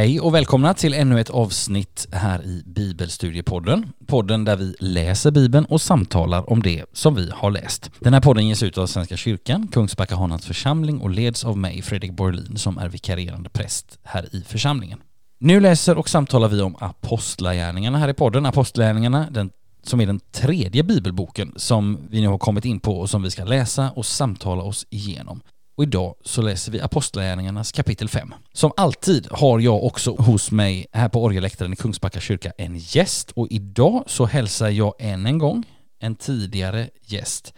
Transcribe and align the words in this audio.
Hej 0.00 0.20
och 0.20 0.34
välkomna 0.34 0.74
till 0.74 0.94
ännu 0.94 1.20
ett 1.20 1.30
avsnitt 1.30 2.08
här 2.12 2.44
i 2.44 2.62
Bibelstudiepodden. 2.66 3.92
Podden 4.06 4.44
där 4.44 4.56
vi 4.56 4.74
läser 4.78 5.30
Bibeln 5.30 5.64
och 5.64 5.80
samtalar 5.80 6.50
om 6.50 6.62
det 6.62 6.84
som 6.92 7.14
vi 7.14 7.30
har 7.34 7.50
läst. 7.50 7.90
Den 7.98 8.14
här 8.14 8.20
podden 8.20 8.48
ges 8.48 8.62
ut 8.62 8.78
av 8.78 8.86
Svenska 8.86 9.16
kyrkan, 9.16 9.68
Kungsbacka 9.68 10.16
Hanans 10.16 10.46
församling 10.46 11.00
och 11.00 11.10
leds 11.10 11.44
av 11.44 11.58
mig, 11.58 11.82
Fredrik 11.82 12.12
Borlin, 12.12 12.56
som 12.56 12.78
är 12.78 12.88
vikarierande 12.88 13.48
präst 13.48 13.98
här 14.02 14.34
i 14.34 14.42
församlingen. 14.42 14.98
Nu 15.40 15.60
läser 15.60 15.98
och 15.98 16.08
samtalar 16.08 16.48
vi 16.48 16.60
om 16.60 16.76
Apostlagärningarna 16.78 17.98
här 17.98 18.08
i 18.08 18.14
podden. 18.14 18.46
Apostlagärningarna, 18.46 19.26
den 19.30 19.50
som 19.82 20.00
är 20.00 20.06
den 20.06 20.20
tredje 20.32 20.82
bibelboken 20.82 21.52
som 21.56 21.98
vi 22.10 22.20
nu 22.20 22.28
har 22.28 22.38
kommit 22.38 22.64
in 22.64 22.80
på 22.80 23.00
och 23.00 23.10
som 23.10 23.22
vi 23.22 23.30
ska 23.30 23.44
läsa 23.44 23.90
och 23.90 24.06
samtala 24.06 24.62
oss 24.62 24.86
igenom. 24.90 25.40
Och 25.80 25.84
idag 25.84 26.14
så 26.24 26.42
läser 26.42 26.72
vi 26.72 26.80
Apostlagärningarnas 26.80 27.72
kapitel 27.72 28.08
5. 28.08 28.34
Som 28.52 28.72
alltid 28.76 29.28
har 29.30 29.60
jag 29.60 29.84
också 29.84 30.14
hos 30.14 30.50
mig 30.50 30.86
här 30.92 31.08
på 31.08 31.22
orgelläktaren 31.22 31.72
i 31.72 31.76
Kungsbacka 31.76 32.20
kyrka 32.20 32.52
en 32.56 32.78
gäst 32.78 33.30
och 33.30 33.46
idag 33.50 34.04
så 34.06 34.26
hälsar 34.26 34.68
jag 34.68 34.94
än 34.98 35.26
en 35.26 35.38
gång 35.38 35.64
en 36.00 36.14
tidigare 36.14 36.88
gäst 37.06 37.54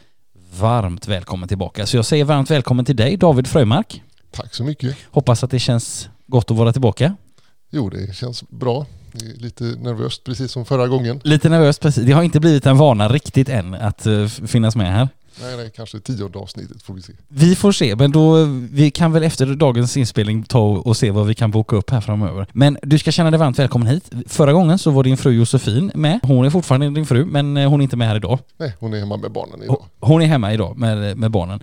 varmt 0.59 1.09
välkommen 1.09 1.49
tillbaka. 1.49 1.87
Så 1.87 1.97
jag 1.97 2.05
säger 2.05 2.25
varmt 2.25 2.51
välkommen 2.51 2.85
till 2.85 2.97
dig 2.97 3.17
David 3.17 3.47
Frömark. 3.47 4.03
Tack 4.31 4.55
så 4.55 4.65
mycket. 4.65 4.97
Hoppas 5.11 5.45
att 5.45 5.51
det 5.51 5.59
känns 5.59 6.09
gott 6.27 6.51
att 6.51 6.57
vara 6.57 6.73
tillbaka. 6.73 7.17
Jo, 7.71 7.91
det 7.91 8.17
känns 8.17 8.49
bra. 8.49 8.87
Det 9.13 9.27
är 9.27 9.37
lite 9.37 9.65
nervöst 9.65 10.25
precis 10.25 10.53
som 10.53 10.65
förra 10.65 10.89
gången. 10.89 11.21
Lite 11.25 11.49
nervöst 11.49 11.81
precis. 11.81 12.05
Det 12.05 12.13
har 12.13 12.23
inte 12.23 12.41
blivit 12.41 12.67
en 12.67 12.77
vana 12.77 13.09
riktigt 13.09 13.49
än 13.49 13.75
att 13.75 14.07
uh, 14.07 14.27
finnas 14.29 14.77
med 14.77 14.93
här. 14.93 15.09
Nej, 15.41 15.57
nej, 15.57 15.71
kanske 15.77 16.01
tionde 16.01 16.39
avsnittet 16.39 16.83
får 16.83 16.95
vi 16.95 17.03
se. 17.03 17.13
Vi 17.29 17.57
får 17.57 17.73
se, 17.73 17.97
men 17.97 18.13
då, 18.13 18.45
vi 18.73 18.91
kan 18.91 19.13
väl 19.13 19.23
efter 19.23 19.47
dagens 19.47 19.97
inspelning 19.97 20.43
ta 20.43 20.61
och 20.61 20.97
se 20.97 21.11
vad 21.11 21.27
vi 21.27 21.35
kan 21.35 21.51
boka 21.51 21.77
upp 21.77 21.91
här 21.91 22.01
framöver. 22.01 22.47
Men 22.53 22.79
du 22.83 22.99
ska 22.99 23.13
känna 23.13 23.31
dig 23.31 23.39
varmt 23.39 23.59
välkommen 23.59 23.89
hit. 23.89 24.11
Förra 24.27 24.53
gången 24.53 24.79
så 24.79 24.91
var 24.91 25.05
din 25.05 25.17
fru 25.17 25.33
Josefin 25.33 25.93
med. 25.95 26.21
Hon 26.23 26.47
är 26.47 26.51
fortfarande 26.51 26.91
din 26.91 27.07
fru, 27.07 27.25
men 27.25 27.57
eh, 27.57 27.69
hon 27.71 27.81
är 27.81 27.83
inte 27.83 27.97
med 27.97 28.09
här 28.09 28.17
idag. 28.17 28.39
Nej, 28.57 28.75
hon 28.81 28.95
är 28.95 28.99
hemma 28.99 29.17
med 29.17 29.33
barnen 29.33 29.63
idag. 29.63 29.85
Hon 30.01 30.23
är 30.23 30.27
hemma 30.27 30.53
idag 30.53 30.79
med, 30.79 31.19
med 31.19 31.31
barnen. 31.31 31.61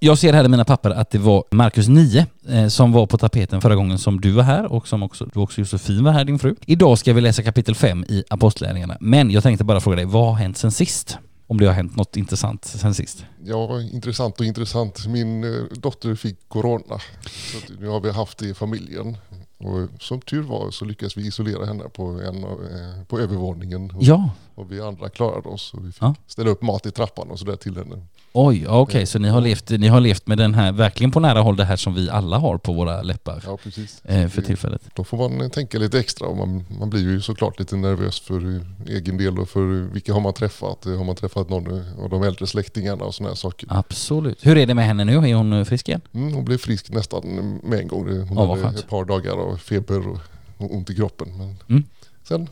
Jag 0.00 0.18
ser 0.18 0.32
här 0.32 0.44
i 0.44 0.48
mina 0.48 0.64
papper 0.64 0.90
att 0.90 1.10
det 1.10 1.18
var 1.18 1.44
Markus 1.50 1.88
9 1.88 2.26
eh, 2.48 2.68
som 2.68 2.92
var 2.92 3.06
på 3.06 3.18
tapeten 3.18 3.60
förra 3.60 3.74
gången 3.74 3.98
som 3.98 4.20
du 4.20 4.30
var 4.30 4.42
här 4.42 4.72
och 4.72 4.88
som 4.88 5.02
också, 5.02 5.26
du 5.34 5.40
också 5.40 5.60
Josefin 5.60 6.04
var 6.04 6.12
här, 6.12 6.24
din 6.24 6.38
fru. 6.38 6.54
Idag 6.66 6.98
ska 6.98 7.12
vi 7.12 7.20
läsa 7.20 7.42
kapitel 7.42 7.74
5 7.74 8.04
i 8.08 8.24
Apostlagärningarna. 8.30 8.96
Men 9.00 9.30
jag 9.30 9.42
tänkte 9.42 9.64
bara 9.64 9.80
fråga 9.80 9.96
dig, 9.96 10.04
vad 10.04 10.26
har 10.26 10.34
hänt 10.34 10.58
sen 10.58 10.70
sist? 10.72 11.18
Om 11.50 11.60
det 11.60 11.66
har 11.66 11.72
hänt 11.72 11.96
något 11.96 12.16
intressant 12.16 12.64
sen 12.64 12.94
sist? 12.94 13.24
Ja, 13.44 13.80
intressant 13.80 14.40
och 14.40 14.46
intressant. 14.46 15.06
Min 15.06 15.44
eh, 15.44 15.64
dotter 15.70 16.14
fick 16.14 16.48
corona. 16.48 16.98
Så 17.24 17.72
nu 17.80 17.88
har 17.88 18.00
vi 18.00 18.10
haft 18.10 18.38
det 18.38 18.46
i 18.46 18.54
familjen. 18.54 19.16
Och 19.58 20.02
som 20.02 20.20
tur 20.20 20.42
var 20.42 20.70
så 20.70 20.84
lyckades 20.84 21.16
vi 21.16 21.26
isolera 21.26 21.66
henne 21.66 21.84
på, 21.84 22.02
en, 22.02 22.44
eh, 22.44 23.04
på 23.08 23.18
övervåningen. 23.18 23.90
Och, 23.90 24.02
ja. 24.02 24.30
och 24.54 24.72
vi 24.72 24.80
andra 24.80 25.08
klarade 25.08 25.48
oss. 25.48 25.74
Och 25.74 25.86
vi 25.86 25.92
fick 25.92 26.02
ja. 26.02 26.14
ställa 26.26 26.50
upp 26.50 26.62
mat 26.62 26.86
i 26.86 26.90
trappan 26.90 27.30
och 27.30 27.38
sådär 27.38 27.56
till 27.56 27.76
henne. 27.76 28.06
Oj, 28.40 28.66
okej, 28.66 28.78
okay, 28.78 29.06
så 29.06 29.18
ni 29.18 29.28
har, 29.28 29.40
levt, 29.40 29.70
ni 29.70 29.88
har 29.88 30.00
levt 30.00 30.26
med 30.26 30.38
den 30.38 30.54
här, 30.54 30.72
verkligen 30.72 31.10
på 31.10 31.20
nära 31.20 31.40
håll, 31.40 31.56
det 31.56 31.64
här 31.64 31.76
som 31.76 31.94
vi 31.94 32.10
alla 32.10 32.38
har 32.38 32.58
på 32.58 32.72
våra 32.72 33.02
läppar. 33.02 33.42
Ja, 33.46 33.56
precis. 33.56 34.04
Eh, 34.04 34.28
för 34.28 34.42
tillfället. 34.42 34.82
Då 34.94 35.04
får 35.04 35.28
man 35.28 35.50
tänka 35.50 35.78
lite 35.78 35.98
extra 35.98 36.26
och 36.26 36.36
man, 36.36 36.64
man 36.78 36.90
blir 36.90 37.00
ju 37.00 37.20
såklart 37.20 37.58
lite 37.58 37.76
nervös 37.76 38.20
för 38.20 38.64
egen 38.88 39.16
del 39.16 39.38
och 39.38 39.48
för 39.48 39.92
vilka 39.92 40.12
har 40.12 40.20
man 40.20 40.34
träffat? 40.34 40.84
Har 40.84 41.04
man 41.04 41.16
träffat 41.16 41.50
någon 41.50 41.84
av 42.02 42.10
de 42.10 42.22
äldre 42.22 42.46
släktingarna 42.46 43.04
och 43.04 43.14
sådana 43.14 43.30
här 43.30 43.36
saker? 43.36 43.68
Absolut. 43.72 44.46
Hur 44.46 44.58
är 44.58 44.66
det 44.66 44.74
med 44.74 44.86
henne 44.86 45.04
nu? 45.04 45.16
Är 45.16 45.34
hon 45.34 45.66
frisk 45.66 45.88
igen? 45.88 46.00
Mm, 46.12 46.34
hon 46.34 46.44
blev 46.44 46.58
frisk 46.58 46.90
nästan 46.90 47.22
med 47.62 47.78
en 47.78 47.88
gång. 47.88 48.26
Hon 48.28 48.38
oh, 48.38 48.62
hade 48.62 48.78
ett 48.78 48.88
par 48.88 49.04
dagar 49.04 49.32
av 49.32 49.56
feber 49.56 50.08
och 50.56 50.74
ont 50.74 50.90
i 50.90 50.94
kroppen. 50.94 51.28
Men 51.38 51.56
mm. 51.68 51.84
Sen 52.28 52.48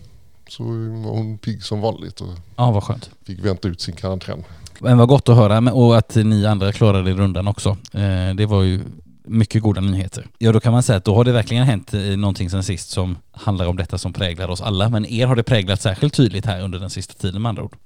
så 0.48 0.64
var 0.64 1.16
hon 1.16 1.38
pigg 1.38 1.62
som 1.62 1.80
vanligt 1.80 2.20
och 2.20 2.34
ja, 2.56 2.70
vad 2.70 2.82
skönt. 2.82 3.10
fick 3.24 3.38
vänta 3.38 3.68
ut 3.68 3.80
sin 3.80 3.94
karantän. 3.96 4.44
Men 4.80 4.98
vad 4.98 5.08
gott 5.08 5.28
att 5.28 5.36
höra 5.36 5.72
och 5.72 5.98
att 5.98 6.14
ni 6.14 6.46
andra 6.46 6.72
klarade 6.72 7.12
rundan 7.12 7.48
också. 7.48 7.76
Eh, 7.92 8.34
det 8.34 8.46
var 8.46 8.62
ju 8.62 8.80
mycket 9.26 9.62
goda 9.62 9.80
nyheter. 9.80 10.26
Ja, 10.38 10.52
då 10.52 10.60
kan 10.60 10.72
man 10.72 10.82
säga 10.82 10.96
att 10.96 11.04
då 11.04 11.14
har 11.14 11.24
det 11.24 11.32
verkligen 11.32 11.64
hänt 11.64 11.94
eh, 11.94 12.00
någonting 12.00 12.50
sen 12.50 12.62
sist 12.62 12.90
som 12.90 13.18
handlar 13.32 13.66
om 13.66 13.76
detta 13.76 13.98
som 13.98 14.12
präglar 14.12 14.48
oss 14.48 14.60
alla. 14.60 14.88
Men 14.88 15.06
er 15.06 15.26
har 15.26 15.36
det 15.36 15.42
präglat 15.42 15.82
särskilt 15.82 16.14
tydligt 16.14 16.46
här 16.46 16.60
under 16.60 16.78
den 16.78 16.90
sista 16.90 17.14
tiden 17.14 17.42
med 17.42 17.48
andra 17.48 17.62
ord. 17.62 17.76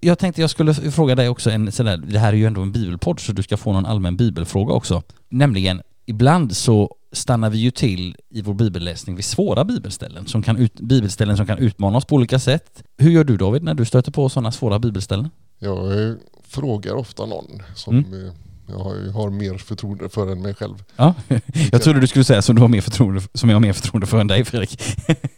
Jag 0.00 0.18
tänkte 0.18 0.40
jag 0.40 0.50
skulle 0.50 0.74
fråga 0.74 1.14
dig 1.14 1.28
också 1.28 1.50
en 1.50 1.72
sådär, 1.72 1.96
det 1.96 2.18
här 2.18 2.32
är 2.32 2.36
ju 2.36 2.46
ändå 2.46 2.60
en 2.60 2.72
bibelpodd 2.72 3.20
så 3.20 3.32
du 3.32 3.42
ska 3.42 3.56
få 3.56 3.72
någon 3.72 3.86
allmän 3.86 4.16
bibelfråga 4.16 4.72
också. 4.72 5.02
Nämligen, 5.28 5.82
ibland 6.06 6.56
så 6.56 6.94
stannar 7.12 7.50
vi 7.50 7.58
ju 7.58 7.70
till 7.70 8.16
i 8.28 8.42
vår 8.42 8.54
bibelläsning 8.54 9.16
vid 9.16 9.24
svåra 9.24 9.64
bibelställen 9.64 10.26
som 10.26 10.42
kan 10.42 10.56
ut, 10.56 10.80
bibelställen 10.80 11.36
som 11.36 11.46
kan 11.46 11.58
utmana 11.58 11.98
oss 11.98 12.04
på 12.04 12.14
olika 12.14 12.38
sätt. 12.38 12.82
Hur 12.96 13.10
gör 13.10 13.24
du 13.24 13.36
David 13.36 13.62
när 13.62 13.74
du 13.74 13.84
stöter 13.84 14.12
på 14.12 14.28
sådana 14.28 14.52
svåra 14.52 14.78
bibelställen? 14.78 15.30
Jag 15.58 16.16
frågar 16.42 16.94
ofta 16.94 17.26
någon 17.26 17.62
som 17.74 17.98
mm. 17.98 18.32
Jag 18.68 19.12
har 19.12 19.30
mer 19.30 19.58
förtroende 19.58 20.08
för 20.08 20.32
än 20.32 20.42
mig 20.42 20.54
själv. 20.54 20.84
Ja, 20.96 21.14
jag 21.72 21.82
trodde 21.82 22.00
du 22.00 22.06
skulle 22.06 22.24
säga 22.24 22.42
som, 22.42 22.56
du 22.56 22.62
har 22.62 22.68
mer 22.68 22.80
förtroende, 22.80 23.22
som 23.34 23.48
jag 23.48 23.56
har 23.56 23.60
mer 23.60 23.72
förtroende 23.72 24.06
för 24.06 24.18
än 24.18 24.26
dig 24.26 24.44
Fredrik. 24.44 24.80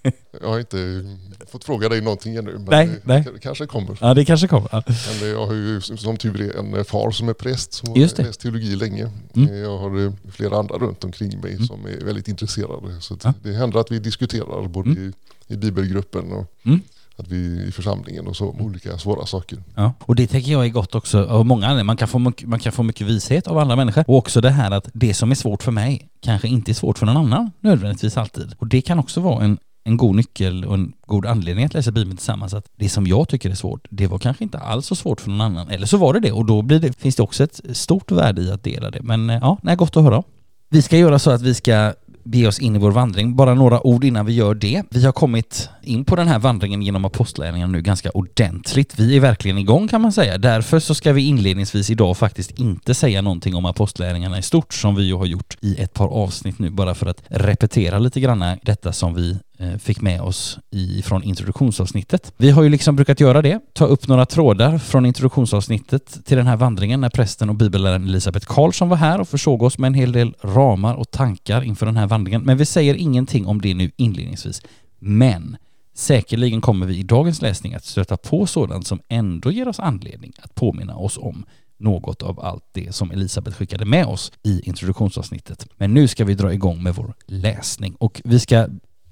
jag 0.41 0.49
har 0.49 0.59
inte 0.59 1.05
fått 1.47 1.65
fråga 1.65 1.89
dig 1.89 2.01
någonting 2.01 2.37
ännu, 2.37 2.53
men 2.53 2.65
nej, 2.65 2.87
det, 2.87 3.01
nej. 3.05 3.25
kanske 3.43 3.67
kommer. 3.67 3.99
Ja, 4.01 4.15
det 4.15 4.25
kanske 4.25 4.49
kommer. 4.49 4.69
Ja. 4.73 4.83
Men 5.21 5.31
jag 5.31 5.47
har 5.47 5.55
ju 5.55 5.81
som 5.81 6.17
tur 6.17 6.41
är 6.41 6.79
en 6.79 6.85
far 6.85 7.11
som 7.11 7.29
är 7.29 7.33
präst 7.33 7.73
som 7.73 7.89
har 7.89 7.97
läst 7.97 8.41
teologi 8.41 8.77
länge. 8.77 9.11
Mm. 9.35 9.57
Jag 9.57 9.79
har 9.79 10.12
flera 10.31 10.59
andra 10.59 10.75
runt 10.75 11.05
omkring 11.05 11.41
mig 11.41 11.53
mm. 11.53 11.67
som 11.67 11.87
är 11.87 12.05
väldigt 12.05 12.29
intresserade. 12.29 13.01
Så 13.01 13.17
ja. 13.23 13.35
det 13.43 13.53
händer 13.53 13.79
att 13.79 13.91
vi 13.91 13.99
diskuterar 13.99 14.69
både 14.69 14.91
mm. 14.91 15.12
i, 15.49 15.55
i 15.55 15.57
bibelgruppen 15.57 16.33
och 16.33 16.53
mm 16.62 16.81
att 17.20 17.28
vi 17.28 17.66
i 17.69 17.72
församlingen 17.72 18.26
och 18.26 18.36
så 18.36 18.50
om 18.50 18.60
olika 18.60 18.98
svåra 18.98 19.26
saker. 19.26 19.58
Ja, 19.75 19.92
och 20.00 20.14
det 20.14 20.26
tänker 20.26 20.53
jag 20.53 20.64
är 20.64 20.69
gott 20.69 20.94
också 20.94 21.26
av 21.26 21.47
många 21.47 21.84
Man 21.84 21.97
kan, 21.97 22.08
få, 22.08 22.19
man 22.19 22.58
kan 22.60 22.72
få 22.72 22.82
mycket 22.82 23.06
vishet 23.06 23.47
av 23.47 23.58
andra 23.58 23.76
människor 23.76 24.04
och 24.08 24.16
också 24.16 24.41
det 24.41 24.50
här 24.50 24.70
att 24.70 24.88
det 24.92 25.14
som 25.14 25.31
är 25.31 25.34
svårt 25.34 25.62
för 25.62 25.72
mig 25.72 26.08
kanske 26.20 26.48
inte 26.48 26.70
är 26.70 26.75
svårt 26.75 26.98
för 26.98 27.06
någon 27.06 27.16
annan 27.16 27.50
nödvändigtvis 27.60 28.16
alltid. 28.16 28.54
Och 28.58 28.66
det 28.66 28.81
kan 28.81 28.98
också 28.98 29.20
vara 29.20 29.44
en, 29.44 29.58
en 29.84 29.97
god 29.97 30.16
nyckel 30.16 30.64
och 30.64 30.75
en 30.75 30.92
god 31.06 31.26
anledning 31.26 31.64
att 31.64 31.75
läsa 31.75 31.91
Bibeln 31.91 32.16
tillsammans. 32.16 32.54
Att 32.54 32.66
det 32.76 32.88
som 32.88 33.06
jag 33.06 33.28
tycker 33.28 33.50
är 33.50 33.54
svårt, 33.54 33.87
det 33.91 34.06
var 34.06 34.19
kanske 34.19 34.44
inte 34.44 34.58
alls 34.58 34.87
så 34.87 34.97
svårt 34.97 35.20
för 35.20 35.31
någon 35.31 35.41
annan. 35.41 35.69
Eller 35.69 35.87
så 35.87 35.97
var 35.97 36.14
det 36.14 36.20
det 36.20 36.32
och 36.32 36.44
då 36.44 36.62
blir 36.62 36.78
det, 36.78 37.00
finns 37.00 37.16
det 37.16 37.22
också 37.22 37.44
ett 37.44 37.60
stort 37.72 38.10
värde 38.10 38.42
i 38.42 38.50
att 38.50 38.64
dela 38.64 38.91
det. 38.91 39.02
Men 39.02 39.31
eh, 39.31 39.38
ja, 39.41 39.58
nej, 39.62 39.76
gott 39.76 39.97
att 39.97 40.04
höra. 40.04 40.22
Vi 40.69 40.82
ska 40.82 40.97
göra 40.97 41.19
så 41.19 41.31
att 41.31 41.42
vi 41.42 41.54
ska 41.54 41.94
bege 42.25 42.47
oss 42.48 42.58
in 42.58 42.76
i 42.76 42.78
vår 42.78 42.91
vandring. 42.91 43.36
Bara 43.36 43.54
några 43.54 43.86
ord 43.86 44.04
innan 44.04 44.26
vi 44.26 44.32
gör 44.32 44.54
det. 44.54 44.82
Vi 44.91 45.04
har 45.04 45.12
kommit 45.12 45.69
in 45.82 46.04
på 46.04 46.16
den 46.16 46.28
här 46.28 46.38
vandringen 46.38 46.82
genom 46.82 47.04
apostlagärningarna 47.04 47.72
nu 47.72 47.82
ganska 47.82 48.10
ordentligt. 48.10 48.98
Vi 48.98 49.16
är 49.16 49.20
verkligen 49.20 49.58
igång 49.58 49.88
kan 49.88 50.00
man 50.00 50.12
säga. 50.12 50.38
Därför 50.38 50.78
så 50.78 50.94
ska 50.94 51.12
vi 51.12 51.22
inledningsvis 51.22 51.91
idag 51.91 52.16
faktiskt 52.16 52.50
inte 52.50 52.94
säga 52.94 53.22
någonting 53.22 53.55
om 53.55 53.64
apostlagärningarna 53.64 54.38
i 54.38 54.43
stort 54.43 54.75
som 54.75 54.94
vi 54.94 55.02
ju 55.02 55.14
har 55.14 55.26
gjort 55.26 55.56
i 55.61 55.82
ett 55.82 55.94
par 55.94 56.08
avsnitt 56.08 56.58
nu 56.58 56.70
bara 56.70 56.94
för 56.94 57.06
att 57.06 57.22
repetera 57.28 57.99
lite 57.99 58.20
grann 58.20 58.44
detta 58.62 58.93
som 58.93 59.14
vi 59.14 59.38
Eh, 59.61 59.79
fick 59.79 60.01
med 60.01 60.21
oss 60.21 60.59
i, 60.71 61.03
från 61.03 61.23
introduktionsavsnittet. 61.23 62.33
Vi 62.37 62.51
har 62.51 62.62
ju 62.62 62.69
liksom 62.69 62.97
brukat 62.97 63.21
göra 63.21 63.43
det, 63.43 63.61
ta 63.73 63.85
upp 63.85 64.09
några 64.09 64.27
trådar 64.27 64.79
från 64.79 65.07
introduktionsavsnittet 65.07 66.25
till 66.25 66.37
den 66.37 66.47
här 66.47 66.57
vandringen 66.57 67.01
när 67.01 67.09
prästen 67.09 67.49
och 67.49 67.55
bibelläraren 67.55 68.09
Elisabeth 68.09 68.47
Karlsson 68.47 68.89
var 68.89 68.97
här 68.97 69.21
och 69.21 69.29
försåg 69.29 69.62
oss 69.62 69.79
med 69.79 69.89
en 69.89 69.95
hel 69.95 70.12
del 70.12 70.35
ramar 70.43 70.95
och 70.95 71.11
tankar 71.11 71.62
inför 71.62 71.87
den 71.87 71.97
här 71.97 72.07
vandringen. 72.07 72.43
Men 72.43 72.57
vi 72.57 72.67
säger 72.67 72.95
ingenting 72.95 73.47
om 73.47 73.61
det 73.61 73.75
nu 73.75 73.91
inledningsvis. 73.97 74.62
Men 74.99 75.57
säkerligen 75.95 76.61
kommer 76.61 76.87
vi 76.87 76.97
i 76.97 77.03
dagens 77.03 77.43
läsning 77.43 77.75
att 77.75 77.85
stöta 77.85 78.17
på 78.17 78.47
sådant 78.47 78.87
som 78.87 79.01
ändå 79.09 79.51
ger 79.51 79.69
oss 79.69 79.81
anledning 79.81 80.33
att 80.43 80.55
påminna 80.55 80.97
oss 80.97 81.19
om 81.19 81.45
något 81.79 82.23
av 82.23 82.41
allt 82.41 82.65
det 82.73 82.95
som 82.95 83.11
Elisabeth 83.11 83.57
skickade 83.57 83.85
med 83.85 84.07
oss 84.07 84.33
i 84.43 84.61
introduktionsavsnittet. 84.61 85.67
Men 85.77 85.95
nu 85.95 86.09
ska 86.09 86.25
vi 86.25 86.35
dra 86.35 86.53
igång 86.53 86.83
med 86.83 86.95
vår 86.95 87.15
läsning 87.27 87.95
och 87.95 88.21
vi 88.25 88.39
ska 88.39 88.69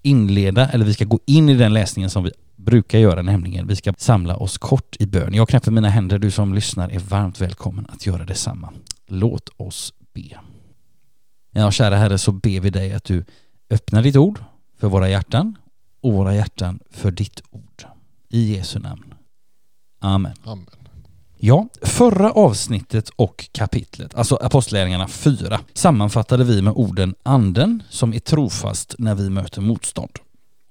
inleda, 0.09 0.69
eller 0.69 0.85
vi 0.85 0.95
ska 0.95 1.05
gå 1.05 1.21
in 1.27 1.49
i 1.49 1.55
den 1.55 1.73
läsningen 1.73 2.11
som 2.11 2.25
vi 2.25 2.31
brukar 2.57 2.99
göra, 2.99 3.23
nämligen 3.23 3.67
vi 3.67 3.77
ska 3.77 3.93
samla 3.99 4.37
oss 4.37 4.59
kort 4.59 4.97
i 4.99 5.07
bön. 5.07 5.35
Jag 5.35 5.49
knäpper 5.49 5.71
mina 5.71 5.89
händer, 5.89 6.19
du 6.19 6.31
som 6.31 6.55
lyssnar 6.55 6.89
är 6.89 6.99
varmt 6.99 7.41
välkommen 7.41 7.87
att 7.93 8.07
göra 8.07 8.25
detsamma. 8.25 8.73
Låt 9.07 9.49
oss 9.57 9.93
be. 10.15 10.39
Ja, 11.53 11.71
kära 11.71 11.97
Herre, 11.97 12.19
så 12.19 12.33
ber 12.33 12.61
vi 12.61 12.71
dig 12.71 12.93
att 12.93 13.05
du 13.05 13.25
öppnar 13.71 14.03
ditt 14.03 14.17
ord 14.17 14.41
för 14.79 14.89
våra 14.89 15.09
hjärtan 15.09 15.57
och 16.01 16.13
våra 16.13 16.35
hjärtan 16.35 16.79
för 16.91 17.11
ditt 17.11 17.43
ord. 17.51 17.85
I 18.29 18.55
Jesu 18.57 18.79
namn. 18.79 19.15
Amen. 20.01 20.33
Amen. 20.45 20.78
Ja, 21.41 21.69
förra 21.83 22.31
avsnittet 22.31 23.11
och 23.17 23.49
kapitlet, 23.53 24.15
alltså 24.15 24.37
Apostlagärningarna 24.37 25.09
4, 25.09 25.61
sammanfattade 25.75 26.45
vi 26.45 26.63
med 26.63 26.73
orden 26.77 27.15
anden 27.23 27.83
som 27.91 28.15
är 28.15 28.19
trofast 28.19 28.95
när 28.99 29.15
vi 29.15 29.31
möter 29.31 29.61
motstånd. 29.61 30.11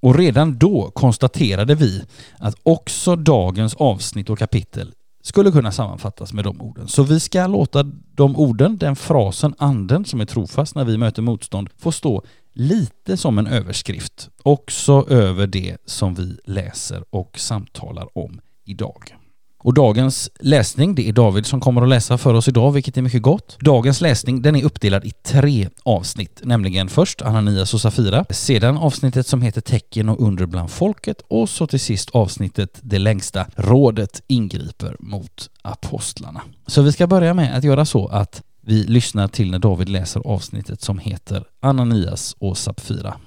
Och 0.02 0.16
redan 0.16 0.58
då 0.58 0.92
konstaterade 0.94 1.76
vi 1.76 2.04
att 2.38 2.56
också 2.64 3.16
dagens 3.16 3.76
avsnitt 3.76 4.30
och 4.30 4.40
kapitel 4.40 4.94
skulle 5.24 5.52
kunna 5.52 5.72
sammanfattas 5.72 6.34
med 6.34 6.44
de 6.44 6.62
orden. 6.62 6.88
Så 6.88 7.04
vi 7.04 7.20
ska 7.20 7.48
låta 7.48 7.84
de 8.16 8.36
orden, 8.36 8.78
den 8.78 8.96
frasen 8.96 9.54
anden 9.58 10.06
som 10.06 10.22
är 10.22 10.26
trofast 10.26 10.76
när 10.76 10.86
vi 10.86 10.98
möter 10.98 11.22
motstånd, 11.22 11.70
få 11.78 11.92
stå 11.92 12.24
lite 12.54 13.18
som 13.18 13.38
en 13.38 13.48
överskrift 13.48 14.30
också 14.44 15.06
över 15.10 15.48
det 15.48 15.78
som 15.86 16.16
vi 16.16 16.38
läser 16.46 17.04
och 17.10 17.40
samtalar 17.40 18.18
om 18.18 18.40
idag. 18.66 19.17
Och 19.60 19.74
dagens 19.74 20.30
läsning, 20.40 20.96
det 20.96 21.10
är 21.10 21.14
David 21.14 21.46
som 21.46 21.60
kommer 21.60 21.82
att 21.82 21.90
läsa 21.90 22.18
för 22.18 22.34
oss 22.34 22.48
idag, 22.48 22.72
vilket 22.72 22.98
är 22.98 23.02
mycket 23.02 23.22
gott. 23.22 23.58
Dagens 23.60 24.02
läsning, 24.02 24.42
den 24.42 24.56
är 24.56 24.64
uppdelad 24.64 25.06
i 25.06 25.12
tre 25.12 25.70
avsnitt, 25.84 26.42
nämligen 26.44 26.90
först 26.90 27.22
Ananias 27.22 27.74
och 27.74 27.82
Safira, 27.82 28.26
sedan 28.30 28.78
avsnittet 28.78 29.28
som 29.28 29.42
heter 29.42 29.62
Tecken 29.62 30.10
och 30.10 30.22
under 30.28 30.46
bland 30.46 30.72
folket 30.72 31.22
och 31.28 31.50
så 31.50 31.68
till 31.68 31.80
sist 31.80 32.10
avsnittet 32.10 32.80
Det 32.82 33.00
längsta 33.00 33.46
rådet 33.56 34.22
ingriper 34.28 34.96
mot 35.00 35.50
apostlarna. 35.62 36.42
Så 36.68 36.82
vi 36.82 36.92
ska 36.92 37.08
börja 37.08 37.34
med 37.34 37.58
att 37.58 37.64
göra 37.64 37.86
så 37.86 38.08
att 38.08 38.44
vi 38.62 38.84
lyssnar 38.84 39.28
till 39.28 39.52
när 39.52 39.60
David 39.60 39.90
läser 39.90 40.22
avsnittet 40.28 40.82
som 40.82 41.00
heter 41.00 41.44
Ananias 41.60 42.36
och 42.40 42.58
Sapfira. 42.58 43.18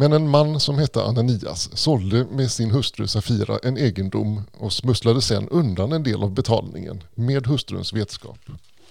Men 0.00 0.12
en 0.12 0.28
man 0.28 0.60
som 0.60 0.78
hette 0.78 1.02
Ananias 1.02 1.70
sålde 1.78 2.24
med 2.24 2.50
sin 2.50 2.70
hustru 2.70 3.06
Safira 3.06 3.58
en 3.62 3.78
egendom 3.78 4.42
och 4.58 4.72
smusslade 4.72 5.22
sedan 5.22 5.48
undan 5.48 5.92
en 5.92 6.02
del 6.02 6.22
av 6.22 6.30
betalningen 6.30 7.02
med 7.14 7.46
hustruns 7.46 7.92
vetskap. 7.92 8.38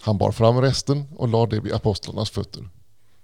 Han 0.02 0.18
bar 0.18 0.32
fram 0.32 0.62
resten 0.62 1.06
och 1.16 1.28
lade 1.28 1.56
det 1.56 1.62
vid 1.62 1.74
apostlarnas 1.74 2.30
fötter. 2.30 2.70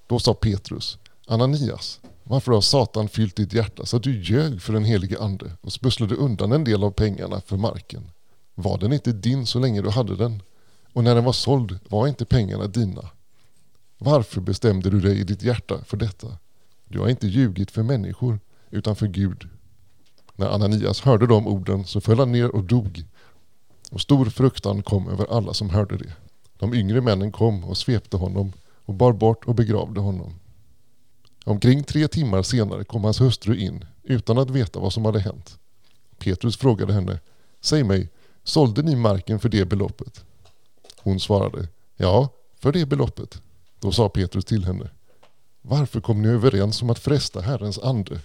Då 0.08 0.20
sa 0.20 0.34
Petrus, 0.34 0.98
Ananias, 1.28 2.00
varför 2.24 2.52
har 2.52 2.62
Satan 2.62 3.10
fyllt 3.10 3.36
ditt 3.36 3.54
hjärta 3.54 3.86
så 3.86 3.98
att 3.98 4.04
du 4.04 4.22
ljög 4.22 4.62
för 4.62 4.74
den 4.74 4.86
helige 4.86 5.20
ande 5.20 5.52
och 5.62 5.74
smusslade 5.74 6.16
undan 6.16 6.52
en 6.52 6.64
del 6.64 6.84
av 6.84 6.92
pengarna 6.92 7.42
för 7.42 7.58
marken? 7.58 8.12
Var 8.56 8.78
den 8.78 8.94
inte 8.94 9.12
din 9.12 9.46
så 9.46 9.60
länge 9.60 9.82
du 9.82 9.90
hade 9.90 10.16
den? 10.16 10.42
Och 10.94 11.04
när 11.04 11.16
den 11.16 11.24
var 11.24 11.34
såld 11.34 11.80
var 11.90 12.08
inte 12.08 12.26
pengarna 12.26 12.68
dina? 12.68 13.10
Varför 13.98 14.42
bestämde 14.42 14.90
du 14.90 15.00
dig 15.00 15.20
i 15.20 15.24
ditt 15.24 15.44
hjärta 15.44 15.84
för 15.86 15.98
detta? 15.98 16.28
Du 16.88 17.00
har 17.00 17.10
inte 17.10 17.28
ljugit 17.28 17.72
för 17.72 17.84
människor 17.84 18.40
utan 18.70 18.96
för 18.96 19.08
Gud. 19.08 19.50
När 20.36 20.48
Ananias 20.48 21.02
hörde 21.02 21.28
de 21.28 21.48
orden 21.48 21.86
så 21.86 22.02
föll 22.02 22.20
han 22.20 22.32
ner 22.32 22.56
och 22.56 22.64
dog. 22.64 23.04
Och 23.92 24.02
stor 24.02 24.26
fruktan 24.26 24.84
kom 24.84 25.10
över 25.10 25.38
alla 25.38 25.54
som 25.54 25.70
hörde 25.70 25.98
det. 25.98 26.14
De 26.58 26.74
yngre 26.74 27.02
männen 27.02 27.32
kom 27.32 27.64
och 27.64 27.78
svepte 27.78 28.18
honom 28.18 28.54
och 28.86 28.94
bar 28.94 29.14
bort 29.14 29.46
och 29.46 29.56
begravde 29.56 30.00
honom. 30.00 30.34
Omkring 31.46 31.84
tre 31.84 32.08
timmar 32.08 32.44
senare 32.44 32.84
kom 32.84 33.04
hans 33.04 33.22
hustru 33.22 33.58
in 33.58 33.86
utan 34.04 34.38
att 34.38 34.50
veta 34.50 34.80
vad 34.80 34.94
som 34.94 35.06
hade 35.06 35.20
hänt. 35.20 35.58
Petrus 36.18 36.58
frågade 36.58 36.94
henne, 36.94 37.20
säg 37.62 37.84
mig, 37.84 38.10
sålde 38.44 38.82
ni 38.82 38.96
marken 38.96 39.40
för 39.40 39.50
det 39.50 39.66
beloppet? 39.66 40.26
Hon 40.98 41.20
svarade, 41.20 41.68
ja, 41.98 42.30
för 42.60 42.72
det 42.72 42.86
beloppet. 42.86 43.42
Då 43.80 43.92
sa 43.92 44.10
Petrus 44.10 44.46
till 44.46 44.66
henne, 44.66 44.90
varför 45.68 46.02
kom 46.02 46.22
ni 46.22 46.28
överens 46.28 46.82
om 46.82 46.90
att 46.90 47.00
fresta 47.00 47.42
Herrens 47.42 47.80
ande? 47.80 48.20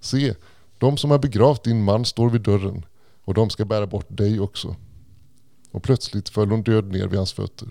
Se, 0.00 0.34
de 0.78 0.96
som 0.96 1.10
har 1.10 1.18
begravt 1.18 1.64
din 1.64 1.84
man 1.84 2.04
står 2.04 2.30
vid 2.30 2.40
dörren 2.40 2.86
och 3.24 3.34
de 3.34 3.50
ska 3.50 3.64
bära 3.64 3.86
bort 3.86 4.06
dig 4.08 4.40
också. 4.40 4.76
Och 5.70 5.82
plötsligt 5.82 6.28
föll 6.28 6.50
hon 6.50 6.62
död 6.62 6.84
ner 6.84 7.06
vid 7.06 7.16
hans 7.16 7.32
fötter. 7.32 7.68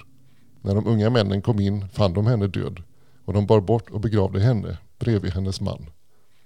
När 0.62 0.76
de 0.76 0.88
unga 0.88 1.10
männen 1.10 1.42
kom 1.42 1.60
in 1.60 1.90
fann 1.90 2.14
de 2.14 2.28
henne 2.28 2.48
död 2.48 2.84
och 3.26 3.34
de 3.34 3.46
bar 3.46 3.62
bort 3.62 3.90
och 3.90 4.00
begravde 4.00 4.40
henne 4.40 4.78
bredvid 5.00 5.34
hennes 5.34 5.62
man. 5.62 5.86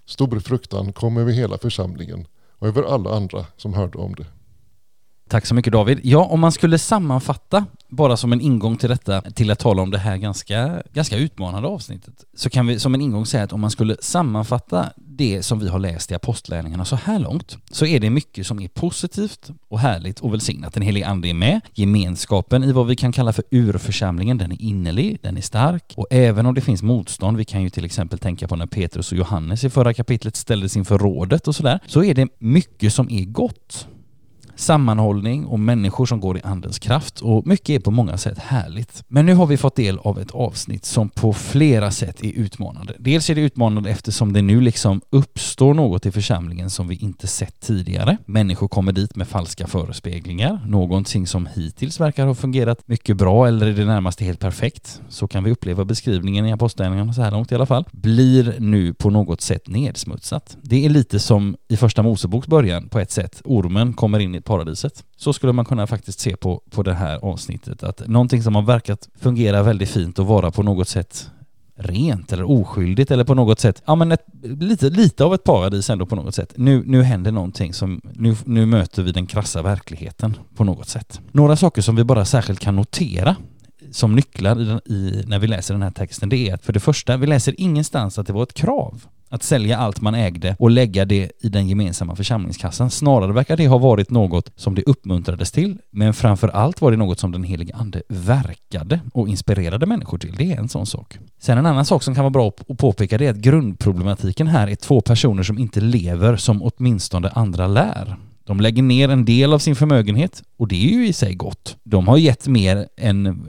Stor 0.06 0.40
fruktan 0.40 0.94
kom 0.94 1.18
över 1.18 1.32
hela 1.32 1.58
församlingen 1.58 2.28
och 2.60 2.68
över 2.68 2.84
alla 2.84 3.16
andra 3.16 3.46
som 3.58 3.74
hörde 3.74 3.98
om 3.98 4.16
det. 4.16 4.26
Tack 5.30 5.46
så 5.46 5.56
mycket 5.56 5.74
David. 5.74 6.00
Ja, 6.04 6.26
om 6.26 6.40
man 6.40 6.52
skulle 6.52 6.78
sammanfatta, 6.78 7.66
bara 7.96 8.18
som 8.18 8.34
en 8.34 8.42
ingång 8.42 8.78
till 8.78 8.90
detta, 8.90 9.22
till 9.22 9.52
att 9.52 9.60
tala 9.60 9.82
om 9.82 9.92
det 9.92 9.98
här 9.98 10.18
ganska, 10.18 10.84
ganska 10.94 11.18
utmanande 11.18 11.68
avsnittet, 11.68 12.26
så 12.36 12.50
kan 12.50 12.68
vi 12.68 12.80
som 12.80 12.94
en 12.94 13.02
ingång 13.02 13.26
säga 13.26 13.44
att 13.44 13.54
om 13.54 13.62
man 13.62 13.72
skulle 13.72 13.98
sammanfatta 14.02 14.90
det 15.18 15.44
som 15.44 15.60
vi 15.60 15.68
har 15.68 15.80
läst 15.80 16.12
i 16.12 16.16
apostlärningarna 16.16 16.86
så 16.86 16.96
här 16.96 17.20
långt, 17.20 17.58
så 17.72 17.86
är 17.86 18.00
det 18.00 18.10
mycket 18.10 18.48
som 18.48 18.60
är 18.60 18.68
positivt 18.68 19.50
och 19.68 19.80
härligt 19.80 20.20
och 20.20 20.34
välsignat. 20.34 20.74
Den 20.74 20.84
helige 20.84 21.08
Ande 21.08 21.28
är 21.28 21.34
med, 21.34 21.62
gemenskapen 21.74 22.64
i 22.64 22.72
vad 22.72 22.88
vi 22.88 22.96
kan 22.96 23.12
kalla 23.12 23.34
för 23.34 23.44
urförsamlingen, 23.52 24.38
den 24.38 24.52
är 24.52 24.62
innerlig, 24.62 25.20
den 25.22 25.38
är 25.38 25.42
stark. 25.42 25.94
Och 25.98 26.08
även 26.10 26.46
om 26.46 26.54
det 26.54 26.62
finns 26.62 26.84
motstånd, 26.84 27.38
vi 27.38 27.46
kan 27.46 27.62
ju 27.62 27.70
till 27.70 27.86
exempel 27.86 28.20
tänka 28.20 28.48
på 28.48 28.56
när 28.56 28.66
Petrus 28.66 29.12
och 29.12 29.18
Johannes 29.18 29.64
i 29.64 29.70
förra 29.70 29.94
kapitlet 29.94 30.36
ställdes 30.36 30.78
inför 30.78 30.98
rådet 30.98 31.48
och 31.48 31.56
sådär, 31.56 31.80
så 31.88 32.04
är 32.04 32.14
det 32.14 32.28
mycket 32.40 32.94
som 32.94 33.10
är 33.10 33.26
gott 33.26 33.88
sammanhållning 34.56 35.46
och 35.46 35.60
människor 35.60 36.06
som 36.06 36.20
går 36.20 36.38
i 36.38 36.42
andens 36.44 36.80
kraft 36.80 37.20
och 37.22 37.48
mycket 37.48 37.70
är 37.70 37.80
på 37.80 37.92
många 37.92 38.18
sätt 38.18 38.38
härligt. 38.38 39.04
Men 39.08 39.26
nu 39.26 39.34
har 39.34 39.46
vi 39.46 39.58
fått 39.58 39.76
del 39.76 39.98
av 39.98 40.20
ett 40.20 40.32
avsnitt 40.32 40.86
som 40.86 41.10
på 41.10 41.34
flera 41.34 41.92
sätt 41.92 42.24
är 42.24 42.32
utmanande. 42.32 42.94
Dels 43.00 43.30
är 43.30 43.36
det 43.36 43.42
utmanande 43.42 43.90
eftersom 43.90 44.34
det 44.34 44.42
nu 44.42 44.62
liksom 44.62 45.02
uppstår 45.10 45.74
något 45.74 46.06
i 46.06 46.12
församlingen 46.12 46.70
som 46.70 46.88
vi 46.88 46.96
inte 46.96 47.28
sett 47.28 47.60
tidigare. 47.60 48.18
Människor 48.26 48.68
kommer 48.68 48.92
dit 48.92 49.16
med 49.16 49.28
falska 49.28 49.68
förespeglingar, 49.68 50.62
någonting 50.68 51.28
som 51.28 51.48
hittills 51.56 52.00
verkar 52.00 52.28
ha 52.28 52.36
fungerat 52.36 52.88
mycket 52.88 53.18
bra 53.18 53.48
eller 53.48 53.68
i 53.68 53.74
det 53.74 53.86
närmaste 53.86 54.26
helt 54.26 54.40
perfekt. 54.40 55.02
Så 55.10 55.28
kan 55.28 55.44
vi 55.44 55.52
uppleva 55.52 55.86
beskrivningen 55.86 56.46
i 56.46 56.54
apostlagärningarna 56.54 57.14
så 57.14 57.22
här 57.22 57.32
långt 57.32 57.52
i 57.52 57.56
alla 57.56 57.66
fall. 57.66 57.86
Blir 57.92 58.56
nu 58.60 58.94
på 58.94 59.10
något 59.10 59.42
sätt 59.42 59.68
nedsmutsat. 59.68 60.58
Det 60.62 60.86
är 60.86 60.90
lite 60.90 61.20
som 61.20 61.56
i 61.68 61.78
första 61.78 62.04
Moseboks 62.04 62.48
början 62.48 62.90
på 62.90 63.00
ett 63.00 63.12
sätt. 63.12 63.42
Ormen 63.44 63.94
kommer 63.94 64.20
in 64.20 64.36
i 64.36 64.42
paradiset. 64.46 65.04
Så 65.18 65.34
skulle 65.34 65.54
man 65.54 65.66
kunna 65.66 65.88
faktiskt 65.88 66.20
se 66.20 66.36
på, 66.36 66.62
på 66.70 66.84
det 66.84 66.94
här 66.94 67.20
avsnittet, 67.26 67.84
att 67.84 68.08
någonting 68.08 68.44
som 68.44 68.56
har 68.56 68.62
verkat 68.62 69.10
fungera 69.20 69.64
väldigt 69.64 69.90
fint 69.90 70.20
och 70.20 70.28
vara 70.28 70.52
på 70.52 70.64
något 70.64 70.88
sätt 70.88 71.30
rent 71.78 72.34
eller 72.34 72.52
oskyldigt 72.52 73.12
eller 73.12 73.24
på 73.24 73.34
något 73.34 73.60
sätt, 73.60 73.84
ja 73.86 73.96
men 73.96 74.12
ett, 74.12 74.26
lite, 74.44 74.90
lite 74.90 75.24
av 75.24 75.34
ett 75.34 75.44
paradis 75.44 75.90
ändå 75.90 76.06
på 76.06 76.16
något 76.16 76.36
sätt. 76.36 76.54
Nu, 76.56 76.84
nu 76.86 77.04
händer 77.04 77.32
någonting 77.32 77.74
som, 77.74 78.02
nu, 78.14 78.36
nu 78.46 78.66
möter 78.66 79.04
vi 79.04 79.12
den 79.12 79.26
krassa 79.26 79.62
verkligheten 79.62 80.38
på 80.56 80.64
något 80.64 80.90
sätt. 80.90 81.22
Några 81.32 81.56
saker 81.56 81.82
som 81.82 81.96
vi 81.96 82.04
bara 82.04 82.26
särskilt 82.26 82.60
kan 82.60 82.76
notera 82.76 83.36
som 83.96 84.16
nycklar 84.16 84.62
i, 84.62 84.94
i, 84.94 85.24
när 85.28 85.40
vi 85.40 85.48
läser 85.48 85.74
den 85.74 85.84
här 85.84 85.92
texten, 85.92 86.30
det 86.30 86.50
är 86.50 86.54
att 86.54 86.66
för 86.66 86.74
det 86.74 86.80
första, 86.80 87.18
vi 87.18 87.28
läser 87.28 87.62
ingenstans 87.62 88.20
att 88.20 88.28
det 88.28 88.34
var 88.34 88.44
ett 88.44 88.54
krav 88.54 89.06
att 89.30 89.44
sälja 89.44 89.78
allt 89.78 90.02
man 90.02 90.16
ägde 90.16 90.56
och 90.60 90.72
lägga 90.72 91.06
det 91.06 91.32
i 91.40 91.50
den 91.50 91.68
gemensamma 91.68 92.16
församlingskassan. 92.16 92.92
Snarare 92.92 93.34
verkar 93.34 93.58
det 93.58 93.68
ha 93.68 93.78
varit 93.78 94.10
något 94.10 94.52
som 94.56 94.76
det 94.76 94.84
uppmuntrades 94.84 95.52
till, 95.52 95.78
men 95.92 96.14
framför 96.14 96.48
allt 96.48 96.82
var 96.82 96.92
det 96.92 96.98
något 96.98 97.20
som 97.20 97.32
den 97.32 97.44
helige 97.44 97.76
ande 97.76 98.02
verkade 98.08 99.00
och 99.14 99.30
inspirerade 99.30 99.86
människor 99.86 100.18
till. 100.18 100.36
Det 100.36 100.52
är 100.52 100.58
en 100.58 100.70
sån 100.70 100.86
sak. 100.86 101.18
Sen 101.40 101.58
en 101.58 101.66
annan 101.66 101.86
sak 101.86 102.04
som 102.04 102.16
kan 102.16 102.24
vara 102.24 102.32
bra 102.32 102.48
att 102.48 102.78
påpeka 102.78 103.18
det 103.18 103.26
är 103.26 103.30
att 103.30 103.38
grundproblematiken 103.38 104.48
här 104.48 104.68
är 104.68 104.76
två 104.76 105.02
personer 105.02 105.44
som 105.44 105.58
inte 105.58 105.82
lever 105.82 106.36
som 106.36 106.64
åtminstone 106.64 107.30
andra 107.30 107.68
lär. 107.68 108.18
De 108.44 108.60
lägger 108.60 108.84
ner 108.84 109.10
en 109.10 109.26
del 109.26 109.54
av 109.54 109.60
sin 109.60 109.76
förmögenhet 109.76 110.44
och 110.58 110.68
det 110.68 110.76
är 110.76 110.98
ju 110.98 111.08
i 111.08 111.14
sig 111.14 111.34
gott. 111.34 111.78
De 111.84 112.08
har 112.08 112.18
gett 112.18 112.48
mer 112.48 112.88
än 112.98 113.46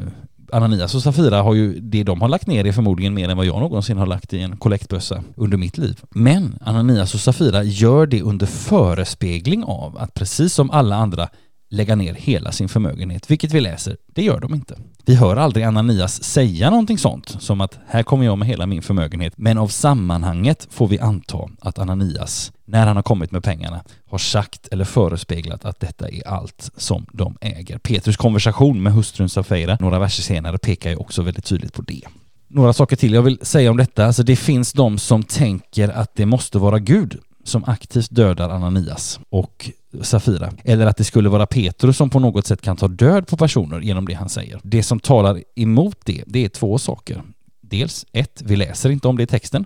Ananias 0.53 0.95
och 0.95 1.03
Safira 1.03 1.43
har 1.43 1.55
ju, 1.55 1.81
det 1.81 2.03
de 2.03 2.21
har 2.21 2.29
lagt 2.29 2.47
ner 2.47 2.67
är 2.67 2.73
förmodligen 2.73 3.15
mer 3.15 3.29
än 3.29 3.37
vad 3.37 3.47
jag 3.47 3.61
någonsin 3.61 3.99
har 3.99 4.07
lagt 4.07 4.33
i 4.33 4.41
en 4.41 4.57
kollektbössa 4.57 5.23
under 5.37 5.57
mitt 5.57 5.79
liv. 5.79 6.01
Men 6.11 6.59
Ananias 6.61 7.15
och 7.15 7.21
Safira 7.21 7.63
gör 7.63 8.07
det 8.07 8.23
under 8.23 8.47
förespegling 8.47 9.65
av 9.65 9.99
att 9.99 10.15
precis 10.15 10.55
som 10.55 10.71
alla 10.71 10.97
andra 10.97 11.29
lägga 11.69 11.97
ner 11.97 12.15
hela 12.15 12.53
sin 12.53 12.69
förmögenhet, 12.69 13.31
vilket 13.31 13.53
vi 13.53 13.61
läser, 13.61 13.97
det 14.07 14.23
gör 14.23 14.41
de 14.41 14.55
inte. 14.55 14.79
Vi 15.09 15.15
hör 15.15 15.37
aldrig 15.37 15.65
Ananias 15.65 16.23
säga 16.23 16.71
någonting 16.71 16.99
sånt, 16.99 17.37
som 17.43 17.61
att 17.61 17.79
här 17.87 18.03
kommer 18.03 18.25
jag 18.25 18.39
med 18.39 18.49
hela 18.49 18.67
min 18.67 18.83
förmögenhet, 18.83 19.33
men 19.37 19.59
av 19.59 19.69
sammanhanget 19.69 20.69
får 20.71 20.89
vi 20.89 20.99
anta 20.99 21.39
att 21.61 21.79
Ananias, 21.79 22.53
när 22.65 22.87
han 22.87 22.97
har 22.97 23.03
kommit 23.03 23.31
med 23.31 23.45
pengarna, 23.45 23.83
har 24.07 24.19
sagt 24.19 24.69
eller 24.69 24.85
förespeglat 24.85 25.65
att 25.65 25.81
detta 25.81 26.09
är 26.09 26.29
allt 26.29 26.71
som 26.77 27.07
de 27.13 27.37
äger. 27.41 27.79
Petrus 27.79 28.17
konversation 28.17 28.83
med 28.83 28.93
hustrun 28.93 29.29
Safira 29.29 29.77
några 29.81 29.99
verser 29.99 30.23
senare 30.23 30.59
pekar 30.59 30.91
ju 30.91 30.97
också 30.97 31.23
väldigt 31.23 31.45
tydligt 31.45 31.73
på 31.73 31.83
det. 31.83 32.03
Några 32.49 32.73
saker 32.73 32.97
till 32.97 33.15
jag 33.15 33.23
vill 33.23 33.39
säga 33.43 33.71
om 33.71 33.77
detta. 33.77 34.07
Alltså 34.07 34.23
det 34.23 34.37
finns 34.37 34.73
de 34.73 34.99
som 34.99 35.23
tänker 35.23 35.89
att 35.89 36.17
det 36.17 36.27
måste 36.27 36.59
vara 36.59 36.79
Gud 36.79 37.19
som 37.45 37.65
aktivt 37.65 38.11
dödar 38.11 38.51
Ananias 38.51 39.21
och 39.29 39.71
Safira. 40.03 40.53
Eller 40.65 40.87
att 40.87 40.97
det 40.97 41.05
skulle 41.05 41.29
vara 41.29 41.47
Petrus 41.47 41.97
som 41.97 42.11
på 42.11 42.21
något 42.21 42.47
sätt 42.47 42.63
kan 42.63 42.77
ta 42.77 42.89
död 42.89 43.27
på 43.27 43.37
personer 43.37 43.81
genom 43.81 44.07
det 44.07 44.15
han 44.15 44.29
säger. 44.29 44.61
Det 44.63 44.83
som 44.83 45.01
talar 45.01 45.43
emot 45.57 45.99
det, 46.05 46.25
det 46.27 46.45
är 46.45 46.49
två 46.49 46.79
saker. 46.79 47.23
Dels 47.63 48.07
ett, 48.13 48.43
vi 48.45 48.57
läser 48.57 48.91
inte 48.91 49.09
om 49.09 49.17
det 49.17 49.23
i 49.23 49.27
texten. 49.27 49.65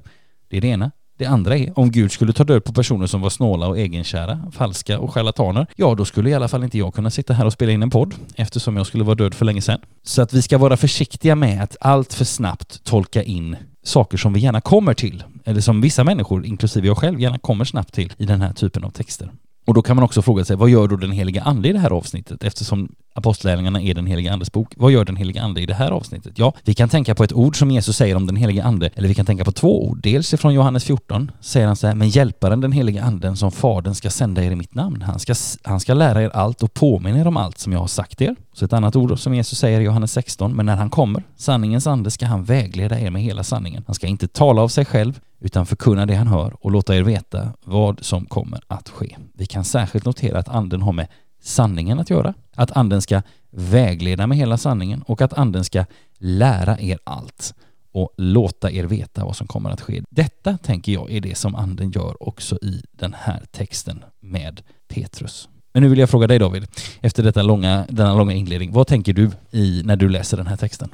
Det 0.51 0.57
är 0.57 0.61
det 0.61 0.69
ena. 0.69 0.91
Det 1.21 1.27
andra 1.27 1.57
är, 1.57 1.79
om 1.79 1.91
Gud 1.91 2.13
skulle 2.13 2.33
ta 2.33 2.45
död 2.45 2.65
på 2.65 2.73
personer 2.73 3.07
som 3.07 3.21
var 3.21 3.31
snåla 3.31 3.67
och 3.69 3.79
egenkära, 3.79 4.41
falska 4.53 4.99
och 4.99 5.15
charlataner, 5.15 5.67
ja 5.77 5.95
då 5.95 6.05
skulle 6.05 6.31
i 6.31 6.35
alla 6.35 6.49
fall 6.49 6.65
inte 6.65 6.79
jag 6.79 6.95
kunna 6.95 7.11
sitta 7.11 7.35
här 7.35 7.47
och 7.47 7.53
spela 7.53 7.73
in 7.73 7.83
en 7.83 7.91
podd 7.91 8.15
eftersom 8.35 8.77
jag 8.77 8.87
skulle 8.87 9.05
vara 9.05 9.15
död 9.15 9.35
för 9.35 9.45
länge 9.45 9.63
sedan. 9.63 9.81
Så 10.03 10.23
att 10.23 10.33
vi 10.33 10.43
ska 10.43 10.59
vara 10.59 10.77
försiktiga 10.77 11.35
med 11.35 11.63
att 11.63 11.77
allt 11.81 12.15
för 12.15 12.25
snabbt 12.25 12.85
tolka 12.85 13.23
in 13.23 13.57
saker 13.83 14.19
som 14.19 14.33
vi 14.33 14.41
gärna 14.41 14.61
kommer 14.61 14.95
till, 14.95 15.25
eller 15.45 15.61
som 15.61 15.81
vissa 15.81 16.05
människor, 16.05 16.47
inklusive 16.47 16.87
jag 16.87 16.99
själv, 16.99 17.21
gärna 17.21 17.39
kommer 17.39 17.65
snabbt 17.65 17.95
till 17.95 18.13
i 18.19 18.27
den 18.27 18.41
här 18.41 18.53
typen 18.53 18.85
av 18.85 18.91
texter. 18.91 19.31
Och 19.71 19.75
då 19.75 19.83
kan 19.83 19.97
man 19.97 20.05
också 20.05 20.23
fråga 20.23 20.45
sig, 20.45 20.57
vad 20.57 20.71
gör 20.71 20.89
då 20.89 20.97
den 20.97 21.13
heliga 21.13 21.43
ande 21.43 21.69
i 21.69 21.73
det 21.73 21.79
här 21.79 21.91
avsnittet? 21.91 22.45
Eftersom 22.45 22.89
apostlärningarna 23.15 23.83
är 23.83 23.95
den 23.95 24.07
heliga 24.07 24.33
andes 24.33 24.53
bok. 24.53 24.73
Vad 24.77 24.93
gör 24.93 25.05
den 25.05 25.17
heliga 25.17 25.43
ande 25.43 25.61
i 25.61 25.67
det 25.67 25.75
här 25.75 25.91
avsnittet? 25.91 26.33
Ja, 26.37 26.53
vi 26.65 26.75
kan 26.75 26.89
tänka 26.89 27.15
på 27.15 27.25
ett 27.25 27.33
ord 27.33 27.59
som 27.59 27.71
Jesus 27.71 27.97
säger 27.97 28.17
om 28.17 28.27
den 28.27 28.37
heliga 28.37 28.65
ande, 28.65 28.91
eller 28.95 29.09
vi 29.09 29.15
kan 29.15 29.27
tänka 29.27 29.45
på 29.45 29.53
två 29.53 29.89
ord. 29.89 30.01
Dels 30.03 30.35
ifrån 30.35 30.55
Johannes 30.55 30.85
14 30.85 31.31
säger 31.41 31.67
han 31.67 31.77
så 31.77 31.87
här, 31.87 31.95
men 31.95 32.09
hjälparen 32.09 32.61
den 32.61 32.73
heliga 32.73 33.03
anden 33.03 33.37
som 33.37 33.53
fadern 33.53 33.95
ska 33.95 34.11
sända 34.11 34.45
er 34.45 34.51
i 34.51 34.57
mitt 34.57 34.75
namn. 34.75 35.03
Han 35.03 35.19
ska, 35.19 35.35
han 35.63 35.81
ska 35.81 35.95
lära 35.95 36.23
er 36.23 36.31
allt 36.31 36.63
och 36.63 36.75
påminna 36.75 37.19
er 37.21 37.27
om 37.27 37.37
allt 37.37 37.59
som 37.59 37.73
jag 37.73 37.81
har 37.81 37.87
sagt 37.87 38.23
er. 38.23 38.37
Så 38.53 38.65
ett 38.65 38.73
annat 38.73 38.97
ord 38.97 39.19
som 39.19 39.35
Jesus 39.35 39.59
säger 39.59 39.81
i 39.81 39.85
Johannes 39.85 40.13
16, 40.13 40.57
men 40.57 40.67
när 40.67 40.77
han 40.77 40.91
kommer, 40.91 41.23
sanningens 41.37 41.87
ande, 41.87 42.11
ska 42.11 42.27
han 42.27 42.45
vägleda 42.45 43.01
er 43.01 43.11
med 43.11 43.23
hela 43.23 43.45
sanningen. 43.45 43.85
Han 43.87 43.95
ska 43.95 44.07
inte 44.07 44.29
tala 44.29 44.63
av 44.63 44.69
sig 44.69 44.85
själv, 44.85 45.21
utan 45.41 45.67
förkunna 45.67 46.07
det 46.07 46.15
han 46.15 46.27
hör 46.27 46.57
och 46.61 46.71
låta 46.71 46.97
er 46.97 47.03
veta 47.03 47.53
vad 47.65 48.05
som 48.05 48.27
kommer 48.27 48.61
att 48.67 48.89
ske. 48.89 49.17
Vi 49.35 49.47
kan 49.47 49.65
särskilt 49.65 50.05
notera 50.05 50.39
att 50.39 50.49
anden 50.49 50.83
har 50.83 50.93
med 50.93 51.07
sanningen 51.43 51.99
att 51.99 52.11
göra, 52.11 52.35
att 52.55 52.77
anden 52.77 53.03
ska 53.03 53.23
vägleda 53.51 54.27
med 54.27 54.39
hela 54.39 54.57
sanningen 54.57 55.03
och 55.03 55.23
att 55.23 55.33
anden 55.33 55.65
ska 55.65 55.85
lära 56.19 56.81
er 56.81 56.99
allt 57.05 57.55
och 57.93 58.15
låta 58.17 58.71
er 58.71 58.85
veta 58.85 59.25
vad 59.25 59.37
som 59.37 59.47
kommer 59.47 59.71
att 59.71 59.81
ske. 59.81 60.03
Detta 60.11 60.59
tänker 60.59 60.93
jag 60.93 61.11
är 61.11 61.21
det 61.21 61.35
som 61.35 61.55
anden 61.55 61.91
gör 61.91 62.29
också 62.29 62.57
i 62.63 62.83
den 62.93 63.15
här 63.19 63.45
texten 63.51 64.05
med 64.21 64.63
Petrus. 64.89 65.49
Men 65.73 65.83
nu 65.83 65.89
vill 65.89 65.99
jag 65.99 66.11
fråga 66.11 66.27
dig 66.27 66.39
David, 66.39 66.67
efter 67.01 67.23
detta 67.23 67.43
långa, 67.43 67.87
denna 67.89 68.15
långa 68.15 68.33
inledning, 68.33 68.73
vad 68.73 68.87
tänker 68.87 69.13
du 69.13 69.31
i 69.51 69.83
när 69.85 69.97
du 69.97 70.09
läser 70.09 70.37
den 70.37 70.47
här 70.47 70.57
texten? 70.57 70.89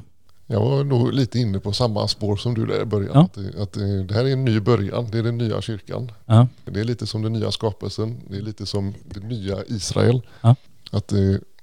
Jag 0.47 0.59
var 0.59 0.83
nog 0.83 1.13
lite 1.13 1.39
inne 1.39 1.59
på 1.59 1.73
samma 1.73 2.07
spår 2.07 2.35
som 2.35 2.53
du 2.53 2.65
där 2.65 2.81
i 2.81 2.85
början. 2.85 3.11
Ja. 3.13 3.21
Att, 3.21 3.61
att, 3.61 3.73
det 4.07 4.13
här 4.13 4.25
är 4.25 4.33
en 4.33 4.45
ny 4.45 4.59
början, 4.59 5.07
det 5.11 5.17
är 5.17 5.23
den 5.23 5.37
nya 5.37 5.61
kyrkan. 5.61 6.11
Ja. 6.25 6.47
Det 6.65 6.79
är 6.79 6.83
lite 6.83 7.07
som 7.07 7.21
den 7.21 7.33
nya 7.33 7.51
skapelsen, 7.51 8.17
det 8.29 8.37
är 8.37 8.41
lite 8.41 8.65
som 8.65 8.93
det 9.03 9.19
nya 9.19 9.57
Israel. 9.67 10.21
Ja. 10.41 10.55
Att 10.91 11.13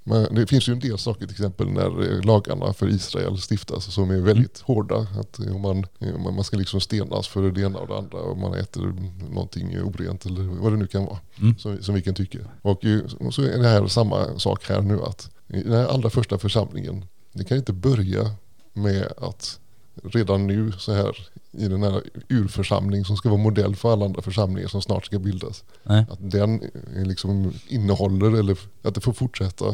man, 0.05 0.35
det 0.35 0.47
finns 0.47 0.69
ju 0.69 0.73
en 0.73 0.79
del 0.79 0.99
saker 0.99 1.21
till 1.21 1.31
exempel 1.31 1.69
när 1.71 2.23
lagarna 2.23 2.73
för 2.73 2.89
Israel 2.89 3.39
stiftas 3.51 3.95
som 3.95 4.11
är 4.11 4.21
väldigt 4.21 4.59
mm. 4.59 4.65
hårda. 4.67 5.07
Att 5.21 5.39
man, 5.39 5.87
man 6.35 6.45
ska 6.45 6.57
liksom 6.57 6.81
stenas 6.81 7.29
för 7.29 7.51
det 7.51 7.61
ena 7.61 7.79
och 7.79 7.89
det 7.89 7.99
andra 7.99 8.19
och 8.19 8.39
man 8.39 8.55
äter 8.55 8.95
någonting 9.31 9.83
orent 9.83 10.27
eller 10.27 10.43
vad 10.43 10.73
det 10.73 10.77
nu 10.77 10.87
kan 10.87 11.05
vara. 11.05 11.19
Mm. 11.41 11.59
Som, 11.59 11.83
som 11.83 11.95
vi 11.95 12.03
kan 12.03 12.15
tycka. 12.15 12.39
Och, 12.63 12.85
och 13.21 13.35
så 13.35 13.43
är 13.43 13.59
det 13.59 13.69
här 13.69 13.87
samma 13.87 14.39
sak 14.39 14.69
här 14.69 14.83
nu 14.83 15.03
att 15.03 15.31
i 15.49 15.63
den 15.63 15.73
här 15.73 15.87
allra 15.87 16.11
första 16.11 16.39
församlingen, 16.39 17.05
det 17.33 17.45
kan 17.45 17.57
inte 17.57 17.73
börja 17.73 18.31
med 18.73 19.13
att 19.17 19.61
redan 20.03 20.47
nu 20.47 20.73
så 20.73 20.93
här 20.93 21.17
i 21.53 21.69
den 21.69 21.83
här 21.83 22.03
urförsamling 22.29 23.05
som 23.05 23.17
ska 23.17 23.29
vara 23.29 23.41
modell 23.41 23.77
för 23.77 23.93
alla 23.93 24.05
andra 24.05 24.23
församlingar 24.23 24.69
som 24.69 24.83
snart 24.83 25.07
ska 25.07 25.19
bildas. 25.19 25.65
Nej. 25.83 26.07
Att 26.11 26.31
den 26.31 26.71
liksom 26.97 27.53
innehåller 27.69 28.39
eller 28.39 28.59
att 28.83 28.95
det 28.95 29.01
får 29.01 29.13
fortsätta 29.13 29.65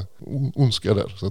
ondska 0.55 0.95
där. 0.95 1.15
Så 1.17 1.31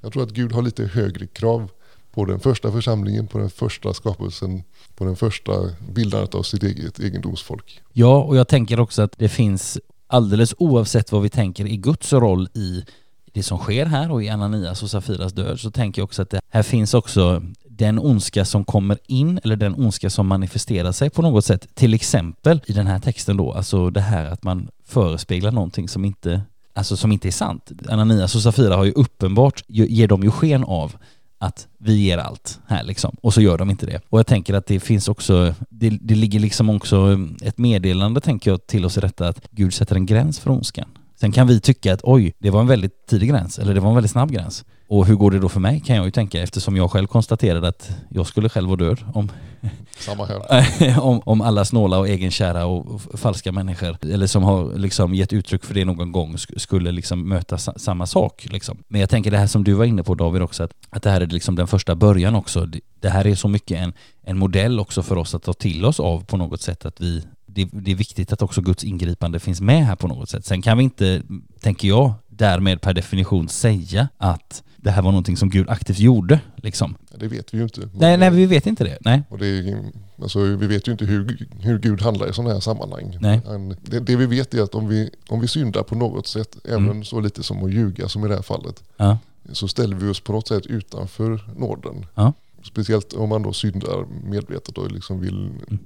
jag 0.00 0.12
tror 0.12 0.22
att 0.22 0.30
Gud 0.30 0.52
har 0.52 0.62
lite 0.62 0.84
högre 0.84 1.26
krav 1.26 1.70
på 2.12 2.24
den 2.24 2.40
första 2.40 2.72
församlingen, 2.72 3.26
på 3.26 3.38
den 3.38 3.50
första 3.50 3.94
skapelsen, 3.94 4.62
på 4.94 5.04
den 5.04 5.16
första 5.16 5.52
bildandet 5.92 6.34
av 6.34 6.42
sitt 6.42 6.62
eget 6.62 6.98
egendomsfolk. 7.00 7.80
Ja, 7.92 8.22
och 8.22 8.36
jag 8.36 8.48
tänker 8.48 8.80
också 8.80 9.02
att 9.02 9.14
det 9.18 9.28
finns 9.28 9.78
alldeles 10.06 10.54
oavsett 10.58 11.12
vad 11.12 11.22
vi 11.22 11.28
tänker 11.28 11.66
i 11.66 11.76
Guds 11.76 12.12
roll 12.12 12.48
i 12.54 12.84
det 13.32 13.42
som 13.42 13.58
sker 13.58 13.86
här 13.86 14.10
och 14.10 14.22
i 14.22 14.28
Ananias 14.28 14.82
och 14.82 14.90
Safiras 14.90 15.32
död 15.32 15.60
så 15.60 15.70
tänker 15.70 16.00
jag 16.00 16.04
också 16.04 16.22
att 16.22 16.30
det 16.30 16.40
här 16.48 16.62
finns 16.62 16.94
också 16.94 17.42
den 17.80 17.98
ondska 17.98 18.44
som 18.44 18.64
kommer 18.64 18.98
in 19.06 19.40
eller 19.44 19.56
den 19.56 19.74
ondska 19.74 20.10
som 20.10 20.26
manifesterar 20.26 20.92
sig 20.92 21.10
på 21.10 21.22
något 21.22 21.44
sätt. 21.44 21.74
Till 21.74 21.94
exempel 21.94 22.60
i 22.66 22.72
den 22.72 22.86
här 22.86 22.98
texten 22.98 23.36
då, 23.36 23.52
alltså 23.52 23.90
det 23.90 24.00
här 24.00 24.24
att 24.24 24.42
man 24.42 24.68
förespeglar 24.86 25.52
någonting 25.52 25.88
som 25.88 26.04
inte, 26.04 26.42
alltså 26.74 26.96
som 26.96 27.12
inte 27.12 27.28
är 27.28 27.32
sant. 27.32 27.70
Ananias 27.88 28.34
och 28.34 28.42
Safira 28.42 28.76
har 28.76 28.84
ju 28.84 28.92
uppenbart, 28.92 29.62
ger 29.66 30.08
de 30.08 30.22
ju 30.22 30.30
sken 30.30 30.64
av 30.64 30.96
att 31.38 31.68
vi 31.78 31.94
ger 31.94 32.18
allt 32.18 32.60
här 32.66 32.84
liksom 32.84 33.16
och 33.22 33.34
så 33.34 33.40
gör 33.40 33.58
de 33.58 33.70
inte 33.70 33.86
det. 33.86 34.00
Och 34.08 34.18
jag 34.18 34.26
tänker 34.26 34.54
att 34.54 34.66
det 34.66 34.80
finns 34.80 35.08
också, 35.08 35.54
det, 35.70 35.90
det 35.90 36.14
ligger 36.14 36.40
liksom 36.40 36.70
också 36.70 37.18
ett 37.42 37.58
meddelande 37.58 38.20
tänker 38.20 38.50
jag 38.50 38.66
till 38.66 38.84
oss 38.84 38.98
i 38.98 39.00
detta 39.00 39.28
att 39.28 39.40
Gud 39.50 39.74
sätter 39.74 39.96
en 39.96 40.06
gräns 40.06 40.40
för 40.40 40.50
ondskan. 40.50 40.88
Sen 41.20 41.32
kan 41.32 41.46
vi 41.46 41.60
tycka 41.60 41.94
att 41.94 42.00
oj, 42.02 42.34
det 42.38 42.50
var 42.50 42.60
en 42.60 42.66
väldigt 42.66 43.06
tidig 43.06 43.28
gräns 43.28 43.58
eller 43.58 43.74
det 43.74 43.80
var 43.80 43.88
en 43.88 43.94
väldigt 43.94 44.10
snabb 44.10 44.30
gräns. 44.30 44.64
Och 44.88 45.06
hur 45.06 45.14
går 45.14 45.30
det 45.30 45.38
då 45.38 45.48
för 45.48 45.60
mig 45.60 45.80
kan 45.80 45.96
jag 45.96 46.04
ju 46.04 46.10
tänka 46.10 46.42
eftersom 46.42 46.76
jag 46.76 46.90
själv 46.90 47.06
konstaterade 47.06 47.68
att 47.68 47.90
jag 48.08 48.26
skulle 48.26 48.48
själv 48.48 48.68
vara 48.68 48.76
död 48.76 48.98
om, 49.14 49.30
Samma 49.98 50.26
här. 50.26 51.00
om, 51.00 51.20
om 51.24 51.40
alla 51.40 51.64
snåla 51.64 51.98
och 51.98 52.08
egenkära 52.08 52.66
och 52.66 53.02
falska 53.14 53.52
människor 53.52 53.96
eller 54.02 54.26
som 54.26 54.42
har 54.42 54.74
liksom 54.74 55.14
gett 55.14 55.32
uttryck 55.32 55.64
för 55.64 55.74
det 55.74 55.84
någon 55.84 56.12
gång 56.12 56.38
skulle 56.38 56.92
liksom 56.92 57.28
möta 57.28 57.58
samma 57.58 58.06
sak. 58.06 58.46
Liksom. 58.50 58.78
Men 58.88 59.00
jag 59.00 59.10
tänker 59.10 59.30
det 59.30 59.38
här 59.38 59.46
som 59.46 59.64
du 59.64 59.72
var 59.72 59.84
inne 59.84 60.02
på 60.02 60.14
David 60.14 60.42
också, 60.42 60.62
att, 60.62 60.72
att 60.90 61.02
det 61.02 61.10
här 61.10 61.20
är 61.20 61.26
liksom 61.26 61.56
den 61.56 61.66
första 61.66 61.94
början 61.94 62.34
också. 62.34 62.68
Det 63.00 63.08
här 63.08 63.26
är 63.26 63.34
så 63.34 63.48
mycket 63.48 63.78
en, 63.78 63.92
en 64.22 64.38
modell 64.38 64.80
också 64.80 65.02
för 65.02 65.18
oss 65.18 65.34
att 65.34 65.42
ta 65.42 65.52
till 65.52 65.84
oss 65.84 66.00
av 66.00 66.24
på 66.24 66.36
något 66.36 66.60
sätt 66.60 66.86
att 66.86 67.00
vi 67.00 67.24
det, 67.54 67.68
det, 67.72 67.90
är 67.90 67.94
viktigt 67.94 68.32
att 68.32 68.42
också 68.42 68.60
Guds 68.60 68.84
ingripande 68.84 69.40
finns 69.40 69.60
med 69.60 69.86
här 69.86 69.96
på 69.96 70.08
något 70.08 70.28
sätt. 70.28 70.46
Sen 70.46 70.62
kan 70.62 70.78
vi 70.78 70.84
inte, 70.84 71.22
tänker 71.60 71.88
jag, 71.88 72.12
därmed 72.28 72.80
per 72.80 72.94
definition 72.94 73.48
säga 73.48 74.08
att 74.18 74.62
det 74.82 74.90
här 74.90 75.02
var 75.02 75.10
någonting 75.10 75.36
som 75.36 75.50
Gud 75.50 75.68
aktivt 75.68 75.98
gjorde. 75.98 76.40
Liksom. 76.56 76.96
Det 77.14 77.28
vet 77.28 77.54
vi 77.54 77.58
ju 77.58 77.64
inte. 77.64 77.88
Nej, 77.94 78.16
nej 78.16 78.30
vi 78.30 78.46
vet 78.46 78.66
inte 78.66 78.84
det. 78.84 78.98
Nej. 79.00 79.22
Och 79.28 79.38
det 79.38 79.76
alltså, 80.22 80.40
vi 80.40 80.66
vet 80.66 80.88
ju 80.88 80.92
inte 80.92 81.04
hur, 81.04 81.46
hur 81.60 81.78
Gud 81.78 82.02
handlar 82.02 82.30
i 82.30 82.32
sådana 82.32 82.52
här 82.52 82.60
sammanhang. 82.60 83.16
Nej. 83.20 83.40
Det, 83.82 84.00
det, 84.00 84.16
vi 84.16 84.26
vet 84.26 84.54
är 84.54 84.62
att 84.62 84.74
om 84.74 84.88
vi, 84.88 85.10
om 85.28 85.40
vi 85.40 85.48
syndar 85.48 85.82
på 85.82 85.94
något 85.94 86.26
sätt, 86.26 86.56
mm. 86.64 86.84
även 86.84 87.04
så 87.04 87.20
lite 87.20 87.42
som 87.42 87.64
att 87.64 87.72
ljuga 87.72 88.08
som 88.08 88.24
i 88.24 88.28
det 88.28 88.34
här 88.34 88.42
fallet, 88.42 88.82
ja. 88.96 89.18
så 89.52 89.68
ställer 89.68 89.96
vi 89.96 90.08
oss 90.08 90.20
på 90.20 90.32
något 90.32 90.48
sätt 90.48 90.66
utanför 90.66 91.40
nåden. 91.56 92.06
Ja. 92.14 92.32
Speciellt 92.62 93.12
om 93.12 93.28
man 93.28 93.42
då 93.42 93.52
syndar 93.52 94.06
medvetet 94.24 94.78
och 94.78 94.92
liksom 94.92 95.20
vill... 95.20 95.46
Mm. 95.46 95.78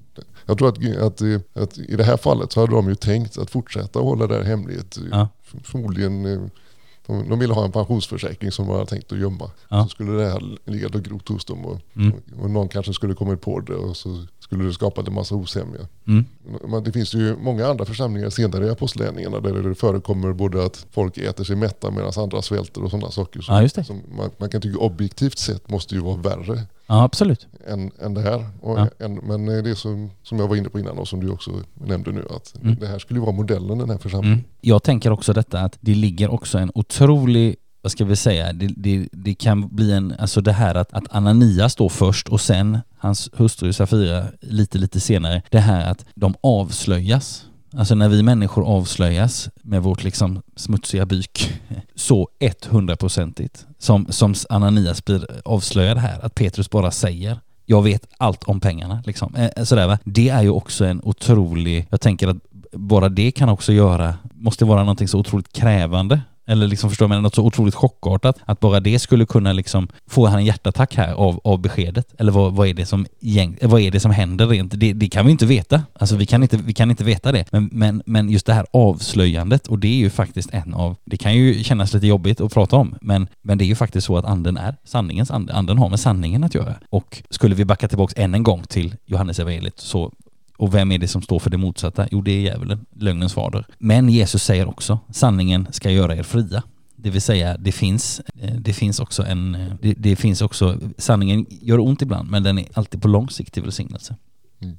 Jag 0.47 0.59
tror 0.59 0.69
att, 0.69 0.97
att, 0.97 1.23
att, 1.53 1.79
i 1.79 1.97
det 1.97 2.05
här 2.05 2.17
fallet 2.17 2.53
så 2.53 2.61
hade 2.61 2.73
de 2.73 2.89
ju 2.89 2.95
tänkt 2.95 3.39
att 3.39 3.51
fortsätta 3.51 3.99
hålla 3.99 4.27
det 4.27 4.35
här 4.35 4.43
hemligt. 4.43 4.99
Ja. 5.11 5.29
Förmodligen 5.63 6.27
eh, 6.27 6.41
de, 7.07 7.29
de 7.29 7.39
ville 7.39 7.55
ha 7.55 7.65
en 7.65 7.73
pensionsförsäkring 7.73 8.53
som 8.53 8.67
de 8.67 8.73
hade 8.73 8.87
tänkt 8.87 9.13
att 9.13 9.19
gömma. 9.19 9.51
Ja. 9.69 9.83
Så 9.83 9.89
skulle 9.89 10.13
det 10.13 10.31
här 10.31 10.59
ligga 10.65 10.87
och 10.87 11.03
grott 11.03 11.29
hos 11.29 11.45
dem 11.45 11.67
och, 11.67 11.81
mm. 11.97 12.13
och, 12.41 12.51
någon 12.51 12.69
kanske 12.69 12.95
skulle 12.95 13.15
kommit 13.15 13.41
på 13.41 13.61
det 13.61 13.75
och 13.75 13.97
så 13.97 14.27
skulle 14.45 14.65
det 14.65 14.73
skapa 14.73 15.01
en 15.07 15.15
massa 15.15 15.35
osämja. 15.35 15.81
Mm. 16.07 16.25
Det 16.85 16.93
finns 16.93 17.15
ju 17.15 17.37
många 17.37 17.67
andra 17.67 17.85
församlingar 17.85 18.31
senare 18.31 18.67
i 18.67 18.71
apostlagärningarna 18.71 19.41
där 19.41 19.63
det 19.63 19.75
förekommer 19.75 20.33
både 20.33 20.65
att 20.65 20.87
folk 20.91 21.19
äter 21.19 21.45
sig 21.45 21.57
mätta 21.57 21.91
medan 21.91 22.13
andra 22.17 22.43
svälter 22.43 22.85
och 22.85 22.91
sådana 22.91 23.11
saker. 23.11 23.41
Som, 23.41 23.55
ja, 23.55 23.85
som 23.85 24.03
man, 24.17 24.31
man, 24.39 24.49
kan 24.49 24.61
tycka 24.61 24.79
objektivt 24.79 25.39
sett 25.39 25.71
måste 25.71 25.95
ju 25.95 26.01
vara 26.01 26.17
värre. 26.17 26.63
Ja, 26.87 27.03
absolut. 27.03 27.47
Än, 27.67 27.91
än 28.01 28.15
det 28.15 28.21
här. 28.21 28.47
Ja. 28.63 28.89
en, 28.99 29.15
men 29.15 29.47
det 29.47 29.77
som, 29.77 30.11
som 30.23 30.39
jag 30.39 30.49
var 30.49 30.57
inne 30.57 30.69
på 30.69 30.79
innan 30.79 30.99
och 30.99 31.09
som 31.09 31.21
du 31.21 31.31
också 31.31 31.51
nämnde 31.75 32.13
nu, 32.13 32.25
att 32.31 32.63
mm. 32.63 32.77
det 32.81 32.87
här 32.87 32.99
skulle 32.99 33.21
vara 33.21 33.33
modellen 33.33 33.79
den 33.79 33.91
här 33.91 33.99
församlingen. 33.99 34.39
Mm. 34.39 34.51
Jag 34.61 34.83
tänker 34.83 35.11
också 35.11 35.33
detta 35.33 35.61
att 35.61 35.79
det 35.81 35.95
ligger 35.95 36.31
också 36.31 36.59
en 36.59 36.71
otrolig 36.75 37.57
vad 37.85 37.93
ska 37.93 38.05
vi 38.05 38.17
säga, 38.17 38.53
det, 38.53 38.67
det, 38.77 39.09
det, 39.13 39.35
kan 39.35 39.69
bli 39.69 39.93
en, 39.93 40.15
alltså 40.19 40.41
det 40.41 40.53
här 40.53 40.75
att, 40.75 40.93
att 40.93 41.05
Ananias 41.11 41.73
står 41.73 41.89
först 41.89 42.29
och 42.29 42.41
sen 42.41 42.79
hans 43.05 43.31
hustru 43.33 43.73
Safira 43.73 44.25
lite, 44.41 44.79
lite 44.79 45.01
senare, 45.01 45.43
det 45.51 45.61
här 45.61 45.91
att 45.91 46.05
de 46.15 46.35
avslöjas. 46.41 47.47
Alltså 47.77 47.95
när 47.95 48.09
vi 48.09 48.23
människor 48.23 48.67
avslöjas 48.67 49.49
med 49.63 49.83
vårt 49.83 50.05
liksom 50.05 50.43
smutsiga 50.57 51.07
byk 51.07 51.61
så 51.95 52.29
100-procentigt 52.41 53.67
som, 53.79 54.07
som 54.11 54.35
Ananias 54.49 55.05
blir 55.05 55.27
avslöjad 55.45 55.99
här, 55.99 56.25
att 56.25 56.35
Petrus 56.35 56.71
bara 56.71 56.91
säger 56.91 57.41
jag 57.67 57.83
vet 57.83 58.07
allt 58.17 58.45
om 58.45 58.61
pengarna. 58.61 59.03
Liksom. 59.07 59.35
Eh, 59.35 59.51
eh, 59.57 59.65
sådär, 59.65 59.87
va? 59.87 59.99
Det 60.05 60.29
är 60.29 60.43
ju 60.43 60.51
också 60.51 60.85
en 60.85 61.01
otrolig, 61.05 61.87
jag 61.91 62.01
tänker 62.01 62.29
att 62.29 62.37
bara 62.73 63.09
det 63.09 63.31
kan 63.31 63.49
också 63.49 63.73
göra, 63.73 64.15
måste 64.35 64.65
vara 64.65 64.81
någonting 64.81 65.09
så 65.09 65.19
otroligt 65.19 65.53
krävande 65.53 66.21
eller 66.47 66.67
liksom 66.67 66.91
förstår 66.91 67.09
man 67.09 67.23
något 67.23 67.35
så 67.35 67.43
otroligt 67.43 67.75
chockartat. 67.75 68.39
Att 68.45 68.61
bara 68.61 68.81
det 68.81 68.99
skulle 68.99 69.27
kunna 69.27 69.53
liksom 69.53 69.89
få 70.07 70.27
han 70.27 70.39
en 70.39 70.45
hjärtattack 70.45 70.95
här 70.97 71.13
av, 71.13 71.41
av 71.45 71.59
beskedet. 71.59 72.15
Eller 72.19 72.33
vad, 72.33 72.53
vad, 72.53 72.69
är 72.69 72.75
det 72.75 72.87
som, 72.87 73.07
vad 73.63 73.81
är 73.81 73.91
det 73.91 74.01
som 74.01 74.11
händer 74.11 74.47
rent? 74.47 74.81
Det, 74.81 74.93
det, 74.93 75.09
kan 75.09 75.27
vi 75.27 75.33
inte 75.33 75.47
veta. 75.47 75.83
Alltså 75.99 76.17
vi 76.17 76.27
kan 76.27 76.43
inte, 76.43 76.57
vi 76.57 76.73
kan 76.73 76.91
inte 76.91 77.05
veta 77.05 77.33
det. 77.33 77.53
Men, 77.53 77.69
men, 77.73 78.03
men 78.07 78.31
just 78.31 78.47
det 78.47 78.55
här 78.55 78.67
avslöjandet 78.71 79.67
och 79.67 79.79
det 79.79 79.89
är 79.89 79.97
ju 79.97 80.11
faktiskt 80.11 80.51
en 80.53 80.75
av, 80.75 80.97
det 81.05 81.17
kan 81.17 81.35
ju 81.35 81.65
kännas 81.65 81.95
lite 81.95 82.07
jobbigt 82.07 82.41
att 82.41 82.55
prata 82.55 82.77
om, 82.77 82.95
men, 83.01 83.29
men 83.43 83.59
det 83.59 83.65
är 83.65 83.67
ju 83.67 83.75
faktiskt 83.75 84.07
så 84.07 84.17
att 84.17 84.25
anden 84.25 84.57
är 84.57 84.77
sanningens 84.85 85.31
ande. 85.31 85.53
Anden 85.53 85.79
har 85.79 85.89
med 85.89 86.01
sanningen 86.01 86.45
att 86.45 86.55
göra. 86.55 86.75
Och 86.91 87.23
skulle 87.31 87.55
vi 87.55 87.65
backa 87.65 87.89
tillbaks 87.89 88.15
än 88.17 88.35
en 88.35 88.43
gång 88.43 88.63
till 88.63 88.97
Johannes 89.07 89.39
evangeliet 89.39 89.81
så 89.81 90.13
och 90.57 90.75
vem 90.75 90.93
är 90.93 90.99
det 90.99 91.09
som 91.09 91.23
står 91.23 91.39
för 91.39 91.51
det 91.51 91.57
motsatta? 91.57 92.09
Jo, 92.11 92.23
det 92.23 92.31
är 92.31 92.41
djävulen, 92.41 92.87
lögnens 92.93 93.35
fader. 93.35 93.67
Men 93.79 94.09
Jesus 94.09 94.43
säger 94.43 94.69
också, 94.69 94.99
sanningen 95.13 95.67
ska 95.71 95.91
göra 95.91 96.17
er 96.17 96.23
fria. 96.23 96.63
Det 96.97 97.11
vill 97.11 97.23
säga, 97.23 97.57
det 97.57 97.73
finns, 97.73 98.21
eh, 98.41 98.55
det 98.55 98.73
finns 98.73 99.01
också 99.01 99.23
en, 99.23 99.55
eh, 99.55 99.73
det, 99.83 99.95
det 99.95 100.17
finns 100.17 100.43
också, 100.43 100.79
sanningen 100.99 101.47
gör 101.49 101.79
ont 101.79 102.03
ibland, 102.03 102.31
men 102.31 102.43
den 102.43 102.59
är 102.59 102.67
alltid 102.73 103.03
på 103.03 103.09
lång 103.09 103.31
sikt 103.31 103.55
till 103.55 103.63
välsignelse. 103.63 104.17
Mm. 104.61 104.79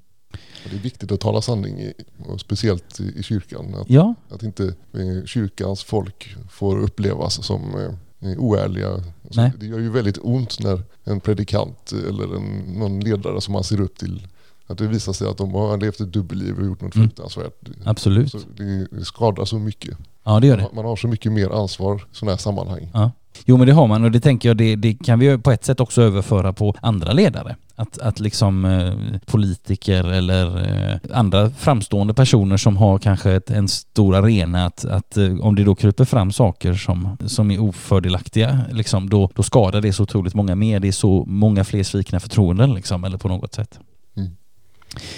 Det 0.69 0.75
är 0.75 0.79
viktigt 0.79 1.11
att 1.11 1.19
tala 1.19 1.41
sanning, 1.41 1.79
i, 1.79 1.93
speciellt 2.37 2.99
i 2.99 3.23
kyrkan. 3.23 3.75
Att, 3.75 3.89
ja. 3.89 4.15
att 4.29 4.43
inte 4.43 4.63
eh, 4.93 5.25
kyrkans 5.25 5.83
folk 5.83 6.35
får 6.49 6.77
upplevas 6.77 7.45
som 7.45 7.91
oärliga. 8.37 8.89
Alltså, 9.23 9.51
det 9.59 9.65
gör 9.65 9.79
ju 9.79 9.89
väldigt 9.89 10.17
ont 10.21 10.59
när 10.59 10.81
en 11.03 11.19
predikant 11.19 11.91
eller 11.91 12.35
en, 12.35 12.57
någon 12.79 12.99
ledare 12.99 13.41
som 13.41 13.53
man 13.53 13.63
ser 13.63 13.81
upp 13.81 13.97
till 13.97 14.27
att 14.67 14.77
det 14.77 14.87
visar 14.87 15.13
sig 15.13 15.27
att 15.27 15.37
de 15.37 15.53
har 15.53 15.77
levt 15.77 15.99
ett 15.99 16.13
dubbelliv 16.13 16.59
och 16.59 16.65
gjort 16.65 16.81
något 16.81 16.95
mm. 16.95 17.07
fruktansvärt. 17.07 17.53
Absolut. 17.83 18.31
Så 18.31 18.37
det 18.57 19.05
skadar 19.05 19.45
så 19.45 19.59
mycket. 19.59 19.97
Ja 20.23 20.39
det 20.39 20.47
gör 20.47 20.57
det. 20.57 20.67
Man 20.73 20.85
har 20.85 20.95
så 20.95 21.07
mycket 21.07 21.31
mer 21.31 21.49
ansvar 21.49 21.95
i 21.95 21.99
sådana 22.11 22.31
här 22.31 22.37
sammanhang. 22.37 22.89
Ja. 22.93 23.11
Jo 23.45 23.57
men 23.57 23.67
det 23.67 23.73
har 23.73 23.87
man 23.87 24.03
och 24.03 24.11
det 24.11 24.19
tänker 24.19 24.49
jag 24.49 24.57
det, 24.57 24.75
det 24.75 24.93
kan 24.93 25.19
vi 25.19 25.37
på 25.37 25.51
ett 25.51 25.65
sätt 25.65 25.79
också 25.79 26.01
överföra 26.01 26.53
på 26.53 26.75
andra 26.81 27.13
ledare. 27.13 27.55
Att, 27.75 27.97
att 27.97 28.19
liksom 28.19 28.65
eh, 28.65 29.19
politiker 29.25 30.03
eller 30.03 30.57
eh, 30.91 30.99
andra 31.13 31.49
framstående 31.49 32.13
personer 32.13 32.57
som 32.57 32.77
har 32.77 32.99
kanske 32.99 33.31
ett, 33.31 33.49
en 33.49 33.67
stor 33.67 34.15
arena 34.15 34.65
att, 34.65 34.85
att 34.85 35.17
eh, 35.17 35.39
om 35.41 35.55
det 35.55 35.63
då 35.63 35.75
kryper 35.75 36.05
fram 36.05 36.31
saker 36.31 36.73
som, 36.73 37.17
som 37.25 37.51
är 37.51 37.61
ofördelaktiga 37.61 38.61
liksom, 38.71 39.09
då, 39.09 39.29
då 39.35 39.43
skadar 39.43 39.81
det 39.81 39.93
så 39.93 40.03
otroligt 40.03 40.33
många 40.33 40.55
mer. 40.55 40.79
Det 40.79 40.87
är 40.87 40.91
så 40.91 41.23
många 41.27 41.63
fler 41.63 41.83
svikna 41.83 42.19
förtroenden 42.19 42.73
liksom, 42.73 43.03
eller 43.03 43.17
på 43.17 43.27
något 43.27 43.53
sätt. 43.53 43.79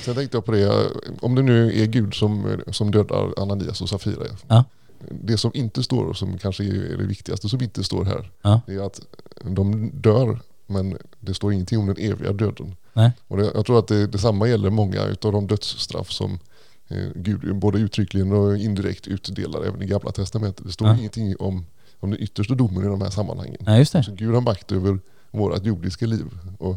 Sen 0.06 0.16
tänkte 0.16 0.38
jag 0.38 0.46
på 0.46 0.52
det, 0.52 0.90
om 1.20 1.36
det 1.36 1.42
nu 1.42 1.82
är 1.82 1.86
Gud 1.86 2.14
som, 2.14 2.62
som 2.72 2.92
dödar 2.92 3.34
Ananias 3.38 3.82
och 3.82 3.90
Safira. 3.90 4.26
Ja 4.48 4.64
det 5.00 5.38
som 5.38 5.52
inte 5.54 5.84
står, 5.84 6.06
och 6.06 6.18
som 6.18 6.38
kanske 6.38 6.64
är 6.64 6.98
det 6.98 7.04
viktigaste 7.04 7.50
som 7.50 7.62
inte 7.62 7.84
står 7.84 8.06
här, 8.06 8.32
ja. 8.42 8.62
är 8.68 8.80
att 8.80 9.02
de 9.44 9.92
dör 9.94 10.40
men 10.68 10.98
det 11.20 11.34
står 11.34 11.54
ingenting 11.54 11.80
om 11.80 11.88
den 11.88 11.98
eviga 11.98 12.34
döden. 12.34 12.76
Nej. 12.94 13.12
Och 13.28 13.38
det, 13.38 13.52
jag 13.56 13.66
tror 13.66 13.80
att 13.80 13.88
det, 13.88 14.08
detsamma 14.08 14.48
gäller 14.48 14.70
många 14.70 15.02
av 15.02 15.32
de 15.32 15.48
dödsstraff 15.48 16.12
som 16.12 16.40
eh, 16.88 17.08
Gud 17.16 17.56
både 17.56 17.80
uttryckligen 17.80 18.32
och 18.32 18.58
indirekt 18.58 19.08
utdelar 19.08 19.64
även 19.64 19.82
i 19.82 19.86
Gamla 19.86 20.12
Testamentet. 20.12 20.66
Det 20.66 20.72
står 20.72 20.88
ja. 20.88 20.98
ingenting 20.98 21.36
om, 21.40 21.66
om 22.00 22.12
den 22.12 22.22
yttersta 22.22 22.56
domen 22.56 22.84
i 22.84 22.88
de 22.88 23.02
här 23.02 23.10
sammanhangen. 23.10 23.58
Ja, 23.60 23.78
just 23.78 23.94
det. 23.94 24.04
Så 24.04 24.12
Gud 24.12 24.34
har 24.34 24.42
makt 24.42 24.72
över 24.72 25.00
vårt 25.32 25.66
jordiska 25.66 26.06
liv. 26.06 26.26
Och 26.60 26.76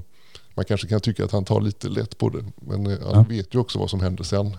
man 0.61 0.65
kanske 0.65 0.87
kan 0.87 1.01
tycka 1.01 1.25
att 1.25 1.33
han 1.33 1.45
tar 1.45 1.61
lite 1.61 1.89
lätt 1.89 2.19
på 2.19 2.29
det, 2.29 2.45
men 2.57 2.87
eh, 2.87 3.15
han 3.15 3.25
vet 3.25 3.55
ju 3.55 3.59
också 3.59 3.79
vad 3.79 3.91
som 3.91 4.01
händer 4.01 4.25
sen. 4.25 4.57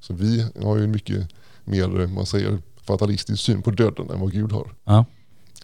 Så 0.00 0.14
vi 0.14 0.46
har 0.62 0.76
ju 0.76 0.86
mycket 0.86 1.28
mer, 1.64 2.00
eh, 2.00 2.08
man 2.08 2.26
säger, 2.26 2.58
fatalistisk 2.82 3.42
syn 3.42 3.62
på 3.62 3.70
döden 3.70 4.10
än 4.10 4.20
vad 4.20 4.32
Gud 4.32 4.52
har. 4.52 4.72
Ja. 4.84 5.04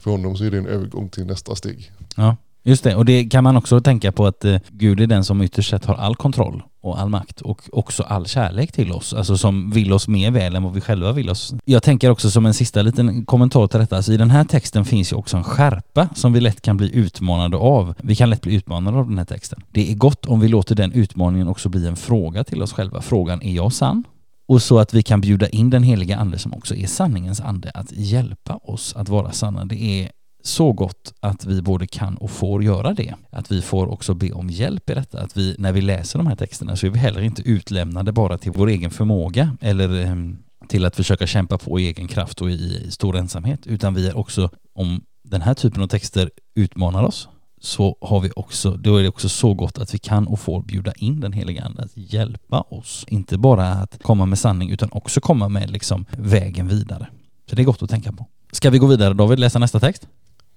För 0.00 0.10
honom 0.10 0.36
så 0.36 0.44
är 0.44 0.50
det 0.50 0.58
en 0.58 0.66
övergång 0.66 1.08
till 1.08 1.26
nästa 1.26 1.54
steg. 1.54 1.92
Ja, 2.16 2.36
just 2.62 2.84
det. 2.84 2.94
Och 2.94 3.04
det 3.04 3.24
kan 3.24 3.44
man 3.44 3.56
också 3.56 3.80
tänka 3.80 4.12
på 4.12 4.26
att 4.26 4.44
eh, 4.44 4.56
Gud 4.68 5.00
är 5.00 5.06
den 5.06 5.24
som 5.24 5.42
ytterst 5.42 5.70
sett 5.70 5.84
har 5.84 5.94
all 5.94 6.16
kontroll 6.16 6.62
och 6.82 7.00
all 7.00 7.08
makt 7.08 7.40
och 7.40 7.62
också 7.72 8.02
all 8.02 8.26
kärlek 8.26 8.72
till 8.72 8.92
oss, 8.92 9.14
alltså 9.14 9.36
som 9.36 9.70
vill 9.70 9.92
oss 9.92 10.08
mer 10.08 10.30
väl 10.30 10.56
än 10.56 10.62
vad 10.62 10.72
vi 10.72 10.80
själva 10.80 11.12
vill 11.12 11.30
oss. 11.30 11.54
Jag 11.64 11.82
tänker 11.82 12.10
också 12.10 12.30
som 12.30 12.46
en 12.46 12.54
sista 12.54 12.82
liten 12.82 13.24
kommentar 13.24 13.66
till 13.66 13.80
detta, 13.80 13.96
alltså 13.96 14.12
i 14.12 14.16
den 14.16 14.30
här 14.30 14.44
texten 14.44 14.84
finns 14.84 15.12
ju 15.12 15.16
också 15.16 15.36
en 15.36 15.44
skärpa 15.44 16.08
som 16.14 16.32
vi 16.32 16.40
lätt 16.40 16.62
kan 16.62 16.76
bli 16.76 16.96
utmanade 16.96 17.56
av. 17.56 17.94
Vi 17.98 18.16
kan 18.16 18.30
lätt 18.30 18.42
bli 18.42 18.54
utmanade 18.54 18.98
av 18.98 19.08
den 19.08 19.18
här 19.18 19.24
texten. 19.24 19.62
Det 19.70 19.90
är 19.90 19.94
gott 19.94 20.26
om 20.26 20.40
vi 20.40 20.48
låter 20.48 20.74
den 20.74 20.92
utmaningen 20.92 21.48
också 21.48 21.68
bli 21.68 21.86
en 21.86 21.96
fråga 21.96 22.44
till 22.44 22.62
oss 22.62 22.72
själva. 22.72 23.02
Frågan, 23.02 23.42
är 23.42 23.52
jag 23.52 23.72
sann? 23.72 24.04
och 24.50 24.62
så 24.62 24.78
att 24.78 24.94
vi 24.94 25.02
kan 25.02 25.20
bjuda 25.20 25.48
in 25.48 25.70
den 25.70 25.82
heliga 25.82 26.16
ande 26.16 26.38
som 26.38 26.54
också 26.54 26.74
är 26.74 26.86
sanningens 26.86 27.40
ande 27.40 27.70
att 27.74 27.92
hjälpa 27.92 28.56
oss 28.56 28.96
att 28.96 29.08
vara 29.08 29.32
sanna. 29.32 29.64
Det 29.64 29.82
är 29.82 30.10
så 30.42 30.72
gott 30.72 31.14
att 31.20 31.44
vi 31.44 31.62
både 31.62 31.86
kan 31.86 32.16
och 32.16 32.30
får 32.30 32.64
göra 32.64 32.94
det. 32.94 33.14
Att 33.30 33.52
vi 33.52 33.62
får 33.62 33.86
också 33.86 34.14
be 34.14 34.32
om 34.32 34.50
hjälp 34.50 34.90
i 34.90 34.94
detta. 34.94 35.20
Att 35.20 35.36
vi, 35.36 35.56
när 35.58 35.72
vi 35.72 35.80
läser 35.80 36.18
de 36.18 36.26
här 36.26 36.36
texterna 36.36 36.76
så 36.76 36.86
är 36.86 36.90
vi 36.90 36.98
heller 36.98 37.20
inte 37.20 37.42
utlämnade 37.42 38.12
bara 38.12 38.38
till 38.38 38.52
vår 38.52 38.68
egen 38.68 38.90
förmåga 38.90 39.56
eller 39.60 40.06
ehm, 40.06 40.38
till 40.68 40.84
att 40.84 40.96
försöka 40.96 41.26
kämpa 41.26 41.58
på 41.58 41.80
i 41.80 41.86
egen 41.86 42.08
kraft 42.08 42.40
och 42.40 42.50
i 42.50 42.90
stor 42.90 43.16
ensamhet, 43.16 43.66
utan 43.66 43.94
vi 43.94 44.08
är 44.08 44.18
också, 44.18 44.50
om 44.74 45.00
den 45.22 45.42
här 45.42 45.54
typen 45.54 45.82
av 45.82 45.86
texter 45.86 46.30
utmanar 46.54 47.02
oss, 47.02 47.28
så 47.60 47.96
har 48.00 48.20
vi 48.20 48.30
också, 48.36 48.70
då 48.70 48.96
är 48.96 49.02
det 49.02 49.08
också 49.08 49.28
så 49.28 49.54
gott 49.54 49.78
att 49.78 49.94
vi 49.94 49.98
kan 49.98 50.26
och 50.26 50.40
får 50.40 50.62
bjuda 50.62 50.92
in 50.92 51.20
den 51.20 51.32
heliga 51.32 51.64
Ande 51.64 51.82
att 51.82 51.90
hjälpa 51.94 52.60
oss. 52.60 53.04
Inte 53.08 53.38
bara 53.38 53.66
att 53.66 54.02
komma 54.02 54.26
med 54.26 54.38
sanning 54.38 54.70
utan 54.70 54.88
också 54.92 55.20
komma 55.20 55.48
med 55.48 55.70
liksom 55.70 56.06
vägen 56.10 56.68
vidare. 56.68 57.06
Så 57.50 57.56
det 57.56 57.62
är 57.62 57.64
gott 57.64 57.82
att 57.82 57.90
tänka 57.90 58.12
på. 58.12 58.26
Ska 58.52 58.70
vi 58.70 58.78
gå 58.78 58.86
vidare 58.86 59.14
David, 59.14 59.38
läsa 59.38 59.58
nästa 59.58 59.80
text? 59.80 60.08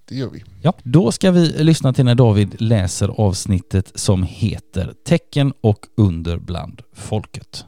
Det 0.05 0.15
gör 0.15 0.29
vi. 0.29 0.43
Ja, 0.61 0.73
då 0.83 1.11
ska 1.11 1.31
vi 1.31 1.63
lyssna 1.63 1.93
till 1.93 2.05
när 2.05 2.15
David 2.15 2.61
läser 2.61 3.07
avsnittet 3.07 3.91
som 3.95 4.23
heter 4.23 4.93
Tecken 5.05 5.53
och 5.61 5.85
under 5.97 6.37
bland 6.37 6.81
folket. 6.93 7.65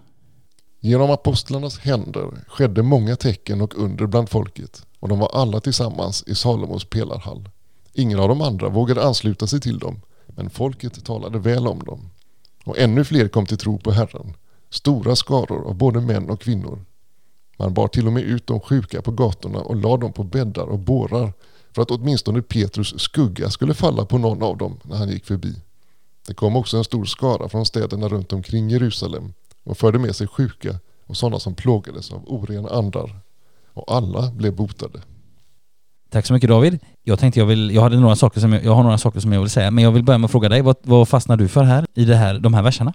Genom 0.80 1.12
apostlarnas 1.12 1.80
händer 1.80 2.28
skedde 2.48 2.84
många 2.84 3.16
tecken 3.16 3.62
och 3.62 3.78
under 3.78 4.06
bland 4.06 4.30
folket 4.30 4.86
och 5.00 5.10
de 5.10 5.20
var 5.20 5.30
alla 5.34 5.60
tillsammans 5.60 6.24
i 6.28 6.36
Salomos 6.36 6.86
pelarhall. 6.86 7.50
Ingen 7.94 8.20
av 8.20 8.30
de 8.30 8.42
andra 8.42 8.70
vågade 8.70 9.04
ansluta 9.04 9.48
sig 9.48 9.62
till 9.62 9.80
dem, 9.80 10.02
men 10.28 10.50
folket 10.50 11.06
talade 11.06 11.40
väl 11.40 11.68
om 11.68 11.80
dem. 11.80 12.10
Och 12.66 12.78
ännu 12.80 13.04
fler 13.04 13.28
kom 13.28 13.46
till 13.46 13.58
tro 13.58 13.80
på 13.80 13.92
Herren, 13.92 14.34
stora 14.70 15.16
skaror 15.16 15.68
av 15.68 15.76
både 15.76 16.02
män 16.02 16.30
och 16.30 16.42
kvinnor. 16.42 16.86
Man 17.58 17.74
bar 17.74 17.88
till 17.88 18.08
och 18.08 18.14
med 18.14 18.24
ut 18.24 18.48
de 18.48 18.60
sjuka 18.60 19.02
på 19.02 19.12
gatorna 19.12 19.60
och 19.60 19.76
lade 19.76 20.02
dem 20.02 20.14
på 20.14 20.24
bäddar 20.24 20.66
och 20.66 20.80
bårar 20.80 21.34
för 21.76 21.82
att 21.82 21.92
åtminstone 21.92 22.42
Petrus 22.42 23.00
skugga 23.00 23.50
skulle 23.50 23.74
falla 23.74 24.06
på 24.06 24.18
någon 24.18 24.44
av 24.44 24.58
dem 24.58 24.78
när 24.84 24.98
han 24.98 25.10
gick 25.10 25.26
förbi. 25.26 25.56
Det 26.28 26.34
kom 26.34 26.56
också 26.56 26.78
en 26.78 26.84
stor 26.84 27.06
skara 27.06 27.50
från 27.50 27.66
städerna 27.66 28.08
runt 28.08 28.34
omkring 28.34 28.70
Jerusalem 28.70 29.34
och 29.64 29.78
förde 29.78 30.00
med 30.00 30.16
sig 30.16 30.28
sjuka 30.28 30.80
och 31.06 31.18
sådana 31.18 31.40
som 31.40 31.56
plågades 31.56 32.12
av 32.12 32.24
orena 32.28 32.70
andar. 32.70 33.20
Och 33.74 33.92
alla 33.96 34.32
blev 34.32 34.56
botade. 34.56 35.02
Tack 36.10 36.26
så 36.26 36.34
mycket 36.34 36.50
David. 36.50 36.80
Jag 37.04 37.20
tänkte 37.20 37.40
jag 37.40 37.48
vill, 37.48 37.72
jag 37.72 37.82
hade 37.82 38.00
några 38.00 38.16
saker 38.16 38.42
som 38.42 38.54
jag, 38.54 38.64
jag 38.64 38.76
har 38.76 38.84
några 38.84 38.98
saker 38.98 39.20
som 39.20 39.34
jag 39.34 39.42
vill 39.42 39.50
säga, 39.50 39.72
men 39.72 39.84
jag 39.84 39.92
vill 39.92 40.04
börja 40.04 40.18
med 40.18 40.26
att 40.26 40.32
fråga 40.32 40.50
dig, 40.50 40.62
vad, 40.62 40.76
vad 40.82 41.10
fastnar 41.10 41.38
du 41.38 41.48
för 41.48 41.64
här 41.64 41.86
i 41.94 42.06
det 42.06 42.16
här, 42.16 42.40
de 42.40 42.54
här 42.54 42.64
verserna? 42.64 42.94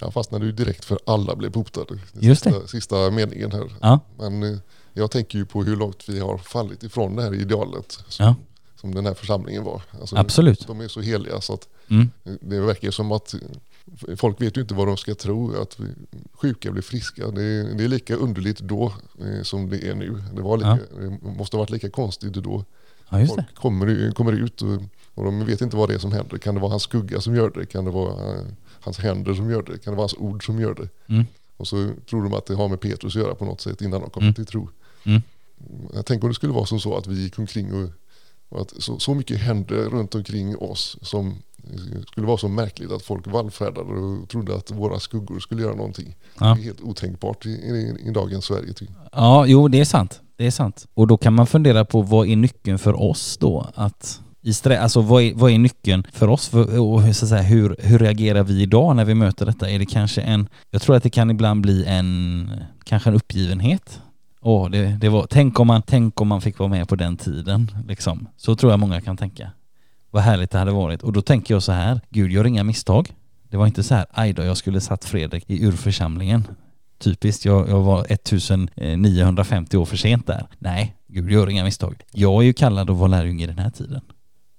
Jag 0.00 0.12
fastnade 0.12 0.46
ju 0.46 0.52
direkt 0.52 0.84
för 0.84 0.98
alla 1.06 1.36
blev 1.36 1.50
botade. 1.52 1.98
Just 2.12 2.44
det. 2.44 2.52
Sista, 2.52 2.68
sista 2.68 3.10
meningen 3.10 3.52
här. 3.52 3.72
Ja. 3.80 4.00
Men 4.18 4.42
eh, 4.42 4.58
jag 4.96 5.10
tänker 5.10 5.38
ju 5.38 5.44
på 5.44 5.62
hur 5.62 5.76
långt 5.76 6.08
vi 6.08 6.18
har 6.18 6.38
fallit 6.38 6.82
ifrån 6.82 7.16
det 7.16 7.22
här 7.22 7.34
idealet 7.34 7.98
som, 8.08 8.26
ja. 8.26 8.34
som 8.80 8.94
den 8.94 9.06
här 9.06 9.14
församlingen 9.14 9.64
var. 9.64 9.82
Alltså, 10.00 10.16
Absolut. 10.16 10.66
De 10.66 10.80
är 10.80 10.88
så 10.88 11.00
heliga 11.00 11.40
så 11.40 11.54
att 11.54 11.68
mm. 11.88 12.10
det 12.40 12.60
verkar 12.60 12.90
som 12.90 13.12
att 13.12 13.34
folk 14.16 14.40
vet 14.40 14.56
ju 14.56 14.60
inte 14.60 14.74
vad 14.74 14.86
de 14.86 14.96
ska 14.96 15.14
tro, 15.14 15.62
att 15.62 15.78
sjuka 16.32 16.72
blir 16.72 16.82
friska. 16.82 17.30
Det 17.30 17.42
är, 17.42 17.74
det 17.74 17.84
är 17.84 17.88
lika 17.88 18.16
underligt 18.16 18.58
då 18.58 18.92
eh, 19.20 19.42
som 19.42 19.70
det 19.70 19.88
är 19.88 19.94
nu. 19.94 20.22
Det, 20.34 20.42
var 20.42 20.56
lika, 20.56 20.78
ja. 20.94 21.00
det 21.00 21.28
måste 21.38 21.56
ha 21.56 21.62
varit 21.62 21.70
lika 21.70 21.90
konstigt 21.90 22.32
då. 22.32 22.64
Ja, 23.08 23.26
folk 23.26 23.54
kommer, 23.54 24.12
kommer 24.12 24.32
ut 24.32 24.62
och, 24.62 24.82
och, 25.14 25.24
de 25.24 25.44
vet 25.44 25.60
inte 25.60 25.76
vad 25.76 25.88
det 25.88 25.94
är 25.94 25.98
som 25.98 26.12
händer. 26.12 26.38
Kan 26.38 26.54
det 26.54 26.60
vara 26.60 26.70
hans 26.70 26.82
skugga 26.82 27.20
som 27.20 27.34
gör 27.34 27.50
det? 27.50 27.66
Kan 27.66 27.84
det 27.84 27.90
vara 27.90 28.34
uh, 28.34 28.46
hans 28.80 28.98
händer 28.98 29.34
som 29.34 29.50
gör 29.50 29.62
det? 29.62 29.78
Kan 29.78 29.92
det 29.92 29.96
vara 29.96 30.02
hans 30.02 30.14
ord 30.14 30.46
som 30.46 30.60
gör 30.60 30.74
det? 30.74 30.88
Mm. 31.14 31.26
Och 31.56 31.68
så 31.68 31.90
tror 32.10 32.22
de 32.22 32.34
att 32.34 32.46
det 32.46 32.54
har 32.54 32.68
med 32.68 32.80
Petrus 32.80 33.16
att 33.16 33.22
göra 33.22 33.34
på 33.34 33.44
något 33.44 33.60
sätt 33.60 33.82
innan 33.82 34.00
de 34.00 34.10
kommer 34.10 34.26
mm. 34.26 34.34
till 34.34 34.46
tro. 34.46 34.68
Mm. 35.06 35.22
Jag 35.94 36.06
tänker 36.06 36.24
om 36.24 36.30
det 36.30 36.34
skulle 36.34 36.52
vara 36.52 36.66
som 36.66 36.80
så 36.80 36.96
att 36.96 37.06
vi 37.06 37.22
gick 37.22 37.38
omkring 37.38 37.74
och, 37.74 37.90
och 38.48 38.60
att 38.60 38.82
så, 38.82 38.98
så 38.98 39.14
mycket 39.14 39.38
hände 39.38 39.74
runt 39.74 40.14
omkring 40.14 40.56
oss 40.56 40.98
som 41.02 41.34
skulle 42.06 42.26
vara 42.26 42.38
så 42.38 42.48
märkligt 42.48 42.92
att 42.92 43.02
folk 43.02 43.26
vallfärdade 43.26 43.90
och 43.90 44.28
trodde 44.28 44.56
att 44.56 44.70
våra 44.70 45.00
skuggor 45.00 45.40
skulle 45.40 45.62
göra 45.62 45.74
någonting. 45.74 46.16
Ja. 46.40 46.46
Det 46.46 46.60
är 46.60 46.64
helt 46.64 46.80
otänkbart 46.80 47.46
i, 47.46 47.48
i, 47.48 47.96
i 48.08 48.10
dagens 48.10 48.44
Sverige. 48.44 48.74
Ja, 49.12 49.46
jo 49.46 49.68
det 49.68 49.80
är 49.80 49.84
sant. 49.84 50.20
Det 50.36 50.46
är 50.46 50.50
sant. 50.50 50.86
Och 50.94 51.06
då 51.06 51.16
kan 51.16 51.34
man 51.34 51.46
fundera 51.46 51.84
på 51.84 52.02
vad 52.02 52.28
är 52.28 52.36
nyckeln 52.36 52.78
för 52.78 53.02
oss 53.02 53.36
då? 53.36 53.70
Att 53.74 54.20
i 54.42 54.52
strä, 54.52 54.80
alltså 54.80 55.00
vad 55.00 55.22
är, 55.22 55.34
vad 55.34 55.50
är 55.50 55.58
nyckeln 55.58 56.06
för 56.12 56.28
oss 56.28 56.48
för, 56.48 56.80
och 56.80 57.02
så 57.02 57.24
att 57.24 57.28
säga, 57.28 57.42
hur, 57.42 57.76
hur 57.78 57.98
reagerar 57.98 58.42
vi 58.42 58.62
idag 58.62 58.96
när 58.96 59.04
vi 59.04 59.14
möter 59.14 59.46
detta? 59.46 59.70
Är 59.70 59.78
det 59.78 59.86
kanske 59.86 60.20
en, 60.20 60.48
jag 60.70 60.82
tror 60.82 60.96
att 60.96 61.02
det 61.02 61.10
kan 61.10 61.30
ibland 61.30 61.60
bli 61.60 61.84
en, 61.84 62.50
kanske 62.84 63.10
en 63.10 63.16
uppgivenhet. 63.16 64.00
Åh, 64.48 64.70
det, 64.70 64.98
det 65.00 65.08
var, 65.08 65.26
tänk 65.30 65.60
om 65.60 65.66
man, 65.66 65.82
tänk 65.82 66.20
om 66.20 66.28
man 66.28 66.40
fick 66.40 66.58
vara 66.58 66.68
med 66.68 66.88
på 66.88 66.96
den 66.96 67.16
tiden 67.16 67.70
liksom. 67.88 68.28
Så 68.36 68.56
tror 68.56 68.72
jag 68.72 68.80
många 68.80 69.00
kan 69.00 69.16
tänka 69.16 69.50
vad 70.10 70.22
härligt 70.22 70.50
det 70.50 70.58
hade 70.58 70.72
varit. 70.72 71.02
Och 71.02 71.12
då 71.12 71.22
tänker 71.22 71.54
jag 71.54 71.62
så 71.62 71.72
här, 71.72 72.00
Gud 72.10 72.32
gör 72.32 72.46
inga 72.46 72.64
misstag. 72.64 73.14
Det 73.50 73.56
var 73.56 73.66
inte 73.66 73.82
så 73.82 73.94
här, 73.94 74.06
aj 74.10 74.32
då, 74.32 74.42
jag 74.42 74.56
skulle 74.56 74.80
satt 74.80 75.04
Fredrik 75.04 75.44
i 75.46 75.66
urförsamlingen. 75.66 76.44
Typiskt, 76.98 77.44
jag, 77.44 77.68
jag 77.68 77.80
var 77.80 78.12
1950 78.12 79.76
år 79.76 79.84
för 79.84 79.96
sent 79.96 80.26
där. 80.26 80.46
Nej, 80.58 80.96
Gud 81.06 81.30
gör 81.30 81.50
inga 81.50 81.64
misstag. 81.64 82.02
Jag 82.12 82.42
är 82.42 82.46
ju 82.46 82.52
kallad 82.52 82.90
att 82.90 82.96
vara 82.96 83.08
lärjunge 83.08 83.44
i 83.44 83.46
den 83.46 83.58
här 83.58 83.70
tiden. 83.70 84.00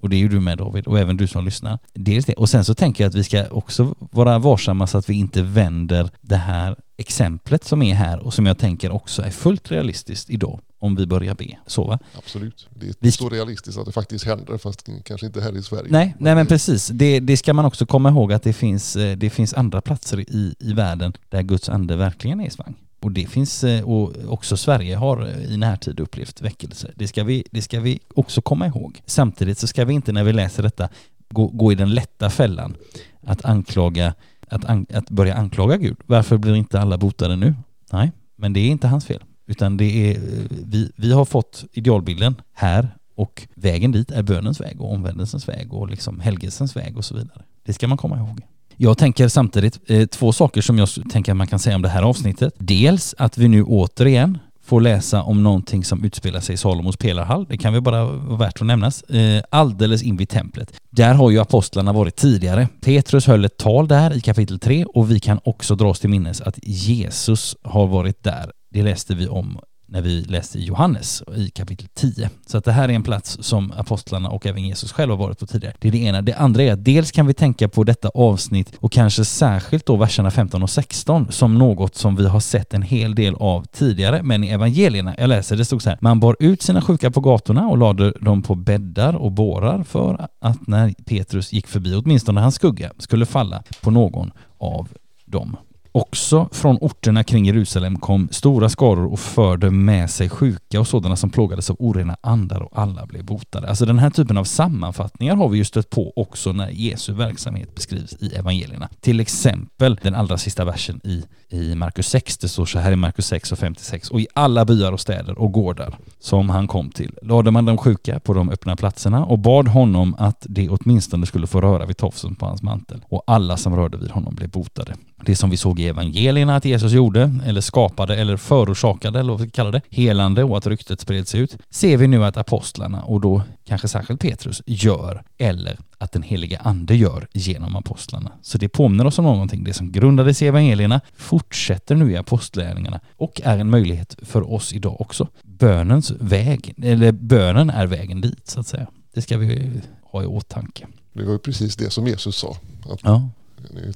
Och 0.07 0.11
det 0.11 0.15
är 0.15 0.19
ju 0.19 0.27
du 0.27 0.39
med 0.39 0.57
David 0.57 0.87
och 0.87 0.99
även 0.99 1.17
du 1.17 1.27
som 1.27 1.45
lyssnar. 1.45 1.79
Dels 1.93 2.25
det. 2.25 2.33
Och 2.33 2.49
sen 2.49 2.65
så 2.65 2.73
tänker 2.73 3.03
jag 3.03 3.09
att 3.09 3.15
vi 3.15 3.23
ska 3.23 3.47
också 3.47 3.95
vara 3.99 4.39
varsamma 4.39 4.87
så 4.87 4.97
att 4.97 5.09
vi 5.09 5.13
inte 5.13 5.41
vänder 5.41 6.09
det 6.21 6.35
här 6.35 6.75
exemplet 6.97 7.63
som 7.63 7.81
är 7.81 7.95
här 7.95 8.19
och 8.19 8.33
som 8.33 8.45
jag 8.45 8.57
tänker 8.57 8.91
också 8.91 9.21
är 9.21 9.29
fullt 9.29 9.71
realistiskt 9.71 10.29
idag 10.29 10.59
om 10.79 10.95
vi 10.95 11.05
börjar 11.05 11.35
be. 11.35 11.57
Så 11.65 11.83
va? 11.83 11.99
Absolut. 12.17 12.67
Det 12.99 13.07
är 13.07 13.11
så 13.11 13.29
realistiskt 13.29 13.79
att 13.79 13.85
det 13.85 13.91
faktiskt 13.91 14.25
händer 14.25 14.57
fast 14.57 14.89
kanske 15.03 15.25
inte 15.27 15.41
här 15.41 15.57
i 15.57 15.63
Sverige. 15.63 15.87
Nej, 15.89 16.15
nej 16.19 16.35
men 16.35 16.47
precis. 16.47 16.87
Det, 16.87 17.19
det 17.19 17.37
ska 17.37 17.53
man 17.53 17.65
också 17.65 17.85
komma 17.85 18.09
ihåg 18.09 18.33
att 18.33 18.43
det 18.43 18.53
finns, 18.53 18.95
eh, 18.95 19.17
det 19.17 19.29
finns 19.29 19.53
andra 19.53 19.81
platser 19.81 20.19
i, 20.19 20.55
i 20.59 20.73
världen 20.73 21.13
där 21.29 21.41
Guds 21.41 21.69
ande 21.69 21.95
verkligen 21.95 22.39
är 22.39 22.47
i 22.47 22.49
svang. 22.49 22.75
Och 22.99 23.11
det 23.11 23.25
finns, 23.27 23.63
eh, 23.63 23.83
och 23.83 24.13
också 24.27 24.57
Sverige 24.57 24.95
har 24.95 25.27
eh, 25.27 25.53
i 25.53 25.57
närtid 25.57 25.99
upplevt 25.99 26.41
väckelse. 26.41 26.91
Det 26.95 27.07
ska 27.07 27.23
vi, 27.23 27.43
det 27.51 27.61
ska 27.61 27.79
vi 27.79 27.99
också 28.15 28.41
komma 28.41 28.67
ihåg. 28.67 29.01
Samtidigt 29.05 29.57
så 29.57 29.67
ska 29.67 29.85
vi 29.85 29.93
inte 29.93 30.11
när 30.11 30.23
vi 30.23 30.33
läser 30.33 30.63
detta 30.63 30.89
gå, 31.29 31.47
gå 31.47 31.71
i 31.71 31.75
den 31.75 31.93
lätta 31.93 32.29
fällan 32.29 32.75
att 33.21 33.45
anklaga, 33.45 34.13
att, 34.47 34.65
an, 34.65 34.85
att 34.93 35.09
börja 35.09 35.35
anklaga 35.35 35.77
Gud. 35.77 35.97
Varför 36.05 36.37
blir 36.37 36.55
inte 36.55 36.81
alla 36.81 36.97
botade 36.97 37.35
nu? 37.35 37.55
Nej, 37.91 38.11
men 38.35 38.53
det 38.53 38.59
är 38.59 38.69
inte 38.69 38.87
hans 38.87 39.05
fel. 39.05 39.23
Utan 39.45 39.77
det 39.77 39.85
är, 39.85 40.15
eh, 40.15 40.45
vi, 40.49 40.91
vi 40.95 41.11
har 41.11 41.25
fått 41.25 41.65
idealbilden 41.73 42.35
här 42.53 42.97
och 43.15 43.47
vägen 43.55 43.91
dit 43.91 44.11
är 44.11 44.23
bönens 44.23 44.61
väg 44.61 44.81
och 44.81 44.93
omvändelsens 44.93 45.49
väg 45.49 45.73
och 45.73 45.89
liksom 45.89 46.19
helgelsens 46.19 46.75
väg 46.75 46.97
och 46.97 47.05
så 47.05 47.15
vidare. 47.15 47.43
Det 47.63 47.73
ska 47.73 47.87
man 47.87 47.97
komma 47.97 48.17
ihåg. 48.17 48.41
Jag 48.79 48.97
tänker 48.97 49.27
samtidigt 49.27 49.79
eh, 49.87 50.05
två 50.05 50.33
saker 50.33 50.61
som 50.61 50.77
jag 50.77 50.89
tänker 51.11 51.31
att 51.31 51.37
man 51.37 51.47
kan 51.47 51.59
säga 51.59 51.75
om 51.75 51.81
det 51.81 51.89
här 51.89 52.03
avsnittet. 52.03 52.53
Dels 52.57 53.15
att 53.17 53.37
vi 53.37 53.47
nu 53.47 53.63
återigen 53.63 54.37
får 54.63 54.81
läsa 54.81 55.23
om 55.23 55.43
någonting 55.43 55.85
som 55.85 56.03
utspelar 56.03 56.39
sig 56.39 56.53
i 56.53 56.57
Salomos 56.57 56.97
pelarhall. 56.97 57.45
Det 57.49 57.57
kan 57.57 57.73
väl 57.73 57.81
bara 57.81 58.05
vara 58.05 58.37
värt 58.37 58.61
att 58.61 58.67
nämnas. 58.67 59.01
Eh, 59.01 59.43
alldeles 59.49 60.03
invid 60.03 60.29
templet. 60.29 60.73
Där 60.89 61.13
har 61.13 61.31
ju 61.31 61.39
apostlarna 61.39 61.93
varit 61.93 62.15
tidigare. 62.15 62.67
Petrus 62.81 63.27
höll 63.27 63.45
ett 63.45 63.57
tal 63.57 63.87
där 63.87 64.17
i 64.17 64.21
kapitel 64.21 64.59
3 64.59 64.85
och 64.85 65.11
vi 65.11 65.19
kan 65.19 65.39
också 65.43 65.75
dra 65.75 65.89
oss 65.89 65.99
till 65.99 66.09
minnes 66.09 66.41
att 66.41 66.59
Jesus 66.63 67.55
har 67.63 67.87
varit 67.87 68.23
där. 68.23 68.51
Det 68.69 68.83
läste 68.83 69.15
vi 69.15 69.27
om 69.27 69.59
när 69.87 70.01
vi 70.01 70.21
läste 70.21 70.59
i 70.59 70.63
Johannes 70.63 71.23
i 71.35 71.49
kapitel 71.49 71.87
10. 71.93 72.29
Så 72.45 72.57
att 72.57 72.65
det 72.65 72.71
här 72.71 72.89
är 72.89 72.93
en 72.93 73.03
plats 73.03 73.37
som 73.41 73.73
apostlarna 73.77 74.29
och 74.29 74.45
även 74.45 74.63
Jesus 74.63 74.91
själv 74.91 75.11
har 75.11 75.17
varit 75.17 75.39
på 75.39 75.45
tidigare. 75.45 75.75
Det 75.79 75.87
är 75.87 75.91
det 75.91 75.97
ena. 75.97 76.21
Det 76.21 76.33
andra 76.33 76.63
är 76.63 76.73
att 76.73 76.85
dels 76.85 77.11
kan 77.11 77.27
vi 77.27 77.33
tänka 77.33 77.67
på 77.67 77.83
detta 77.83 78.09
avsnitt 78.09 78.73
och 78.79 78.91
kanske 78.91 79.25
särskilt 79.25 79.85
då 79.85 79.95
verserna 79.95 80.31
15 80.31 80.63
och 80.63 80.69
16 80.69 81.31
som 81.31 81.57
något 81.57 81.95
som 81.95 82.15
vi 82.15 82.27
har 82.27 82.39
sett 82.39 82.73
en 82.73 82.81
hel 82.81 83.15
del 83.15 83.35
av 83.35 83.65
tidigare, 83.65 84.23
men 84.23 84.43
i 84.43 84.47
evangelierna, 84.47 85.15
jag 85.17 85.27
läser, 85.27 85.55
det 85.55 85.65
stod 85.65 85.81
så 85.81 85.89
här, 85.89 85.97
man 86.01 86.19
bar 86.19 86.35
ut 86.39 86.61
sina 86.61 86.81
sjuka 86.81 87.11
på 87.11 87.21
gatorna 87.21 87.67
och 87.67 87.77
lade 87.77 88.11
dem 88.11 88.41
på 88.41 88.55
bäddar 88.55 89.15
och 89.15 89.31
bårar 89.31 89.83
för 89.83 90.27
att 90.39 90.67
när 90.67 90.93
Petrus 91.05 91.53
gick 91.53 91.67
förbi, 91.67 91.95
åtminstone 91.95 92.41
hans 92.41 92.55
skugga, 92.55 92.91
skulle 92.97 93.25
falla 93.25 93.63
på 93.81 93.91
någon 93.91 94.31
av 94.57 94.89
dem. 95.25 95.57
Också 95.97 96.49
från 96.51 96.77
orterna 96.81 97.23
kring 97.23 97.45
Jerusalem 97.45 97.99
kom 97.99 98.27
stora 98.31 98.69
skaror 98.69 99.13
och 99.13 99.19
förde 99.19 99.71
med 99.71 100.09
sig 100.09 100.29
sjuka 100.29 100.79
och 100.79 100.87
sådana 100.87 101.15
som 101.15 101.29
plågades 101.29 101.69
av 101.69 101.75
orena 101.79 102.17
andar 102.21 102.61
och 102.61 102.79
alla 102.79 103.05
blev 103.05 103.25
botade. 103.25 103.69
Alltså 103.69 103.85
den 103.85 103.99
här 103.99 104.09
typen 104.09 104.37
av 104.37 104.43
sammanfattningar 104.43 105.35
har 105.35 105.49
vi 105.49 105.57
ju 105.57 105.65
stött 105.65 105.89
på 105.89 106.13
också 106.15 106.51
när 106.51 106.69
Jesu 106.69 107.13
verksamhet 107.13 107.75
beskrivs 107.75 108.13
i 108.19 108.35
evangelierna. 108.35 108.89
Till 109.01 109.19
exempel 109.19 109.99
den 110.03 110.15
allra 110.15 110.37
sista 110.37 110.65
versen 110.65 111.01
i, 111.03 111.23
i 111.49 111.75
Markus 111.75 112.07
6, 112.07 112.37
det 112.37 112.47
står 112.47 112.65
så 112.65 112.79
här 112.79 112.91
i 112.91 112.95
Markus 112.95 113.27
6 113.27 113.51
och 113.51 113.59
56, 113.59 114.09
och 114.09 114.21
i 114.21 114.27
alla 114.33 114.65
byar 114.65 114.91
och 114.91 114.99
städer 114.99 115.39
och 115.39 115.51
gårdar 115.51 115.97
som 116.19 116.49
han 116.49 116.67
kom 116.67 116.89
till 116.89 117.17
lade 117.21 117.51
man 117.51 117.65
de 117.65 117.77
sjuka 117.77 118.19
på 118.19 118.33
de 118.33 118.49
öppna 118.49 118.75
platserna 118.75 119.25
och 119.25 119.39
bad 119.39 119.67
honom 119.67 120.15
att 120.19 120.45
de 120.49 120.69
åtminstone 120.69 121.25
skulle 121.25 121.47
få 121.47 121.61
röra 121.61 121.85
vid 121.85 121.97
tofsen 121.97 122.35
på 122.35 122.45
hans 122.45 122.61
mantel 122.61 123.01
och 123.09 123.23
alla 123.27 123.57
som 123.57 123.75
rörde 123.75 123.97
vid 123.97 124.11
honom 124.11 124.35
blev 124.35 124.49
botade. 124.49 124.95
Det 125.25 125.35
som 125.35 125.49
vi 125.49 125.57
såg 125.57 125.79
i 125.79 125.87
evangelierna 125.87 126.55
att 126.55 126.65
Jesus 126.65 126.91
gjorde, 126.91 127.31
eller 127.45 127.61
skapade, 127.61 128.15
eller 128.15 128.37
förorsakade, 128.37 129.19
eller 129.19 129.31
vad 129.31 129.41
vi 129.41 129.49
kallar 129.49 129.71
det, 129.71 129.81
helande 129.89 130.43
och 130.43 130.57
att 130.57 130.67
ryktet 130.67 131.01
spreds 131.01 131.35
ut, 131.35 131.57
ser 131.69 131.97
vi 131.97 132.07
nu 132.07 132.25
att 132.25 132.37
apostlarna, 132.37 133.03
och 133.03 133.21
då 133.21 133.41
kanske 133.65 133.87
särskilt 133.87 134.21
Petrus, 134.21 134.61
gör, 134.65 135.23
eller 135.37 135.77
att 135.97 136.11
den 136.11 136.23
helige 136.23 136.59
ande 136.59 136.95
gör 136.95 137.27
genom 137.33 137.75
apostlarna. 137.75 138.31
Så 138.41 138.57
det 138.57 138.69
påminner 138.69 139.05
oss 139.05 139.19
om 139.19 139.25
någonting. 139.25 139.63
Det 139.63 139.73
som 139.73 139.91
grundades 139.91 140.41
i 140.41 140.47
evangelierna 140.47 141.01
fortsätter 141.15 141.95
nu 141.95 142.11
i 142.11 142.17
apostlärningarna 142.17 142.99
och 143.15 143.41
är 143.43 143.57
en 143.57 143.69
möjlighet 143.69 144.15
för 144.21 144.53
oss 144.53 144.73
idag 144.73 145.01
också. 145.01 145.27
Bönens 145.43 146.11
väg, 146.11 146.73
eller 146.83 147.11
bönen 147.11 147.69
är 147.69 147.87
vägen 147.87 148.21
dit 148.21 148.47
så 148.47 148.59
att 148.59 148.67
säga. 148.67 148.87
Det 149.13 149.21
ska 149.21 149.37
vi 149.37 149.71
ha 150.11 150.23
i 150.23 150.25
åtanke. 150.25 150.87
Det 151.13 151.23
var 151.23 151.31
ju 151.31 151.39
precis 151.39 151.75
det 151.75 151.89
som 151.89 152.07
Jesus 152.07 152.35
sa. 152.35 152.57
Att 152.89 152.99
ja. 153.03 153.29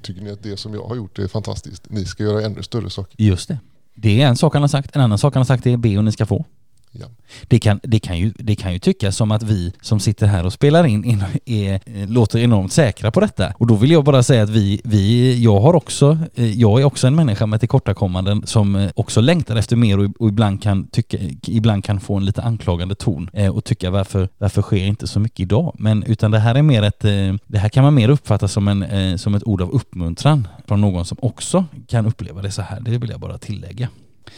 Tycker 0.01 0.21
ni 0.21 0.31
att 0.31 0.43
det 0.43 0.57
som 0.57 0.73
jag 0.73 0.83
har 0.83 0.95
gjort 0.95 1.19
är 1.19 1.27
fantastiskt? 1.27 1.89
Ni 1.89 2.05
ska 2.05 2.23
göra 2.23 2.45
ännu 2.45 2.63
större 2.63 2.89
saker. 2.89 3.15
Just 3.17 3.47
det. 3.47 3.59
Det 3.95 4.21
är 4.21 4.27
en 4.27 4.37
sak 4.37 4.53
han 4.53 4.63
har 4.63 4.67
sagt. 4.67 4.95
En 4.95 5.01
annan 5.01 5.17
sak 5.17 5.33
han 5.33 5.39
har 5.39 5.45
sagt 5.45 5.65
är 5.65 5.77
be 5.77 5.97
och 5.97 6.03
ni 6.03 6.11
ska 6.11 6.25
få. 6.25 6.45
Ja. 6.91 7.05
Det, 7.47 7.59
kan, 7.59 7.79
det, 7.83 7.99
kan 7.99 8.19
ju, 8.19 8.33
det 8.37 8.55
kan 8.55 8.73
ju 8.73 8.79
tyckas 8.79 9.15
som 9.15 9.31
att 9.31 9.43
vi 9.43 9.73
som 9.81 9.99
sitter 9.99 10.27
här 10.27 10.45
och 10.45 10.53
spelar 10.53 10.85
in 10.85 11.05
är, 11.05 11.79
är, 11.85 12.07
låter 12.07 12.39
enormt 12.39 12.73
säkra 12.73 13.11
på 13.11 13.19
detta. 13.19 13.53
Och 13.57 13.67
då 13.67 13.75
vill 13.75 13.91
jag 13.91 14.03
bara 14.03 14.23
säga 14.23 14.43
att 14.43 14.49
vi, 14.49 14.81
vi, 14.83 15.43
jag 15.43 15.59
har 15.59 15.73
också, 15.73 16.17
eh, 16.35 16.59
jag 16.59 16.81
är 16.81 16.83
också 16.83 17.07
en 17.07 17.15
människa 17.15 17.45
med 17.45 17.59
tillkortakommanden 17.59 18.47
som 18.47 18.75
eh, 18.75 18.91
också 18.95 19.21
längtar 19.21 19.55
efter 19.55 19.75
mer 19.75 19.99
och, 19.99 20.11
och 20.19 20.29
ibland, 20.29 20.63
kan 20.63 20.87
tycka, 20.87 21.17
ibland 21.47 21.83
kan 21.83 21.99
få 21.99 22.15
en 22.15 22.25
lite 22.25 22.41
anklagande 22.41 22.95
ton 22.95 23.29
eh, 23.33 23.55
och 23.55 23.63
tycka 23.63 23.91
varför, 23.91 24.29
varför 24.37 24.61
sker 24.61 24.85
inte 24.85 25.07
så 25.07 25.19
mycket 25.19 25.39
idag? 25.39 25.75
Men 25.79 26.03
utan 26.03 26.31
det 26.31 26.39
här 26.39 26.55
är 26.55 26.61
mer 26.61 26.83
ett, 26.83 26.99
det 27.47 27.57
här 27.57 27.69
kan 27.69 27.83
man 27.83 27.93
mer 27.93 28.09
uppfatta 28.09 28.47
som, 28.47 28.67
en, 28.67 29.19
som 29.19 29.35
ett 29.35 29.43
ord 29.43 29.61
av 29.61 29.71
uppmuntran 29.71 30.47
från 30.67 30.81
någon 30.81 31.05
som 31.05 31.17
också 31.21 31.65
kan 31.87 32.05
uppleva 32.05 32.41
det 32.41 32.51
så 32.51 32.61
här. 32.61 32.79
Det 32.79 32.97
vill 32.97 33.09
jag 33.09 33.19
bara 33.19 33.37
tillägga. 33.37 33.89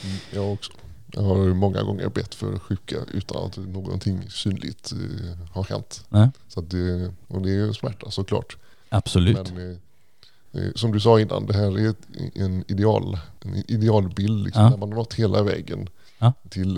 Mm, 0.04 0.18
jag 0.34 0.54
också. 0.54 0.72
Jag 1.16 1.22
har 1.22 1.54
många 1.54 1.84
gånger 1.84 2.10
bett 2.10 2.36
för 2.36 2.60
sjuka 2.60 2.96
utan 3.12 3.46
att 3.46 3.58
någonting 3.58 4.30
synligt 4.30 4.92
eh, 4.92 5.48
har 5.52 5.64
hänt. 5.64 6.06
Nej. 6.10 6.30
Så 6.48 6.62
det, 6.62 7.14
och 7.28 7.42
det 7.42 7.52
är 7.52 7.74
smärta 7.74 8.12
såklart. 8.12 8.58
Absolut. 8.90 9.54
Men, 9.54 9.72
eh, 9.72 10.64
eh, 10.64 10.72
som 10.76 10.92
du 10.92 11.00
sa 11.00 11.20
innan, 11.20 11.46
det 11.46 11.54
här 11.54 11.80
är 11.80 11.96
en, 12.34 12.64
ideal, 12.68 13.18
en 13.42 13.72
idealbild. 13.72 14.44
Liksom, 14.44 14.64
ja. 14.64 14.70
När 14.70 14.78
man 14.78 14.90
har 14.90 14.96
nått 14.96 15.14
hela 15.14 15.44
vägen 15.44 15.90
ja. 16.18 16.34
till 16.50 16.76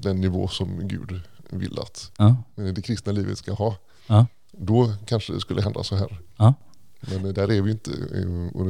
den 0.00 0.20
nivå 0.20 0.48
som 0.48 0.88
Gud 0.88 1.20
vill 1.50 1.78
att 1.78 2.10
ja. 2.18 2.36
det 2.54 2.82
kristna 2.82 3.12
livet 3.12 3.38
ska 3.38 3.52
ha. 3.52 3.76
Då 4.52 4.92
kanske 5.06 5.32
det 5.32 5.40
skulle 5.40 5.62
hända 5.62 5.82
så 5.82 5.96
här. 5.96 6.18
Men 7.00 7.34
där 7.34 7.52
är 7.52 7.62
vi 7.62 7.70
inte. 7.70 7.90
Och 8.54 8.66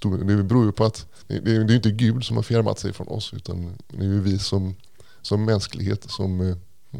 det 0.00 0.42
beror 0.42 0.64
ju 0.64 0.72
på 0.72 0.84
att 0.84 1.06
det, 1.26 1.38
det 1.38 1.52
är 1.52 1.74
inte 1.74 1.90
Gud 1.90 2.24
som 2.24 2.36
har 2.36 2.42
fjärmat 2.42 2.78
sig 2.78 2.92
från 2.92 3.08
oss 3.08 3.34
utan 3.34 3.72
det 3.88 4.04
är 4.04 4.08
ju 4.08 4.20
vi 4.20 4.38
som, 4.38 4.74
som 5.22 5.44
mänsklighet 5.44 6.10
som, 6.10 6.40
eh, 6.40 6.56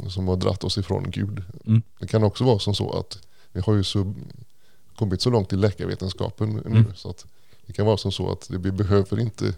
som 0.08 0.28
har 0.28 0.36
dratt 0.36 0.64
oss 0.64 0.78
ifrån 0.78 1.10
Gud. 1.10 1.42
Mm. 1.66 1.82
Det 1.98 2.06
kan 2.06 2.24
också 2.24 2.44
vara 2.44 2.58
som 2.58 2.74
så 2.74 2.92
att 2.92 3.18
vi 3.52 3.60
har 3.60 3.74
ju 3.74 3.84
så, 3.84 4.14
kommit 4.96 5.22
så 5.22 5.30
långt 5.30 5.52
i 5.52 5.56
läkarvetenskapen 5.56 6.52
nu 6.52 6.78
mm. 6.78 6.94
så 6.94 7.10
att 7.10 7.26
det 7.66 7.72
kan 7.72 7.86
vara 7.86 7.96
som 7.96 8.12
så 8.12 8.32
att 8.32 8.50
vi 8.50 8.72
behöver 8.72 9.20
inte 9.20 9.54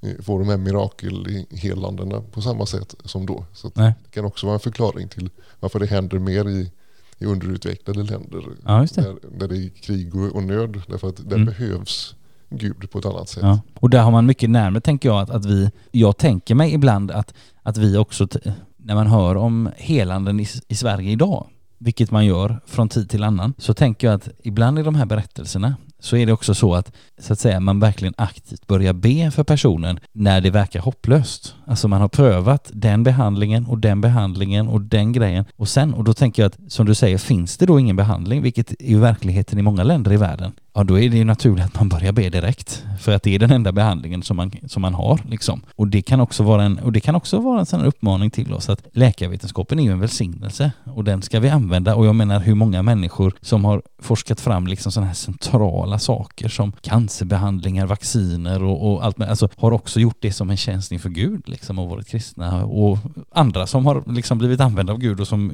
eh, 0.00 0.20
få 0.20 0.38
de 0.38 0.48
här 0.48 0.56
mirakelhelandena 0.56 2.22
på 2.32 2.42
samma 2.42 2.66
sätt 2.66 2.94
som 3.04 3.26
då. 3.26 3.44
Så 3.52 3.68
det 3.68 3.94
kan 4.10 4.24
också 4.24 4.46
vara 4.46 4.54
en 4.54 4.60
förklaring 4.60 5.08
till 5.08 5.30
varför 5.60 5.78
det 5.78 5.86
händer 5.86 6.18
mer 6.18 6.48
i, 6.48 6.70
i 7.18 7.24
underutvecklade 7.24 8.02
länder. 8.02 8.44
Ja, 8.64 8.86
det. 8.94 9.02
Där, 9.02 9.18
där, 9.38 9.48
det 9.48 9.58
är 9.58 9.68
krig 9.68 10.14
och, 10.14 10.34
och 10.34 10.42
nöd. 10.42 10.82
Därför 10.86 11.08
att 11.08 11.16
där 11.16 11.36
mm. 11.36 11.46
behövs 11.46 12.14
Gud 12.58 12.90
på 12.90 12.98
ett 12.98 13.06
annat 13.06 13.28
sätt. 13.28 13.42
Ja. 13.42 13.60
Och 13.74 13.90
där 13.90 14.02
har 14.02 14.10
man 14.10 14.26
mycket 14.26 14.50
närmare, 14.50 14.80
tänker 14.80 15.08
jag, 15.08 15.22
att, 15.22 15.30
att 15.30 15.44
vi, 15.44 15.70
jag 15.90 16.16
tänker 16.16 16.54
mig 16.54 16.74
ibland 16.74 17.10
att, 17.10 17.34
att 17.62 17.76
vi 17.76 17.96
också, 17.96 18.28
när 18.76 18.94
man 18.94 19.06
hör 19.06 19.36
om 19.36 19.70
helanden 19.76 20.40
i, 20.40 20.46
i 20.68 20.74
Sverige 20.74 21.10
idag, 21.10 21.46
vilket 21.78 22.10
man 22.10 22.26
gör 22.26 22.60
från 22.66 22.88
tid 22.88 23.10
till 23.10 23.24
annan, 23.24 23.54
så 23.58 23.74
tänker 23.74 24.06
jag 24.06 24.14
att 24.14 24.28
ibland 24.42 24.78
i 24.78 24.82
de 24.82 24.94
här 24.94 25.06
berättelserna 25.06 25.76
så 25.98 26.16
är 26.16 26.26
det 26.26 26.32
också 26.32 26.54
så 26.54 26.74
att, 26.74 26.92
så 27.18 27.32
att 27.32 27.38
säga, 27.38 27.60
man 27.60 27.80
verkligen 27.80 28.14
aktivt 28.16 28.66
börjar 28.66 28.92
be 28.92 29.30
för 29.30 29.44
personen 29.44 30.00
när 30.12 30.40
det 30.40 30.50
verkar 30.50 30.80
hopplöst. 30.80 31.54
Alltså 31.72 31.88
man 31.88 32.00
har 32.00 32.08
prövat 32.08 32.70
den 32.74 33.02
behandlingen 33.02 33.66
och 33.66 33.78
den 33.78 34.00
behandlingen 34.00 34.68
och 34.68 34.80
den 34.80 35.12
grejen 35.12 35.44
och 35.56 35.68
sen, 35.68 35.94
och 35.94 36.04
då 36.04 36.14
tänker 36.14 36.42
jag 36.42 36.48
att 36.48 36.72
som 36.72 36.86
du 36.86 36.94
säger, 36.94 37.18
finns 37.18 37.56
det 37.56 37.66
då 37.66 37.80
ingen 37.80 37.96
behandling, 37.96 38.42
vilket 38.42 38.82
är 38.82 38.96
verkligheten 38.96 39.58
i 39.58 39.62
många 39.62 39.82
länder 39.82 40.12
i 40.12 40.16
världen, 40.16 40.52
ja 40.74 40.84
då 40.84 40.98
är 40.98 41.10
det 41.10 41.16
ju 41.16 41.24
naturligt 41.24 41.64
att 41.64 41.74
man 41.74 41.88
börjar 41.88 42.12
be 42.12 42.28
direkt. 42.28 42.84
För 43.00 43.12
att 43.12 43.22
det 43.22 43.34
är 43.34 43.38
den 43.38 43.50
enda 43.50 43.72
behandlingen 43.72 44.22
som 44.22 44.36
man, 44.36 44.52
som 44.66 44.82
man 44.82 44.94
har. 44.94 45.20
Liksom. 45.28 45.60
Och, 45.76 45.88
det 45.88 46.02
kan 46.02 46.20
också 46.20 46.42
vara 46.42 46.62
en, 46.62 46.78
och 46.78 46.92
det 46.92 47.00
kan 47.00 47.14
också 47.14 47.38
vara 47.38 47.60
en 47.60 47.66
sån 47.66 47.84
uppmaning 47.84 48.30
till 48.30 48.52
oss 48.52 48.68
att 48.68 48.82
läkarvetenskapen 48.92 49.78
är 49.78 49.82
ju 49.82 49.92
en 49.92 50.00
välsignelse 50.00 50.72
och 50.84 51.04
den 51.04 51.22
ska 51.22 51.40
vi 51.40 51.48
använda. 51.48 51.94
Och 51.94 52.06
jag 52.06 52.14
menar 52.14 52.40
hur 52.40 52.54
många 52.54 52.82
människor 52.82 53.32
som 53.40 53.64
har 53.64 53.82
forskat 53.98 54.40
fram 54.40 54.66
liksom 54.66 54.92
sådana 54.92 55.06
här 55.06 55.14
centrala 55.14 55.98
saker 55.98 56.48
som 56.48 56.72
cancerbehandlingar, 56.72 57.86
vacciner 57.86 58.62
och, 58.62 58.92
och 58.92 59.04
allt 59.04 59.18
med, 59.18 59.28
alltså 59.28 59.48
har 59.56 59.72
också 59.72 60.00
gjort 60.00 60.18
det 60.20 60.32
som 60.32 60.50
en 60.50 60.56
tjänst 60.56 60.92
inför 60.92 61.08
Gud. 61.08 61.48
Liksom 61.48 61.61
liksom 61.62 61.78
och 61.78 61.88
varit 61.88 62.06
kristna 62.06 62.64
och 62.64 62.98
andra 63.30 63.66
som 63.66 63.86
har 63.86 64.04
liksom 64.06 64.38
blivit 64.38 64.60
använda 64.60 64.92
av 64.92 64.98
Gud 64.98 65.20
och 65.20 65.28
som 65.28 65.52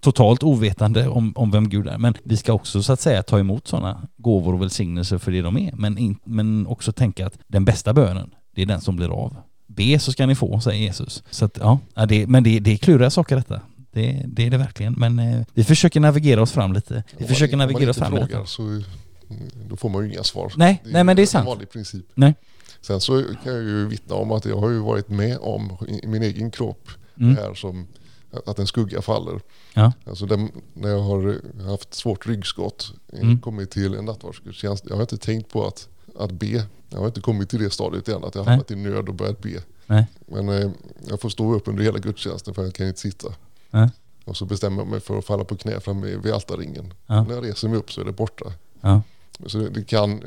totalt 0.00 0.42
ovetande 0.42 1.08
om, 1.08 1.32
om 1.36 1.50
vem 1.50 1.68
Gud 1.68 1.86
är. 1.86 1.98
Men 1.98 2.14
vi 2.24 2.36
ska 2.36 2.52
också 2.52 2.82
så 2.82 2.92
att 2.92 3.00
säga 3.00 3.22
ta 3.22 3.38
emot 3.38 3.68
sådana 3.68 4.08
gåvor 4.16 4.54
och 4.54 4.62
välsignelser 4.62 5.18
för 5.18 5.32
det 5.32 5.42
de 5.42 5.56
är. 5.56 5.72
Men, 5.72 5.98
in, 5.98 6.16
men 6.24 6.66
också 6.66 6.92
tänka 6.92 7.26
att 7.26 7.38
den 7.46 7.64
bästa 7.64 7.92
bönen, 7.92 8.30
det 8.54 8.62
är 8.62 8.66
den 8.66 8.80
som 8.80 8.96
blir 8.96 9.08
av. 9.08 9.36
Be 9.66 9.98
så 9.98 10.12
ska 10.12 10.26
ni 10.26 10.34
få, 10.34 10.60
säger 10.60 10.82
Jesus. 10.82 11.22
Så 11.30 11.44
att, 11.44 11.58
ja, 11.60 12.06
det, 12.08 12.26
men 12.26 12.44
det, 12.44 12.60
det 12.60 12.72
är 12.72 12.76
kluriga 12.76 13.10
saker 13.10 13.36
detta. 13.36 13.60
Det, 13.92 14.22
det, 14.26 14.46
är 14.46 14.50
det 14.50 14.58
verkligen. 14.58 14.92
Men 14.92 15.18
eh, 15.18 15.44
vi 15.54 15.64
försöker 15.64 16.00
navigera 16.00 16.42
oss 16.42 16.52
fram 16.52 16.72
lite. 16.72 17.02
Vi 17.16 17.26
försöker 17.26 17.56
navigera 17.56 17.90
oss 17.90 17.98
fram 17.98 18.10
frågar, 18.10 18.26
lite. 18.26 18.50
Så, 18.50 18.82
då 19.68 19.76
får 19.76 19.88
man 19.88 20.04
ju 20.04 20.12
inga 20.12 20.24
svar. 20.24 20.52
Nej, 20.56 20.82
nej 20.84 21.04
men 21.04 21.16
det 21.16 21.22
är 21.22 21.26
sant. 21.26 21.42
en 21.42 21.46
vanlig 21.46 21.70
princip. 21.70 22.06
Nej. 22.14 22.34
Sen 22.80 23.00
så 23.00 23.22
kan 23.44 23.52
jag 23.54 23.62
ju 23.62 23.86
vittna 23.88 24.14
om 24.14 24.32
att 24.32 24.44
jag 24.44 24.56
har 24.56 24.70
ju 24.70 24.78
varit 24.78 25.08
med 25.08 25.38
om 25.40 25.76
i 26.02 26.06
min 26.06 26.22
egen 26.22 26.50
kropp 26.50 26.88
Mm. 27.20 27.36
här 27.36 27.54
som 27.54 27.86
att 28.46 28.58
en 28.58 28.66
skugga 28.66 29.02
faller. 29.02 29.40
Ja. 29.74 29.92
Alltså 30.06 30.26
den, 30.26 30.50
när 30.74 30.88
jag 30.88 31.00
har 31.00 31.40
haft 31.70 31.94
svårt 31.94 32.26
ryggskott, 32.26 32.92
eh, 33.12 33.20
Mm. 33.20 33.40
kommit 33.40 33.70
till 33.70 33.94
en 33.94 34.04
nattvardsgudstjänst, 34.04 34.84
jag 34.88 34.94
har 34.94 35.00
inte 35.02 35.16
tänkt 35.18 35.52
på 35.52 35.66
att, 35.66 35.88
att 36.18 36.30
be. 36.32 36.66
Jag 36.90 36.98
har 36.98 37.06
inte 37.06 37.20
kommit 37.20 37.50
till 37.50 37.58
det 37.62 37.70
stadiet 37.70 38.08
än, 38.08 38.24
att 38.24 38.34
jag 38.34 38.42
har 38.44 38.50
hamnat 38.50 38.70
i 38.70 38.76
nöd 38.76 39.08
och 39.08 39.14
börjat 39.14 39.40
be. 39.42 39.62
Nej. 39.86 40.06
Men 40.26 40.48
eh, 40.48 40.70
jag 41.08 41.20
får 41.20 41.28
stå 41.28 41.54
upp 41.54 41.68
under 41.68 41.84
hela 41.84 41.98
gudstjänsten 41.98 42.54
för 42.54 42.62
jag 42.64 42.74
kan 42.74 42.86
inte 42.88 43.00
sitta. 43.00 43.28
Nej. 43.70 43.88
Och 44.24 44.36
så 44.36 44.44
bestämmer 44.44 44.78
jag 44.82 44.88
mig 44.88 45.00
för 45.00 45.18
att 45.18 45.24
falla 45.24 45.44
på 45.44 45.56
knä 45.56 45.80
framme 45.80 46.06
vid 46.06 46.32
altarringen. 46.32 46.94
Ja. 47.06 47.24
När 47.24 47.34
jag 47.34 47.44
reser 47.44 47.68
mig 47.68 47.78
upp 47.78 47.92
så 47.92 48.00
är 48.00 48.04
det 48.04 48.12
borta. 48.12 48.52
Ja. 48.80 49.02
Så 49.46 49.58
det, 49.58 49.68
det 49.70 49.84
kan, 49.84 50.22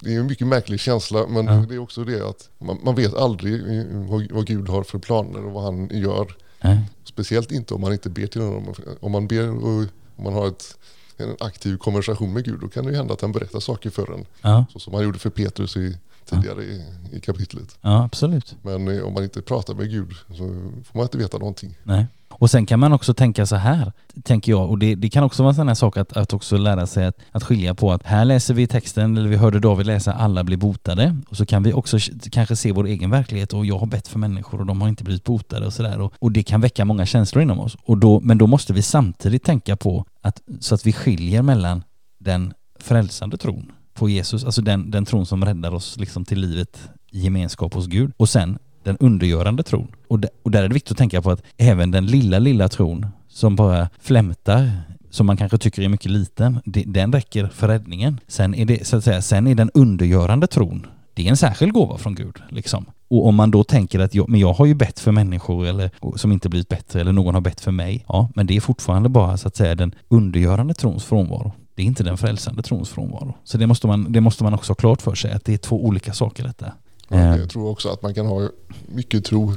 det 0.00 0.14
är 0.14 0.20
en 0.20 0.26
mycket 0.26 0.46
märklig 0.46 0.80
känsla 0.80 1.26
men 1.26 1.46
Ja. 1.46 1.52
det 1.68 1.74
är 1.74 1.78
också 1.78 2.04
det 2.04 2.28
att 2.28 2.48
man, 2.58 2.78
man 2.84 2.94
vet 2.94 3.14
aldrig 3.14 3.78
eh, 3.78 3.84
vad, 3.90 4.30
vad 4.32 4.46
Gud 4.46 4.68
har 4.68 4.82
för 4.82 4.98
planer 4.98 5.44
och 5.46 5.52
vad 5.52 5.64
han 5.64 5.88
gör. 5.92 6.36
Nej. 6.60 6.80
Speciellt 7.04 7.52
inte 7.52 7.74
om 7.74 7.80
man 7.80 7.92
inte 7.92 8.10
ber 8.10 8.26
till 8.26 8.40
honom. 8.40 8.74
Om 9.00 9.12
man 9.12 9.28
ber 9.28 9.50
och 9.50 9.68
om 10.16 10.24
man 10.24 10.32
har 10.32 10.48
ett, 10.48 10.78
en 11.16 11.36
aktiv 11.40 11.76
konversation 11.76 12.32
med 12.32 12.44
Gud 12.44 12.60
då 12.60 12.68
kan 12.68 12.84
det 12.84 12.90
ju 12.90 12.96
hända 12.96 13.14
att 13.14 13.20
han 13.20 13.32
berättar 13.32 13.60
saker 13.60 13.90
för 13.90 14.12
en. 14.14 14.26
Ja. 14.42 14.64
Så 14.72 14.78
som 14.78 14.94
han 14.94 15.02
gjorde 15.02 15.18
för 15.18 15.30
Petrus 15.30 15.76
i, 15.76 15.96
tidigare 16.28 16.62
i, 16.62 16.82
i 17.12 17.20
kapitlet. 17.20 17.78
ja, 17.80 18.04
absolut. 18.04 18.56
Men 18.62 18.88
eh, 18.88 19.04
om 19.04 19.14
man 19.14 19.22
inte 19.22 19.42
pratar 19.42 19.74
med 19.74 19.90
Gud 19.90 20.12
så 20.28 20.36
får 20.84 20.98
man 20.98 21.02
inte 21.02 21.18
veta 21.18 21.38
någonting. 21.38 21.78
Nej. 21.82 22.06
Och 22.38 22.50
sen 22.50 22.66
kan 22.66 22.80
man 22.80 22.92
också 22.92 23.14
tänka 23.14 23.46
så 23.46 23.56
här, 23.56 23.92
tänker 24.22 24.52
jag, 24.52 24.70
och 24.70 24.78
det, 24.78 24.94
det 24.94 25.10
kan 25.10 25.24
också 25.24 25.42
vara 25.42 25.50
en 25.50 25.56
sån 25.56 25.68
här 25.68 25.74
sak 25.74 25.96
att, 25.96 26.16
att 26.16 26.32
också 26.32 26.56
lära 26.56 26.86
sig 26.86 27.06
att, 27.06 27.16
att 27.32 27.42
skilja 27.44 27.74
på 27.74 27.92
att 27.92 28.02
här 28.02 28.24
läser 28.24 28.54
vi 28.54 28.66
texten, 28.66 29.16
eller 29.16 29.28
vi 29.28 29.36
hörde 29.36 29.60
David 29.60 29.86
läsa 29.86 30.12
alla 30.12 30.44
blir 30.44 30.56
botade, 30.56 31.16
och 31.28 31.36
så 31.36 31.46
kan 31.46 31.62
vi 31.62 31.72
också 31.72 31.98
kanske 32.30 32.56
se 32.56 32.72
vår 32.72 32.86
egen 32.86 33.10
verklighet 33.10 33.52
och 33.52 33.66
jag 33.66 33.78
har 33.78 33.86
bett 33.86 34.08
för 34.08 34.18
människor 34.18 34.60
och 34.60 34.66
de 34.66 34.80
har 34.80 34.88
inte 34.88 35.04
blivit 35.04 35.24
botade 35.24 35.66
och 35.66 35.72
sådär 35.72 36.00
och, 36.00 36.12
och 36.18 36.32
det 36.32 36.42
kan 36.42 36.60
väcka 36.60 36.84
många 36.84 37.06
känslor 37.06 37.42
inom 37.42 37.60
oss. 37.60 37.76
Och 37.84 37.98
då, 37.98 38.20
men 38.20 38.38
då 38.38 38.46
måste 38.46 38.72
vi 38.72 38.82
samtidigt 38.82 39.44
tänka 39.44 39.76
på 39.76 40.04
att 40.20 40.42
så 40.60 40.74
att 40.74 40.86
vi 40.86 40.92
skiljer 40.92 41.42
mellan 41.42 41.82
den 42.18 42.54
frälsande 42.80 43.36
tron 43.36 43.72
på 43.98 44.08
Jesus, 44.08 44.44
alltså 44.44 44.62
den, 44.62 44.90
den 44.90 45.04
tron 45.04 45.26
som 45.26 45.44
räddar 45.44 45.74
oss 45.74 45.96
liksom 45.98 46.24
till 46.24 46.40
livet 46.40 46.90
i 47.10 47.20
gemenskap 47.20 47.74
hos 47.74 47.86
Gud 47.86 48.12
och 48.16 48.28
sen 48.28 48.58
den 48.84 48.96
undergörande 48.96 49.62
tron. 49.62 49.88
Och, 50.08 50.18
de, 50.18 50.28
och 50.42 50.50
där 50.50 50.62
är 50.62 50.68
det 50.68 50.74
viktigt 50.74 50.92
att 50.92 50.98
tänka 50.98 51.22
på 51.22 51.30
att 51.30 51.42
även 51.56 51.90
den 51.90 52.06
lilla, 52.06 52.38
lilla 52.38 52.68
tron 52.68 53.06
som 53.28 53.56
bara 53.56 53.88
flämtar, 54.00 54.70
som 55.10 55.26
man 55.26 55.36
kanske 55.36 55.58
tycker 55.58 55.82
är 55.82 55.88
mycket 55.88 56.10
liten, 56.10 56.60
det, 56.64 56.84
den 56.86 57.12
räcker 57.12 57.46
för 57.46 57.68
räddningen. 57.68 58.20
Sen 58.26 58.54
är 58.54 58.64
det, 58.64 58.86
så 58.86 58.96
att 58.96 59.04
säga, 59.04 59.22
sen 59.22 59.46
är 59.46 59.54
den 59.54 59.70
undergörande 59.74 60.46
tron, 60.46 60.86
det 61.14 61.26
är 61.26 61.30
en 61.30 61.36
särskild 61.36 61.72
gåva 61.72 61.98
från 61.98 62.14
Gud. 62.14 62.42
Liksom. 62.48 62.86
Och 63.08 63.26
om 63.26 63.34
man 63.34 63.50
då 63.50 63.64
tänker 63.64 63.98
att 63.98 64.14
jag, 64.14 64.28
men 64.28 64.40
jag 64.40 64.52
har 64.52 64.66
ju 64.66 64.74
bett 64.74 65.00
för 65.00 65.12
människor 65.12 65.66
eller, 65.66 65.90
som 66.16 66.32
inte 66.32 66.48
blivit 66.48 66.68
bättre 66.68 67.00
eller 67.00 67.12
någon 67.12 67.34
har 67.34 67.40
bett 67.40 67.60
för 67.60 67.72
mig. 67.72 68.04
Ja, 68.08 68.30
men 68.34 68.46
det 68.46 68.56
är 68.56 68.60
fortfarande 68.60 69.08
bara 69.08 69.36
så 69.36 69.48
att 69.48 69.56
säga 69.56 69.74
den 69.74 69.94
undergörande 70.08 70.74
trons 70.74 71.04
frånvaro. 71.04 71.52
Det 71.78 71.82
är 71.82 71.86
inte 71.86 72.02
den 72.02 72.16
frälsande 72.18 72.62
trons 72.62 72.88
frånvaro. 72.88 73.34
Så 73.44 73.58
det 73.58 73.66
måste 73.66 73.86
man, 73.86 74.12
det 74.12 74.20
måste 74.20 74.44
man 74.44 74.54
också 74.54 74.70
ha 74.70 74.74
klart 74.74 75.02
för 75.02 75.14
sig 75.14 75.32
att 75.32 75.44
det 75.44 75.54
är 75.54 75.58
två 75.58 75.84
olika 75.84 76.12
saker 76.12 76.44
detta. 76.44 76.72
Ja, 77.08 77.16
Eh. 77.16 77.36
Jag 77.36 77.50
tror 77.50 77.68
också 77.70 77.88
att 77.88 78.02
man 78.02 78.14
kan 78.14 78.26
ha 78.26 78.48
mycket 78.88 79.24
tro. 79.24 79.52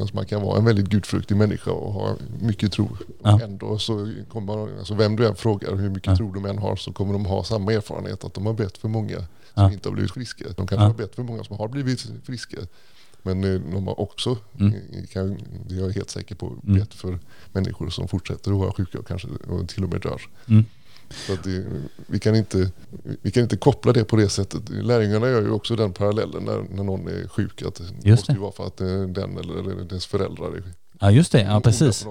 Alltså 0.00 0.14
man 0.16 0.26
kan 0.26 0.42
vara 0.42 0.58
en 0.58 0.64
väldigt 0.64 0.86
gudfruktig 0.88 1.36
människa 1.36 1.70
och 1.70 1.92
ha 1.92 2.16
mycket 2.40 2.72
tro. 2.72 2.88
Ja. 3.22 3.40
Ändå 3.44 3.78
så 3.78 4.12
kommer 4.28 4.56
man, 4.56 4.78
alltså 4.78 4.94
vem 4.94 5.16
du 5.16 5.26
än 5.26 5.34
frågar 5.34 5.76
hur 5.76 5.90
mycket 5.90 6.06
Ja. 6.06 6.16
tro 6.16 6.32
de 6.32 6.44
än 6.44 6.58
har 6.58 6.76
så 6.76 6.92
kommer 6.92 7.12
de 7.12 7.26
ha 7.26 7.44
samma 7.44 7.72
erfarenhet 7.72 8.24
att 8.24 8.34
de 8.34 8.46
har 8.46 8.52
bett 8.54 8.78
för 8.78 8.88
många 8.88 9.16
som 9.16 9.26
Ja. 9.54 9.72
inte 9.72 9.88
har 9.88 9.94
blivit 9.94 10.12
friska. 10.12 10.44
De 10.44 10.54
kanske 10.54 10.74
Ja. 10.74 10.80
har 10.82 10.94
bett 10.94 11.14
för 11.14 11.22
många 11.22 11.44
som 11.44 11.58
har 11.58 11.68
blivit 11.68 12.06
friska. 12.24 12.56
Men 13.22 13.44
eh, 13.44 13.60
de 13.72 13.86
har 13.86 14.00
också, 14.00 14.36
Mm. 14.58 14.74
eh, 14.74 15.04
kan, 15.12 15.38
det 15.68 15.74
är 15.74 15.80
jag 15.80 15.90
helt 15.90 16.10
säker 16.10 16.34
på, 16.34 16.46
Mm. 16.46 16.78
bett 16.80 16.94
för 16.94 17.18
människor 17.52 17.90
som 17.90 18.08
fortsätter 18.08 18.50
att 18.52 18.58
vara 18.58 18.72
sjuka 18.72 18.98
och 18.98 19.06
kanske 19.06 19.28
och 19.28 19.68
till 19.68 19.84
och 19.84 19.90
med 19.90 20.00
dör. 20.00 20.20
Mm. 20.48 20.64
Så 21.10 21.36
det, 21.44 21.64
vi, 22.06 22.18
kan 22.18 22.36
inte, 22.36 22.70
vi 23.22 23.30
kan 23.30 23.42
inte 23.42 23.56
koppla 23.56 23.92
det 23.92 24.04
på 24.04 24.16
det 24.16 24.28
sättet. 24.28 24.68
Lärjungarna 24.68 25.28
gör 25.28 25.42
ju 25.42 25.50
också 25.50 25.76
den 25.76 25.92
parallellen 25.92 26.44
när, 26.44 26.64
när 26.74 26.84
någon 26.84 27.08
är 27.08 27.28
sjuk. 27.28 27.62
Att 27.62 27.74
det 27.74 27.84
Just 27.84 28.06
måste 28.20 28.32
det. 28.32 28.36
ju 28.36 28.40
vara 28.40 28.52
för 28.52 28.66
att 28.66 28.80
eh, 28.80 29.02
den 29.02 29.38
eller 29.38 29.84
dess 29.84 30.06
föräldrar 30.06 30.56
är 30.56 30.62
Ja, 31.02 31.10
just 31.10 31.32
det. 31.32 31.42
Ja, 31.42 31.60
precis. 31.60 32.06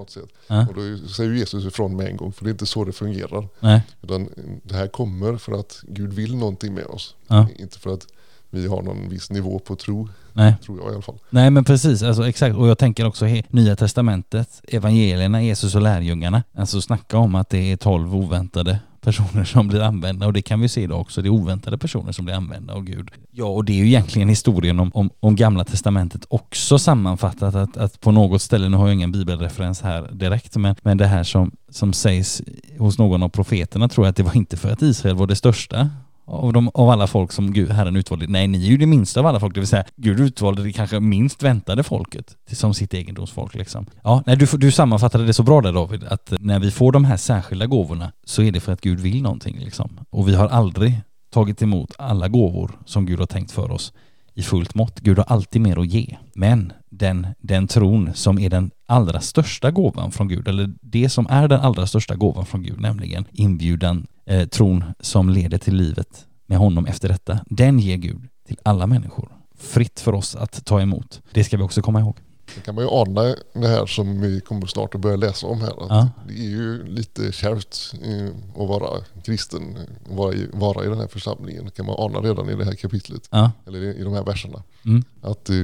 Ja. 0.46 0.66
Och 0.68 0.74
då 0.74 1.08
säger 1.08 1.32
Jesus 1.32 1.64
ifrån 1.64 1.96
med 1.96 2.06
en 2.06 2.16
gång, 2.16 2.32
för 2.32 2.44
det 2.44 2.48
är 2.48 2.52
inte 2.52 2.66
så 2.66 2.84
det 2.84 2.92
fungerar. 2.92 3.48
Nej. 3.60 3.82
Utan 4.02 4.28
det 4.62 4.74
här 4.74 4.86
kommer 4.88 5.36
för 5.36 5.52
att 5.52 5.82
Gud 5.88 6.12
vill 6.12 6.36
någonting 6.36 6.74
med 6.74 6.84
oss. 6.86 7.14
Ja. 7.26 7.48
Inte 7.56 7.78
för 7.78 7.94
att 7.94 8.06
vi 8.50 8.66
har 8.66 8.82
någon 8.82 9.08
viss 9.08 9.30
nivå 9.30 9.58
på 9.58 9.76
tro, 9.76 10.08
Nej. 10.32 10.54
tror 10.64 10.78
jag 10.78 10.90
i 10.90 10.92
alla 10.94 11.02
fall. 11.02 11.18
Nej 11.30 11.50
men 11.50 11.64
precis, 11.64 12.02
alltså 12.02 12.28
exakt. 12.28 12.56
Och 12.56 12.68
jag 12.68 12.78
tänker 12.78 13.06
också 13.06 13.24
he- 13.26 13.44
Nya 13.48 13.76
Testamentet, 13.76 14.60
evangelierna, 14.68 15.42
Jesus 15.42 15.74
och 15.74 15.82
lärjungarna. 15.82 16.42
Alltså 16.56 16.80
snacka 16.80 17.18
om 17.18 17.34
att 17.34 17.48
det 17.48 17.72
är 17.72 17.76
tolv 17.76 18.16
oväntade 18.16 18.78
personer 19.00 19.44
som 19.44 19.68
blir 19.68 19.80
använda 19.80 20.26
och 20.26 20.32
det 20.32 20.42
kan 20.42 20.60
vi 20.60 20.68
se 20.68 20.82
idag 20.82 21.00
också. 21.00 21.22
Det 21.22 21.28
är 21.28 21.30
oväntade 21.30 21.78
personer 21.78 22.12
som 22.12 22.24
blir 22.24 22.34
använda 22.34 22.74
av 22.74 22.84
Gud. 22.84 23.10
Ja, 23.30 23.44
och 23.44 23.64
det 23.64 23.72
är 23.72 23.76
ju 23.76 23.86
egentligen 23.86 24.28
historien 24.28 24.80
om, 24.80 24.90
om, 24.94 25.10
om 25.20 25.36
Gamla 25.36 25.64
Testamentet 25.64 26.24
också 26.28 26.78
sammanfattat 26.78 27.54
att, 27.54 27.76
att 27.76 28.00
på 28.00 28.10
något 28.10 28.42
ställe, 28.42 28.68
nu 28.68 28.76
har 28.76 28.86
jag 28.86 28.94
ingen 28.94 29.12
bibelreferens 29.12 29.80
här 29.80 30.08
direkt, 30.12 30.56
men, 30.56 30.76
men 30.82 30.98
det 30.98 31.06
här 31.06 31.24
som, 31.24 31.50
som 31.70 31.92
sägs 31.92 32.42
hos 32.78 32.98
någon 32.98 33.22
av 33.22 33.28
profeterna 33.28 33.88
tror 33.88 34.06
jag 34.06 34.10
att 34.10 34.16
det 34.16 34.22
var 34.22 34.36
inte 34.36 34.56
för 34.56 34.70
att 34.72 34.82
Israel 34.82 35.16
var 35.16 35.26
det 35.26 35.36
största 35.36 35.90
av, 36.30 36.52
de, 36.52 36.70
av 36.74 36.90
alla 36.90 37.06
folk 37.06 37.32
som 37.32 37.52
Gud, 37.52 37.70
Herren 37.70 37.96
utvalde. 37.96 38.26
Nej, 38.26 38.46
ni 38.46 38.66
är 38.66 38.70
ju 38.70 38.76
det 38.76 38.86
minsta 38.86 39.20
av 39.20 39.26
alla 39.26 39.40
folk, 39.40 39.54
det 39.54 39.60
vill 39.60 39.68
säga 39.68 39.84
Gud 39.96 40.20
utvalde 40.20 40.62
det 40.62 40.72
kanske 40.72 41.00
minst 41.00 41.42
väntade 41.42 41.82
folket 41.82 42.36
som 42.52 42.74
sitt 42.74 42.94
egendomsfolk. 42.94 43.54
Liksom. 43.54 43.86
Ja, 44.02 44.22
nej, 44.26 44.36
du, 44.36 44.46
du 44.46 44.70
sammanfattade 44.70 45.26
det 45.26 45.32
så 45.32 45.42
bra 45.42 45.60
där 45.60 45.72
David, 45.72 46.04
att 46.04 46.32
eh, 46.32 46.38
när 46.40 46.58
vi 46.58 46.70
får 46.70 46.92
de 46.92 47.04
här 47.04 47.16
särskilda 47.16 47.66
gåvorna 47.66 48.12
så 48.24 48.42
är 48.42 48.52
det 48.52 48.60
för 48.60 48.72
att 48.72 48.80
Gud 48.80 49.00
vill 49.00 49.22
någonting. 49.22 49.58
Liksom. 49.58 49.98
Och 50.10 50.28
vi 50.28 50.34
har 50.34 50.48
aldrig 50.48 51.00
tagit 51.30 51.62
emot 51.62 51.92
alla 51.98 52.28
gåvor 52.28 52.70
som 52.84 53.06
Gud 53.06 53.18
har 53.18 53.26
tänkt 53.26 53.52
för 53.52 53.70
oss 53.70 53.92
i 54.34 54.42
fullt 54.42 54.74
mått. 54.74 55.00
Gud 55.00 55.18
har 55.18 55.24
alltid 55.24 55.62
mer 55.62 55.78
att 55.78 55.86
ge. 55.86 56.16
Men 56.34 56.72
den, 56.90 57.26
den 57.40 57.68
tron 57.68 58.10
som 58.14 58.38
är 58.38 58.50
den 58.50 58.70
allra 58.86 59.20
största 59.20 59.70
gåvan 59.70 60.12
från 60.12 60.28
Gud, 60.28 60.48
eller 60.48 60.74
det 60.82 61.08
som 61.08 61.26
är 61.30 61.48
den 61.48 61.60
allra 61.60 61.86
största 61.86 62.16
gåvan 62.16 62.46
från 62.46 62.62
Gud, 62.62 62.80
nämligen 62.80 63.24
inbjudan, 63.30 64.06
eh, 64.26 64.48
tron 64.48 64.84
som 65.00 65.30
leder 65.30 65.58
till 65.58 65.74
livet 65.74 66.26
med 66.46 66.58
honom 66.58 66.86
efter 66.86 67.08
detta, 67.08 67.38
den 67.46 67.78
ger 67.78 67.96
Gud 67.96 68.28
till 68.46 68.58
alla 68.62 68.86
människor. 68.86 69.28
Fritt 69.58 70.00
för 70.00 70.14
oss 70.14 70.36
att 70.36 70.64
ta 70.64 70.80
emot. 70.80 71.22
Det 71.32 71.44
ska 71.44 71.56
vi 71.56 71.62
också 71.62 71.82
komma 71.82 72.00
ihåg. 72.00 72.16
Sen 72.54 72.62
kan 72.62 72.74
man 72.74 72.84
ju 72.84 72.90
ana 72.90 73.22
det 73.52 73.68
här 73.68 73.86
som 73.86 74.20
vi 74.20 74.40
kommer 74.40 74.66
snart 74.66 74.94
att 74.94 75.00
börja 75.00 75.16
läsa 75.16 75.46
om 75.46 75.60
här. 75.60 75.68
Att 75.84 75.90
Ja. 75.90 76.08
Det 76.28 76.32
är 76.34 76.48
ju 76.50 76.84
lite 76.86 77.32
kärvt 77.32 77.94
eh, 78.02 78.62
att 78.62 78.68
vara 78.68 79.00
kristen, 79.24 79.78
och 80.10 80.16
vara 80.16 80.34
i, 80.34 80.48
vara 80.52 80.84
i 80.84 80.88
den 80.88 80.98
här 80.98 81.06
församlingen. 81.06 81.64
Det 81.64 81.70
kan 81.70 81.86
man 81.86 81.94
ana 81.98 82.18
redan 82.20 82.50
i 82.50 82.54
det 82.54 82.64
här 82.64 82.74
kapitlet, 82.74 83.28
Ja, 83.30 83.50
eller 83.66 83.78
i 84.00 84.02
de 84.02 84.12
här 84.14 84.24
verserna. 84.24 84.62
mm, 84.84 85.04
Att 85.22 85.50
eh, 85.50 85.56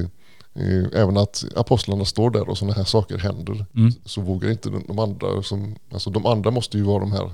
eh, 0.54 0.84
även 0.92 1.16
att 1.16 1.44
apostlarna 1.56 2.04
står 2.04 2.30
där 2.30 2.48
och 2.48 2.58
sådana 2.58 2.74
här 2.74 2.84
saker 2.84 3.18
händer 3.18 3.66
mm, 3.74 3.92
så 4.04 4.20
vågar 4.20 4.50
inte 4.50 4.70
de, 4.88 4.98
andra, 4.98 5.42
som, 5.42 5.76
alltså 5.92 6.10
de 6.10 6.26
andra 6.26 6.50
måste 6.50 6.76
ju 6.78 6.82
vara 6.84 7.00
de 7.00 7.12
här 7.12 7.30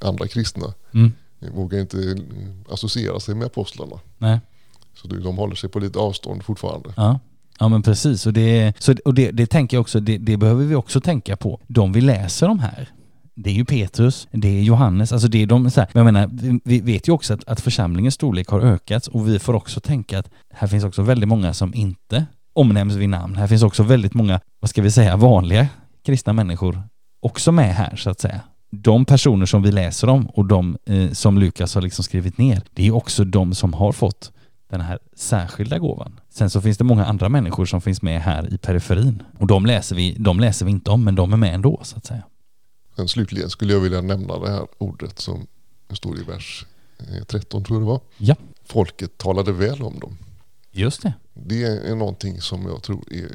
andra 0.00 0.26
kristna, 0.28 0.74
mm, 0.94 1.12
vågar 1.54 1.80
inte 1.80 2.16
associera 2.70 3.20
sig 3.20 3.34
med 3.34 3.46
apostlarna. 3.46 4.00
nej. 4.18 4.40
Så 5.02 5.08
de 5.08 5.20
de 5.22 5.36
håller 5.38 5.54
sig 5.54 5.70
på 5.70 5.78
lite 5.78 5.98
avstånd 5.98 6.44
fortfarande. 6.44 6.92
Ja. 6.96 7.18
Ja 7.58 7.68
men 7.68 7.82
precis, 7.82 8.26
och 8.26 8.32
det, 8.32 8.74
så, 8.78 8.94
och 9.04 9.14
det, 9.14 9.30
det 9.30 9.46
tänker 9.46 9.76
jag 9.76 9.80
också, 9.80 10.00
det, 10.00 10.18
det 10.18 10.36
behöver 10.36 10.64
vi 10.64 10.74
också 10.74 11.00
tänka 11.00 11.36
på. 11.36 11.60
De 11.66 11.92
vi 11.92 12.00
läser 12.00 12.48
om 12.48 12.58
här, 12.58 12.88
det 13.34 13.50
är 13.50 13.54
ju 13.54 13.64
Petrus, 13.64 14.28
det 14.32 14.48
är 14.48 14.62
Johannes, 14.62 15.12
alltså 15.12 15.28
det 15.28 15.42
är 15.42 15.46
de 15.46 15.70
så 15.70 15.80
här, 15.80 15.90
men 15.92 16.06
jag 16.06 16.12
menar, 16.12 16.30
vi, 16.32 16.60
vi 16.64 16.80
vet 16.80 17.08
ju 17.08 17.12
också 17.12 17.34
att, 17.34 17.48
att 17.48 17.60
församlingens 17.60 18.14
storlek 18.14 18.48
har 18.48 18.60
ökat 18.60 19.06
och 19.06 19.28
vi 19.28 19.38
får 19.38 19.54
också 19.54 19.80
tänka 19.80 20.18
att 20.18 20.30
här 20.50 20.68
finns 20.68 20.84
också 20.84 21.02
väldigt 21.02 21.28
många 21.28 21.54
som 21.54 21.74
inte 21.74 22.26
omnämns 22.52 22.94
vid 22.94 23.08
namn. 23.08 23.36
Här 23.36 23.46
finns 23.46 23.62
också 23.62 23.82
väldigt 23.82 24.14
många, 24.14 24.40
vad 24.60 24.70
ska 24.70 24.82
vi 24.82 24.90
säga, 24.90 25.16
vanliga 25.16 25.68
kristna 26.04 26.32
människor 26.32 26.82
också 27.20 27.52
med 27.52 27.74
här 27.74 27.96
så 27.96 28.10
att 28.10 28.20
säga. 28.20 28.40
De 28.70 29.04
personer 29.04 29.46
som 29.46 29.62
vi 29.62 29.72
läser 29.72 30.08
om 30.08 30.26
och 30.26 30.44
de 30.44 30.78
eh, 30.86 31.10
som 31.10 31.38
Lukas 31.38 31.74
har 31.74 31.82
liksom 31.82 32.04
skrivit 32.04 32.38
ner, 32.38 32.62
det 32.74 32.86
är 32.86 32.94
också 32.94 33.24
de 33.24 33.54
som 33.54 33.74
har 33.74 33.92
fått 33.92 34.32
den 34.68 34.80
här 34.80 34.98
särskilda 35.16 35.78
gåvan. 35.78 36.20
Sen 36.28 36.50
så 36.50 36.60
finns 36.60 36.78
det 36.78 36.84
många 36.84 37.06
andra 37.06 37.28
människor 37.28 37.66
som 37.66 37.80
finns 37.80 38.02
med 38.02 38.22
här 38.22 38.54
i 38.54 38.58
periferin 38.58 39.22
och 39.38 39.46
de 39.46 39.66
läser 39.66 39.96
vi, 39.96 40.16
de 40.18 40.40
läser 40.40 40.66
vi 40.66 40.70
inte 40.70 40.90
om 40.90 41.04
men 41.04 41.14
de 41.14 41.32
är 41.32 41.36
med 41.36 41.54
ändå 41.54 41.80
så 41.82 41.96
att 41.96 42.06
säga. 42.06 42.22
Sen 42.96 43.08
slutligen 43.08 43.50
skulle 43.50 43.72
jag 43.72 43.80
vilja 43.80 44.00
nämna 44.00 44.38
det 44.38 44.50
här 44.50 44.66
ordet 44.78 45.18
som 45.18 45.46
står 45.90 46.18
i 46.18 46.22
vers 46.22 46.66
13 47.26 47.60
eh, 47.60 47.66
tror 47.66 47.78
jag 47.78 47.82
det 47.82 47.90
var. 47.90 48.00
Ja. 48.18 48.36
Folket 48.64 49.18
talade 49.18 49.52
väl 49.52 49.82
om 49.82 49.98
dem. 49.98 50.18
Just 50.70 51.02
det. 51.02 51.14
Det 51.34 51.64
är 51.64 51.94
någonting 51.94 52.40
som 52.40 52.66
jag 52.66 52.82
tror 52.82 53.12
är 53.12 53.30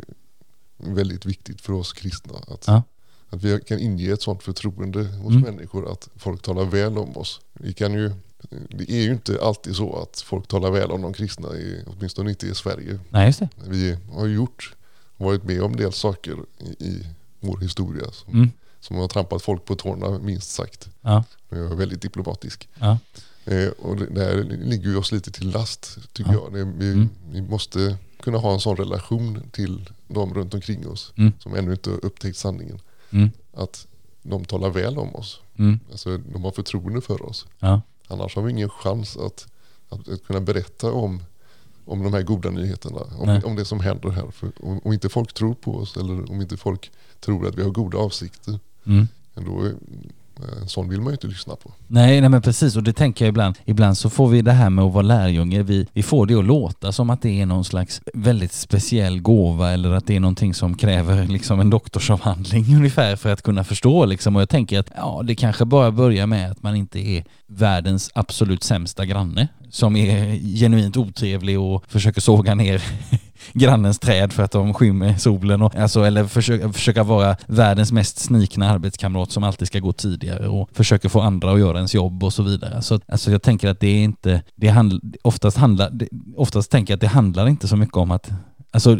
väldigt 0.78 1.26
viktigt 1.26 1.62
för 1.62 1.74
oss 1.74 1.93
kristna. 1.93 2.38
Att, 2.48 2.63
ja. 2.67 2.84
att 3.30 3.43
vi 3.43 3.60
kan 3.60 3.80
inge 3.80 4.13
ett 4.13 4.22
sådant 4.22 4.43
förtroende 4.43 5.04
hos 5.04 5.32
mm. 5.32 5.41
människor 5.41 5.91
att 5.91 6.10
folk 6.15 6.41
talar 6.41 6.65
väl 6.65 6.98
om 6.98 7.17
oss. 7.17 7.41
Vi 7.54 7.74
kan 7.74 7.93
ju, 7.93 8.12
det 8.50 8.92
är 8.92 9.02
ju 9.02 9.12
inte 9.12 9.40
alltid 9.42 9.76
så 9.76 10.02
att 10.02 10.22
folk 10.22 10.48
talar 10.48 10.72
väl 10.72 10.92
om 10.92 11.02
de 11.02 11.14
kristna, 11.14 11.50
åtminstone 11.88 12.30
inte 12.30 12.48
i 12.48 12.56
Sverige. 12.56 13.00
Nej, 13.10 13.26
just 13.26 13.40
det. 13.40 13.50
Vi 13.68 13.98
har 14.12 14.28
gjort, 14.28 14.76
varit 15.18 15.44
med 15.44 15.62
om 15.62 15.72
en 15.72 15.78
del 15.78 15.94
saker 15.94 16.38
i, 16.60 16.86
i 16.86 17.08
vår 17.40 17.58
historia 17.58 18.12
som, 18.12 18.34
mm. 18.34 18.52
som 18.80 18.96
har 18.96 19.08
trampat 19.08 19.42
folk 19.42 19.66
på 19.66 19.76
tårna 19.76 20.20
minst 20.20 20.52
sagt. 20.52 20.90
Ja. 21.02 21.24
Jag 21.50 21.72
är 21.72 21.76
väldigt 21.76 22.02
diplomatisk. 22.02 22.70
Ja. 22.80 22.98
Eh, 23.46 23.68
och 23.68 23.96
det, 23.96 24.06
det 24.06 24.24
här 24.24 24.44
ligger 24.44 24.90
ju 24.90 24.98
oss 24.98 25.12
lite 25.12 25.32
till 25.32 25.50
last 25.50 26.14
tycker 26.14 26.34
ja. 26.34 26.40
jag. 26.44 26.54
Det, 26.54 26.74
vi, 26.78 26.92
mm. 26.92 27.10
vi, 27.32 27.42
måste 27.42 27.98
kunna 28.20 28.38
ha 28.38 28.54
en 28.54 28.60
sån 28.60 28.78
relation 28.78 29.50
till 29.52 29.90
de 30.08 30.34
runt 30.34 30.54
omkring 30.54 30.88
oss 30.88 31.14
mm. 31.16 31.32
som 31.40 31.56
ännu 31.56 31.72
inte 31.72 31.90
har 31.90 32.06
upptäckt 32.06 32.38
sanningen. 32.38 32.80
Mm. 33.10 33.30
Att 33.54 33.88
de 34.22 34.46
talar 34.46 34.70
väl 34.70 34.98
om 34.98 35.16
oss. 35.16 35.42
Mm. 35.58 35.80
Alltså, 35.92 36.18
de 36.18 36.44
har 36.44 36.52
förtroende 36.52 37.02
för 37.02 37.26
oss. 37.26 37.46
Ja. 37.60 37.82
Annars 38.08 38.36
har 38.36 38.44
vi 38.44 38.52
ingen 38.52 38.70
chans 38.70 39.18
att, 39.18 39.48
att, 39.89 40.10
att, 40.10 40.24
kunna 40.24 40.42
berätta 40.42 40.92
om, 40.92 41.24
om 41.86 42.04
de 42.04 42.13
här 42.13 42.22
goda 42.22 42.50
nyheterna. 42.50 43.02
Om, 43.18 43.42
om 43.46 43.56
det 43.56 43.66
som 43.66 43.80
händer 43.80 44.10
här. 44.10 44.32
För 44.32 44.52
om, 44.60 44.80
om, 44.84 44.94
inte 44.94 45.10
folk 45.10 45.34
tror 45.34 45.54
på 45.54 45.76
oss 45.76 45.98
eller 45.98 46.32
om 46.32 46.42
inte 46.42 46.58
folk 46.58 46.92
tror 47.20 47.48
att 47.48 47.56
vi 47.56 47.63
har 47.63 47.70
goda 47.70 47.98
avsikter. 47.98 48.60
Mm. 48.86 49.08
Då 49.34 49.72
en 50.62 50.67
sån 50.67 50.89
vill 50.89 51.02
man 51.02 51.08
ju 51.08 51.13
inte 51.13 51.28
lyssna 51.28 51.56
på. 51.56 51.72
Nej, 51.88 52.22
nej 52.22 52.30
men 52.30 52.41
precis 52.41 52.76
och 52.76 52.84
det 52.84 52.93
tänker 52.93 53.26
jag 53.26 53.30
ibland. 53.30 53.56
Ibland 53.65 53.98
så 53.98 54.10
får 54.10 54.28
vi 54.28 54.41
det 54.41 54.52
här 54.52 54.69
med 54.69 54.86
att 54.86 54.93
vara 54.93 55.02
lärjunge, 55.02 55.63
vi, 55.63 55.88
vi 55.93 56.04
får 56.04 56.26
det 56.26 56.36
att 56.36 56.46
låta 56.46 56.91
som 56.91 57.10
att 57.10 57.22
det 57.22 57.41
är 57.41 57.46
någon 57.46 57.65
slags 57.65 58.02
väldigt 58.13 58.54
speciell 58.54 59.22
gåva 59.22 59.72
eller 59.72 59.91
att 59.91 60.08
det 60.08 60.15
är 60.15 60.19
någonting 60.19 60.54
som 60.54 60.78
kräver 60.78 61.28
liksom 61.28 61.60
en 61.60 61.69
doktorsavhandling 61.69 62.76
ungefär 62.76 63.15
för 63.15 63.34
att 63.34 63.41
kunna 63.41 63.63
förstå 63.63 64.06
liksom. 64.06 64.36
Och 64.36 64.41
jag 64.41 64.50
tänker 64.50 64.80
att 64.80 64.91
ja, 64.96 65.22
det 65.26 65.36
kanske 65.36 65.65
bara 65.65 65.91
börjar 65.91 66.28
med 66.28 66.52
att 66.52 66.63
man 66.63 66.76
inte 66.76 67.00
är 67.00 67.24
världens 67.48 68.12
absolut 68.13 68.63
sämsta 68.63 69.06
granne 69.06 69.48
som 69.69 69.96
är 69.96 70.36
genuint 70.58 70.98
otrevlig 70.98 71.60
och 71.60 71.84
försöker 71.88 72.22
såga 72.22 72.56
ner 72.56 72.82
grannens 73.54 74.00
träd 74.00 74.34
för 74.34 74.44
att 74.44 74.52
de 74.52 74.74
skymmer 74.74 75.18
solen. 75.18 75.62
Och, 75.62 75.76
alltså, 75.76 76.04
eller 76.04 76.26
försöka, 76.26 76.74
försöka 76.74 77.04
vara 77.04 77.36
världens 77.48 77.92
mest 77.92 78.20
snikna 78.20 78.70
arbetskamrat 78.70 79.32
som 79.32 79.44
alltid 79.44 79.68
ska 79.68 79.80
gå 79.80 79.94
tidigare 79.94 80.48
och 80.48 80.70
försöker 80.74 81.10
få 81.10 81.22
andra 81.22 81.52
att 81.52 81.60
göra 81.60 81.78
ens 81.78 81.96
jobb 81.96 82.24
och 82.24 82.34
så 82.34 82.44
vidare. 82.44 82.82
Så, 82.82 83.00
alltså 83.08 83.32
jag 83.32 83.42
tänker 83.42 83.70
att 83.70 83.80
det 83.80 83.88
är 83.88 84.04
inte, 84.04 84.42
det 84.56 84.68
handl, 84.68 84.98
oftast 85.22 85.58
handlar, 85.58 85.92
oftast 86.38 86.72
tänker 86.72 86.92
jag 86.94 86.98
att 86.98 87.02
det 87.02 87.08
handlar 87.08 87.48
inte 87.48 87.68
så 87.68 87.76
mycket 87.76 87.98
om 87.98 88.12
att 88.12 88.32
Alltså, 88.74 88.98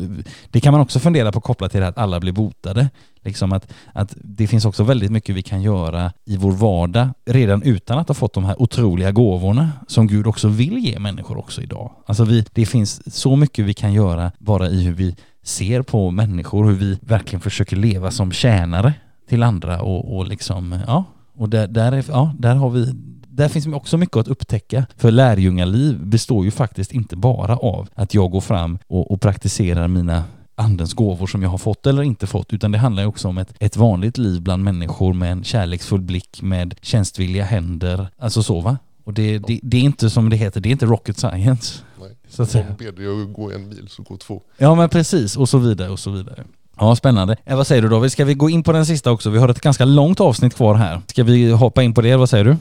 det 0.50 0.60
kan 0.60 0.72
man 0.72 0.82
också 0.82 1.00
fundera 1.00 1.32
på 1.32 1.42
kopplat 1.42 1.72
till 1.72 1.82
det 1.82 1.88
att 1.88 1.98
alla 1.98 2.20
blir 2.20 2.32
botade. 2.32 2.90
Liksom 3.22 3.54
att, 3.54 3.74
att 3.94 4.16
det 4.16 4.48
finns 4.48 4.66
också 4.66 4.84
väldigt 4.84 5.12
mycket 5.12 5.36
vi 5.36 5.42
kan 5.42 5.62
göra 5.62 6.12
i 6.26 6.38
vår 6.38 6.52
vardag 6.52 7.10
redan 7.26 7.64
utan 7.64 8.00
att 8.00 8.08
ha 8.08 8.16
fått 8.16 8.34
de 8.34 8.46
här 8.46 8.62
otroliga 8.62 9.12
gåvorna 9.12 9.72
som 9.88 10.08
Gud 10.08 10.28
också 10.28 10.48
vill 10.48 10.78
ge 10.78 11.00
människor 11.00 11.38
också 11.38 11.62
idag. 11.62 11.92
Alltså 12.06 12.24
vi, 12.24 12.46
det 12.54 12.66
finns 12.66 13.16
så 13.16 13.36
mycket 13.36 13.66
vi 13.66 13.74
kan 13.74 13.94
göra 13.94 14.32
bara 14.40 14.70
i 14.70 14.84
hur 14.84 14.94
vi 14.94 15.16
ser 15.44 15.82
på 15.82 16.12
människor, 16.12 16.66
hur 16.66 16.76
vi 16.76 17.00
verkligen 17.02 17.42
försöker 17.42 17.76
leva 17.76 18.12
som 18.12 18.32
tjänare 18.32 18.94
till 19.30 19.44
andra 19.44 19.82
och, 19.82 20.18
och 20.18 20.28
liksom, 20.28 20.80
ja, 20.88 21.04
och 21.36 21.50
där, 21.50 21.68
där, 21.68 21.92
är, 21.92 22.06
ja, 22.08 22.34
där 22.40 22.56
har 22.56 22.70
vi 22.70 22.94
där 23.36 23.50
finns 23.50 23.68
också 23.68 23.98
mycket 23.98 24.18
att 24.18 24.28
upptäcka. 24.28 24.86
För 24.98 25.12
lärjungaliv 25.12 26.06
består 26.06 26.46
ju 26.46 26.52
faktiskt 26.52 26.92
inte 26.92 27.16
bara 27.16 27.58
av 27.58 27.90
att 27.96 28.14
jag 28.14 28.32
går 28.32 28.42
fram 28.42 28.80
och, 28.88 29.12
och 29.12 29.22
praktiserar 29.22 29.88
mina 29.88 30.24
andens 30.56 30.94
gåvor 30.94 31.28
som 31.28 31.44
jag 31.44 31.50
har 31.50 31.58
fått 31.58 31.88
eller 31.88 32.04
inte 32.04 32.28
fått, 32.28 32.54
utan 32.54 32.72
det 32.72 32.78
handlar 32.78 33.04
ju 33.04 33.10
också 33.10 33.28
om 33.28 33.38
ett, 33.38 33.54
ett 33.60 33.78
vanligt 33.78 34.18
liv 34.18 34.42
bland 34.42 34.64
människor 34.64 35.14
med 35.14 35.32
en 35.32 35.44
kärleksfull 35.44 36.02
blick, 36.02 36.42
med 36.42 36.76
tjänstvilliga 36.82 37.44
händer, 37.44 38.08
alltså 38.18 38.44
så 38.44 38.62
va? 38.62 38.78
Och 39.04 39.14
det, 39.14 39.38
det, 39.38 39.60
det 39.64 39.78
är 39.78 39.82
inte 39.82 40.10
som 40.10 40.30
det 40.30 40.36
heter, 40.36 40.62
det 40.62 40.70
är 40.70 40.72
inte 40.72 40.86
rocket 40.86 41.18
science. 41.18 41.80
Nej, 42.00 42.10
så 42.30 42.44
att 42.44 42.50
säga. 42.50 42.66
Om 42.70 42.76
ber 42.76 42.92
dig 42.92 43.24
att 43.24 43.34
gå 43.34 43.52
en 43.52 43.70
mil 43.70 43.88
så 43.90 44.04
gå 44.04 44.18
två. 44.18 44.42
Ja 44.58 44.76
men 44.76 44.90
precis, 44.90 45.38
och 45.38 45.50
så 45.50 45.58
vidare 45.58 45.90
och 45.90 46.00
så 46.00 46.12
vidare. 46.12 46.44
Ja, 46.80 46.96
spännande. 46.96 47.36
Eh, 47.46 47.58
vad 47.58 47.68
säger 47.68 47.82
du 47.82 47.90
David? 47.90 48.12
Ska 48.12 48.26
vi 48.26 48.34
gå 48.34 48.50
in 48.50 48.64
på 48.64 48.72
den 48.72 48.86
sista 48.86 49.12
också? 49.12 49.30
Vi 49.30 49.40
har 49.40 49.50
ett 49.50 49.62
ganska 49.62 49.86
långt 49.86 50.20
avsnitt 50.20 50.56
kvar 50.56 50.76
här. 50.76 51.02
Ska 51.08 51.24
vi 51.24 51.52
hoppa 51.52 51.84
in 51.84 51.94
på 51.94 52.02
det? 52.02 52.16
Vad 52.16 52.30
säger 52.30 52.46
du? 52.46 52.58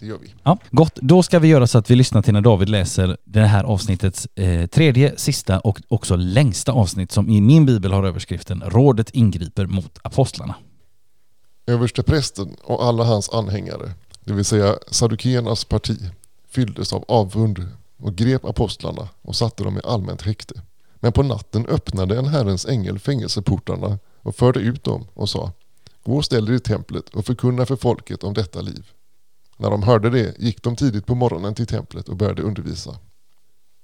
Det 0.00 0.06
gör 0.06 0.18
vi. 0.18 0.34
Ja, 0.42 0.58
gott. 0.70 0.94
Då 0.94 1.22
ska 1.22 1.38
vi 1.38 1.48
göra 1.48 1.66
så 1.66 1.78
att 1.78 1.90
vi 1.90 1.96
lyssnar 1.96 2.22
till 2.22 2.32
när 2.32 2.40
David 2.40 2.68
läser 2.68 3.16
det 3.24 3.40
här 3.40 3.64
avsnittets 3.64 4.28
eh, 4.34 4.66
tredje, 4.66 5.16
sista 5.16 5.60
och 5.60 5.80
också 5.88 6.16
längsta 6.16 6.72
avsnitt 6.72 7.12
som 7.12 7.28
i 7.28 7.40
min 7.40 7.66
bibel 7.66 7.92
har 7.92 8.04
överskriften 8.04 8.62
Rådet 8.66 9.10
ingriper 9.10 9.66
mot 9.66 9.98
apostlarna. 10.02 10.54
Överste 11.66 12.02
prästen 12.02 12.56
och 12.64 12.84
alla 12.84 13.04
hans 13.04 13.30
anhängare, 13.30 13.92
det 14.20 14.32
vill 14.32 14.44
säga 14.44 14.76
Saddukeernas 14.90 15.64
parti, 15.64 15.98
fylldes 16.50 16.92
av 16.92 17.04
avund 17.08 17.66
och 17.96 18.14
grep 18.14 18.44
apostlarna 18.44 19.08
och 19.22 19.36
satte 19.36 19.64
dem 19.64 19.76
i 19.76 19.80
allmänt 19.84 20.22
häkte. 20.22 20.54
Men 21.00 21.12
på 21.12 21.22
natten 21.22 21.66
öppnade 21.66 22.18
en 22.18 22.26
Herrens 22.26 22.66
ängel 22.66 22.98
fängelseportarna 22.98 23.98
och 24.22 24.36
förde 24.36 24.60
ut 24.60 24.84
dem 24.84 25.06
och 25.14 25.28
sa 25.28 25.52
Gå 26.04 26.16
och 26.16 26.24
ställ 26.24 26.48
er 26.48 26.52
i 26.52 26.60
templet 26.60 27.08
och 27.08 27.26
förkunna 27.26 27.66
för 27.66 27.76
folket 27.76 28.24
om 28.24 28.34
detta 28.34 28.60
liv. 28.60 28.86
När 29.60 29.70
de 29.70 29.82
hörde 29.82 30.10
det 30.10 30.38
gick 30.38 30.62
de 30.62 30.76
tidigt 30.76 31.06
på 31.06 31.14
morgonen 31.14 31.54
till 31.54 31.66
templet 31.66 32.08
och 32.08 32.16
började 32.16 32.42
undervisa. 32.42 32.98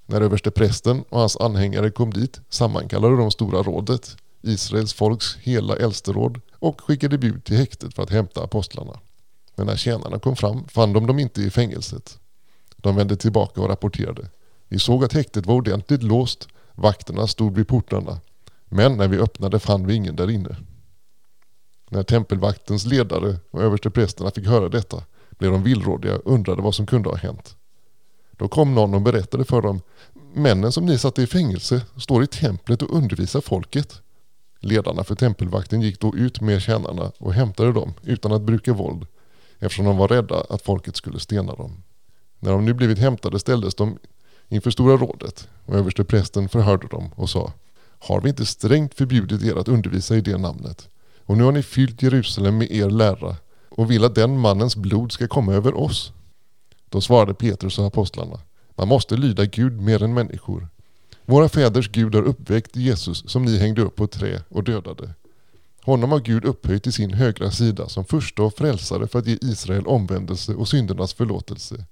När 0.07 0.21
överste 0.21 0.51
prästen 0.51 1.05
och 1.09 1.21
hans 1.21 1.37
anhängare 1.37 1.91
kom 1.91 2.13
dit 2.13 2.41
sammankallade 2.49 3.17
de 3.17 3.31
stora 3.31 3.63
rådet, 3.63 4.17
Israels 4.43 4.93
folks 4.93 5.37
hela 5.37 5.77
äldsteråd 5.77 6.41
och 6.59 6.81
skickade 6.81 7.19
bud 7.19 7.45
till 7.45 7.57
häktet 7.57 7.95
för 7.95 8.03
att 8.03 8.11
hämta 8.11 8.45
apostlarna. 8.45 9.01
Men 9.57 9.67
när 9.67 9.77
tjänarna 9.77 10.19
kom 10.19 10.37
fram 10.37 10.69
fann 10.69 10.93
de 10.93 11.07
dem 11.07 11.19
inte 11.19 11.43
i 11.43 11.51
fängelset. 11.51 12.19
De 12.77 12.97
vände 12.97 13.17
tillbaka 13.17 13.61
och 13.61 13.69
rapporterade. 13.69 14.29
Vi 14.69 14.79
såg 14.79 15.05
att 15.05 15.13
häktet 15.13 15.47
var 15.47 15.55
ordentligt 15.55 16.03
låst, 16.03 16.49
vakterna 16.75 17.27
stod 17.27 17.55
vid 17.55 17.69
portarna, 17.69 18.21
men 18.65 18.97
när 18.97 19.09
vi 19.09 19.19
öppnade 19.19 19.59
fann 19.59 19.87
vi 19.87 19.95
ingen 19.95 20.17
där 20.17 20.31
inne. 20.31 20.57
När 21.91 22.03
tempelvaktens 22.03 22.87
ledare 22.87 23.37
och 23.51 23.63
översteprästerna 23.63 24.31
fick 24.31 24.47
höra 24.47 24.69
detta 24.69 25.03
blev 25.39 25.53
de 25.53 25.63
villrådiga 25.63 26.17
och 26.17 26.33
undrade 26.33 26.63
vad 26.63 26.75
som 26.75 26.87
kunde 26.87 27.09
ha 27.09 27.17
hänt. 27.17 27.57
Då 28.31 28.49
kom 28.49 28.75
någon 28.75 28.95
och 28.95 29.03
berättade 29.03 29.45
för 29.45 29.63
dem 29.63 29.81
Männen 30.37 30.73
som 30.73 30.87
ni 30.87 30.99
satte 30.99 31.23
i 31.23 31.27
fängelse 31.27 31.83
står 31.97 32.25
i 32.25 32.27
templet 32.27 32.83
och 32.83 32.97
undervisar 32.97 33.41
folket. 33.41 34.03
Ledarna 34.61 35.05
för 35.05 35.15
tempelvakten 35.15 35.81
gick 35.81 36.01
då 36.01 36.17
ut 36.17 36.41
med 36.41 36.63
tjänarna 36.63 37.13
och 37.19 37.35
hämtade 37.35 37.73
dem 37.73 37.95
utan 38.03 38.33
att 38.33 38.43
bruka 38.43 38.73
våld 38.73 39.07
eftersom 39.59 39.85
de 39.85 39.97
var 39.97 40.09
rädda 40.09 40.45
att 40.51 40.63
folket 40.63 40.97
skulle 40.97 41.21
stena 41.21 41.55
dem. 41.55 41.83
När 42.39 42.53
de 42.53 42.65
nu 42.65 42.75
blivit 42.75 42.99
hämtade 42.99 43.39
ställdes 43.39 43.75
de 43.75 43.99
inför 44.49 44.71
Stora 44.71 44.97
rådet 44.97 45.49
och 45.67 45.75
översteprästen 45.75 46.49
förhörde 46.49 46.87
dem 46.87 47.11
och 47.17 47.31
sa 47.31 47.53
Har 47.99 48.21
vi 48.21 48.29
inte 48.29 48.47
strängt 48.47 48.95
förbjudit 48.95 49.43
er 49.43 49.57
att 49.57 49.69
undervisa 49.69 50.17
i 50.17 50.21
det 50.21 50.39
namnet? 50.39 50.89
Och 51.25 51.37
nu 51.37 51.45
har 51.45 51.53
ni 51.53 51.63
fyllt 51.63 52.03
Jerusalem 52.03 52.59
med 52.59 52.71
er 52.71 52.91
lära 52.91 53.37
och 53.77 53.91
vill 53.91 54.05
att 54.05 54.15
den 54.15 54.39
mannens 54.39 54.77
blod 54.77 55.13
ska 55.13 55.29
komma 55.29 55.53
över 55.53 55.75
oss. 55.75 56.13
Då 56.89 57.01
svarade 57.01 57.35
Petrus 57.35 57.79
och 57.79 57.87
apostlarna. 57.87 58.41
Man 58.77 58.89
måste 58.89 59.17
lyda 59.17 59.45
Gud 59.45 59.81
mer 59.81 60.03
än 60.03 60.15
människor. 60.15 60.69
Våra 61.27 61.49
fäders 61.49 61.89
Gud 61.89 62.15
har 62.15 62.23
uppväckt 62.23 62.77
Jesus 62.77 63.31
som 63.31 63.45
ni 63.45 63.59
hängde 63.59 63.83
upp 63.83 63.97
på 63.97 64.05
ett 64.05 64.11
trä 64.11 64.43
och 64.49 64.65
dödade. 64.65 65.15
Honom 65.83 66.13
har 66.13 66.21
Gud 66.21 66.45
upphöjt 66.45 66.83
till 66.83 66.93
sin 66.93 67.13
högra 67.13 67.51
sida 67.51 67.89
som 67.89 68.05
första 68.05 68.43
och 68.43 68.55
frälsare 68.55 69.07
för 69.07 69.19
att 69.19 69.27
ge 69.27 69.39
Israel 69.41 69.87
omvändelse 69.87 70.55
och 70.55 70.69
syndernas 70.69 71.15
förlåtelse. 71.15 71.85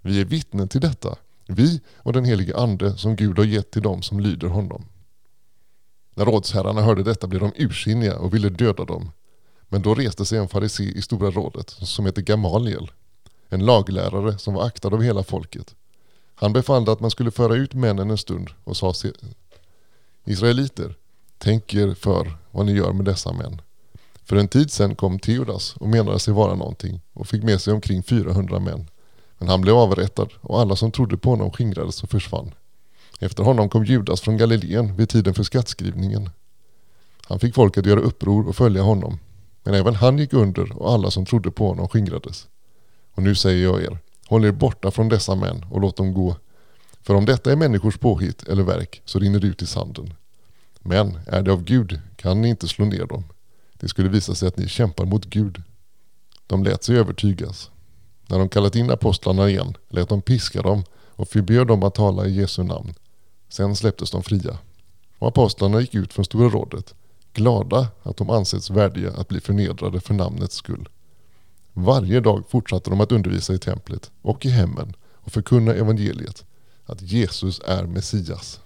Vi 0.00 0.20
är 0.20 0.24
vittnen 0.24 0.68
till 0.68 0.80
detta, 0.80 1.16
vi 1.46 1.80
och 1.96 2.12
den 2.12 2.24
helige 2.24 2.56
Ande 2.56 2.96
som 2.96 3.16
Gud 3.16 3.38
har 3.38 3.44
gett 3.44 3.70
till 3.70 3.82
dem 3.82 4.02
som 4.02 4.20
lyder 4.20 4.48
honom. 4.48 4.84
När 6.14 6.24
rådsherrarna 6.24 6.82
hörde 6.82 7.02
detta 7.02 7.26
blev 7.26 7.40
de 7.40 7.52
ursinniga 7.56 8.18
och 8.18 8.34
ville 8.34 8.48
döda 8.48 8.84
dem. 8.84 9.10
Men 9.72 9.82
då 9.82 9.94
reste 9.94 10.24
sig 10.24 10.38
en 10.38 10.48
farisé 10.48 10.84
i 10.84 11.02
Stora 11.02 11.30
rådet 11.30 11.70
som 11.70 12.06
hette 12.06 12.22
Gamaliel, 12.22 12.90
en 13.48 13.64
laglärare 13.64 14.38
som 14.38 14.54
var 14.54 14.66
aktad 14.66 14.88
av 14.88 15.02
hela 15.02 15.22
folket. 15.22 15.74
Han 16.34 16.52
befallde 16.52 16.92
att 16.92 17.00
man 17.00 17.10
skulle 17.10 17.30
föra 17.30 17.54
ut 17.54 17.74
männen 17.74 18.10
en 18.10 18.18
stund 18.18 18.50
och 18.64 18.76
sa 18.76 18.94
Israeliter, 20.24 20.94
tänk 21.38 21.74
er 21.74 21.94
för 21.94 22.32
vad 22.50 22.66
ni 22.66 22.72
gör 22.72 22.92
med 22.92 23.04
dessa 23.04 23.32
män. 23.32 23.60
För 24.24 24.36
en 24.36 24.48
tid 24.48 24.70
sedan 24.70 24.94
kom 24.94 25.18
Teodas 25.18 25.76
och 25.76 25.88
menade 25.88 26.18
sig 26.18 26.34
vara 26.34 26.54
någonting 26.54 27.00
och 27.12 27.28
fick 27.28 27.42
med 27.42 27.60
sig 27.60 27.74
omkring 27.74 28.02
400 28.02 28.58
män. 28.58 28.90
Men 29.38 29.48
han 29.48 29.60
blev 29.60 29.74
avrättad 29.74 30.28
och 30.40 30.60
alla 30.60 30.76
som 30.76 30.92
trodde 30.92 31.16
på 31.16 31.30
honom 31.30 31.52
skingrades 31.52 32.02
och 32.02 32.10
försvann. 32.10 32.54
Efter 33.18 33.42
honom 33.42 33.68
kom 33.68 33.84
Judas 33.84 34.20
från 34.20 34.36
Galileen 34.36 34.96
vid 34.96 35.08
tiden 35.08 35.34
för 35.34 35.42
skattskrivningen. 35.42 36.30
Han 37.24 37.40
fick 37.40 37.54
folk 37.54 37.78
att 37.78 37.86
göra 37.86 38.00
uppror 38.00 38.48
och 38.48 38.56
följa 38.56 38.82
honom. 38.82 39.18
Men 39.62 39.74
även 39.74 39.94
han 39.94 40.18
gick 40.18 40.32
under 40.32 40.82
och 40.82 40.92
alla 40.92 41.10
som 41.10 41.26
trodde 41.26 41.50
på 41.50 41.68
honom 41.68 41.88
skingrades. 41.88 42.48
Och 43.14 43.22
nu 43.22 43.34
säger 43.34 43.64
jag 43.64 43.82
er, 43.82 43.98
håll 44.28 44.44
er 44.44 44.52
borta 44.52 44.90
från 44.90 45.08
dessa 45.08 45.34
män 45.34 45.66
och 45.70 45.80
låt 45.80 45.96
dem 45.96 46.14
gå. 46.14 46.36
För 47.02 47.14
om 47.14 47.24
detta 47.24 47.52
är 47.52 47.56
människors 47.56 47.98
påhitt 47.98 48.48
eller 48.48 48.62
verk 48.62 49.02
så 49.04 49.18
rinner 49.18 49.40
det 49.40 49.46
ut 49.46 49.62
i 49.62 49.66
sanden. 49.66 50.14
Men 50.80 51.18
är 51.26 51.42
det 51.42 51.52
av 51.52 51.64
Gud 51.64 52.00
kan 52.16 52.42
ni 52.42 52.48
inte 52.48 52.68
slå 52.68 52.84
ner 52.84 53.06
dem. 53.06 53.24
Det 53.72 53.88
skulle 53.88 54.08
visa 54.08 54.34
sig 54.34 54.48
att 54.48 54.56
ni 54.56 54.68
kämpar 54.68 55.04
mot 55.04 55.24
Gud. 55.24 55.62
De 56.46 56.64
lät 56.64 56.84
sig 56.84 56.96
övertygas. 56.96 57.70
När 58.26 58.38
de 58.38 58.48
kallat 58.48 58.76
in 58.76 58.90
apostlarna 58.90 59.48
igen 59.48 59.76
lät 59.88 60.08
de 60.08 60.22
piska 60.22 60.62
dem 60.62 60.84
och 60.92 61.28
förbjöd 61.28 61.66
dem 61.66 61.82
att 61.82 61.94
tala 61.94 62.26
i 62.26 62.32
Jesu 62.32 62.62
namn. 62.62 62.94
Sen 63.48 63.76
släpptes 63.76 64.10
de 64.10 64.22
fria. 64.22 64.58
Och 65.18 65.28
apostlarna 65.28 65.80
gick 65.80 65.94
ut 65.94 66.12
från 66.12 66.24
Stora 66.24 66.48
rådet, 66.48 66.94
glada 67.40 67.88
att 68.02 68.16
de 68.16 68.30
ansetts 68.30 68.70
värdiga 68.70 69.12
att 69.12 69.28
bli 69.28 69.40
förnedrade 69.40 70.00
för 70.00 70.14
namnets 70.14 70.56
skull. 70.56 70.88
Varje 71.72 72.20
dag 72.20 72.44
fortsatte 72.48 72.90
de 72.90 73.00
att 73.00 73.12
undervisa 73.12 73.54
i 73.54 73.58
templet 73.58 74.10
och 74.22 74.46
i 74.46 74.48
hemmen 74.48 74.92
och 75.14 75.32
förkunna 75.32 75.74
evangeliet, 75.74 76.44
att 76.86 77.02
Jesus 77.02 77.60
är 77.66 77.84
Messias. 77.84 78.60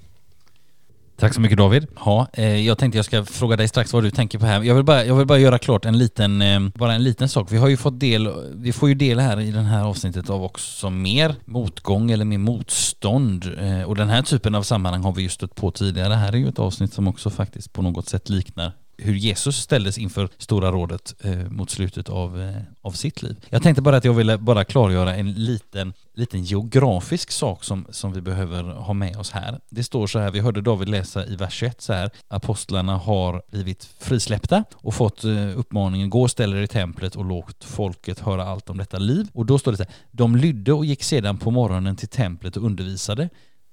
Tack 1.16 1.34
så 1.34 1.40
mycket 1.40 1.58
David. 1.58 1.86
Ja, 2.04 2.28
eh, 2.32 2.66
jag 2.66 2.78
tänkte 2.78 2.98
jag 2.98 3.04
ska 3.04 3.24
fråga 3.24 3.56
dig 3.56 3.68
strax 3.68 3.92
vad 3.92 4.02
du 4.02 4.10
tänker 4.10 4.38
på 4.38 4.46
här. 4.46 4.62
Jag 4.62 4.74
vill 4.74 4.84
bara, 4.84 5.04
jag 5.04 5.14
vill 5.14 5.26
bara 5.26 5.38
göra 5.38 5.58
klart 5.58 5.84
en 5.84 5.98
liten, 5.98 6.42
eh, 6.42 6.60
bara 6.74 6.94
en 6.94 7.02
liten 7.02 7.28
sak. 7.28 7.52
Vi 7.52 7.56
har 7.56 7.68
ju 7.68 7.76
fått 7.76 8.00
del, 8.00 8.32
vi 8.54 8.72
får 8.72 8.88
ju 8.88 8.94
del 8.94 9.18
här 9.18 9.40
i 9.40 9.50
det 9.50 9.60
här 9.60 9.84
avsnittet 9.84 10.30
av 10.30 10.44
också 10.44 10.90
mer 10.90 11.34
motgång 11.44 12.10
eller 12.10 12.24
mer 12.24 12.38
motstånd. 12.38 13.50
Eh, 13.60 13.82
och 13.82 13.96
den 13.96 14.08
här 14.08 14.22
typen 14.22 14.54
av 14.54 14.62
sammanhang 14.62 15.02
har 15.02 15.12
vi 15.12 15.22
ju 15.22 15.28
stött 15.28 15.54
på 15.54 15.70
tidigare. 15.70 16.08
Det 16.08 16.14
här 16.14 16.32
är 16.32 16.36
ju 16.36 16.48
ett 16.48 16.58
avsnitt 16.58 16.92
som 16.92 17.08
också 17.08 17.30
faktiskt 17.30 17.72
på 17.72 17.82
något 17.82 18.08
sätt 18.08 18.28
liknar 18.28 18.72
hur 18.98 19.14
Jesus 19.14 19.56
ställdes 19.56 19.98
inför 19.98 20.28
Stora 20.38 20.72
rådet 20.72 21.14
eh, 21.24 21.50
mot 21.50 21.70
slutet 21.70 22.08
av, 22.08 22.40
eh, 22.40 22.56
av 22.80 22.90
sitt 22.90 23.22
liv. 23.22 23.36
Jag 23.50 23.62
tänkte 23.62 23.82
bara 23.82 23.96
att 23.96 24.04
jag 24.04 24.14
ville 24.14 24.38
bara 24.38 24.64
klargöra 24.64 25.14
en 25.14 25.32
liten, 25.32 25.92
liten 26.14 26.44
geografisk 26.44 27.30
sak 27.30 27.64
som, 27.64 27.86
som 27.90 28.12
vi 28.12 28.20
behöver 28.20 28.62
ha 28.62 28.92
med 28.92 29.16
oss 29.16 29.30
här. 29.30 29.60
Det 29.70 29.84
står 29.84 30.06
så 30.06 30.18
här, 30.18 30.30
vi 30.30 30.40
hörde 30.40 30.60
David 30.60 30.88
läsa 30.88 31.26
i 31.26 31.36
vers 31.36 31.54
21 31.54 31.80
så 31.80 31.92
här, 31.92 32.10
apostlarna 32.28 32.96
har 32.96 33.42
blivit 33.50 33.88
frisläppta 33.98 34.64
och 34.74 34.94
fått 34.94 35.24
eh, 35.24 35.58
uppmaningen 35.58 36.10
gå 36.10 36.22
och 36.22 36.30
ställ 36.30 36.54
er 36.54 36.62
i 36.62 36.68
templet 36.68 37.16
och 37.16 37.24
låt 37.24 37.64
folket 37.64 38.18
höra 38.18 38.44
allt 38.44 38.70
om 38.70 38.78
detta 38.78 38.98
liv. 38.98 39.28
Och 39.32 39.46
då 39.46 39.58
står 39.58 39.72
det 39.72 39.76
så 39.76 39.84
här, 39.84 39.92
de 40.10 40.36
lydde 40.36 40.72
och 40.72 40.84
gick 40.84 41.02
sedan 41.02 41.38
på 41.38 41.50
morgonen 41.50 41.96
till 41.96 42.08
templet 42.08 42.56
och 42.56 42.64
undervisade. 42.64 43.28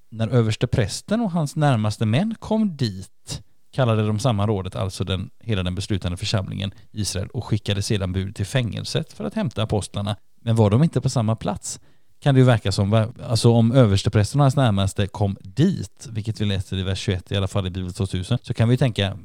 När 0.10 0.28
överste 0.28 0.68
prästen 0.68 1.22
och 1.22 1.32
hans 1.32 1.56
närmaste 1.56 2.06
män 2.06 2.36
kom 2.40 2.78
dit 2.78 3.42
kallade 3.72 4.08
de 4.08 4.20
samma 4.20 4.48
rådet, 4.48 4.76
alltså 4.76 5.04
den, 5.04 5.30
hela 5.40 5.64
den 5.64 5.76
beslutande 5.76 6.18
församlingen 6.18 6.72
Israel, 6.92 7.28
och 7.28 7.46
skickade 7.46 7.82
sedan 7.82 8.14
bud 8.14 8.36
till 8.36 8.46
fängelset 8.46 9.14
för 9.14 9.24
att 9.24 9.34
hämta 9.34 9.64
apostlarna. 9.64 10.16
Men 10.42 10.56
var 10.56 10.70
de 10.70 10.84
inte 10.84 11.02
på 11.02 11.10
samma 11.10 11.36
plats? 11.36 11.80
Kan 12.20 12.36
det 12.36 12.40
ju 12.40 12.46
verka 12.46 12.72
som, 12.72 13.14
alltså 13.28 13.52
om 13.52 13.72
översteprästen 13.72 14.40
och 14.42 14.44
hans 14.44 14.56
närmaste 14.56 15.08
kom 15.08 15.38
dit, 15.42 16.08
vilket 16.10 16.42
vi 16.42 16.46
läser 16.46 16.78
i 16.78 16.84
vers 16.84 17.00
21 17.00 17.32
i 17.32 17.38
alla 17.38 17.48
fall 17.48 17.68
i 17.68 17.70
Bibel 17.70 17.94
2000, 17.94 18.38
så 18.42 18.54
kan 18.54 18.70
vi 18.70 18.78
tänka, 18.78 19.18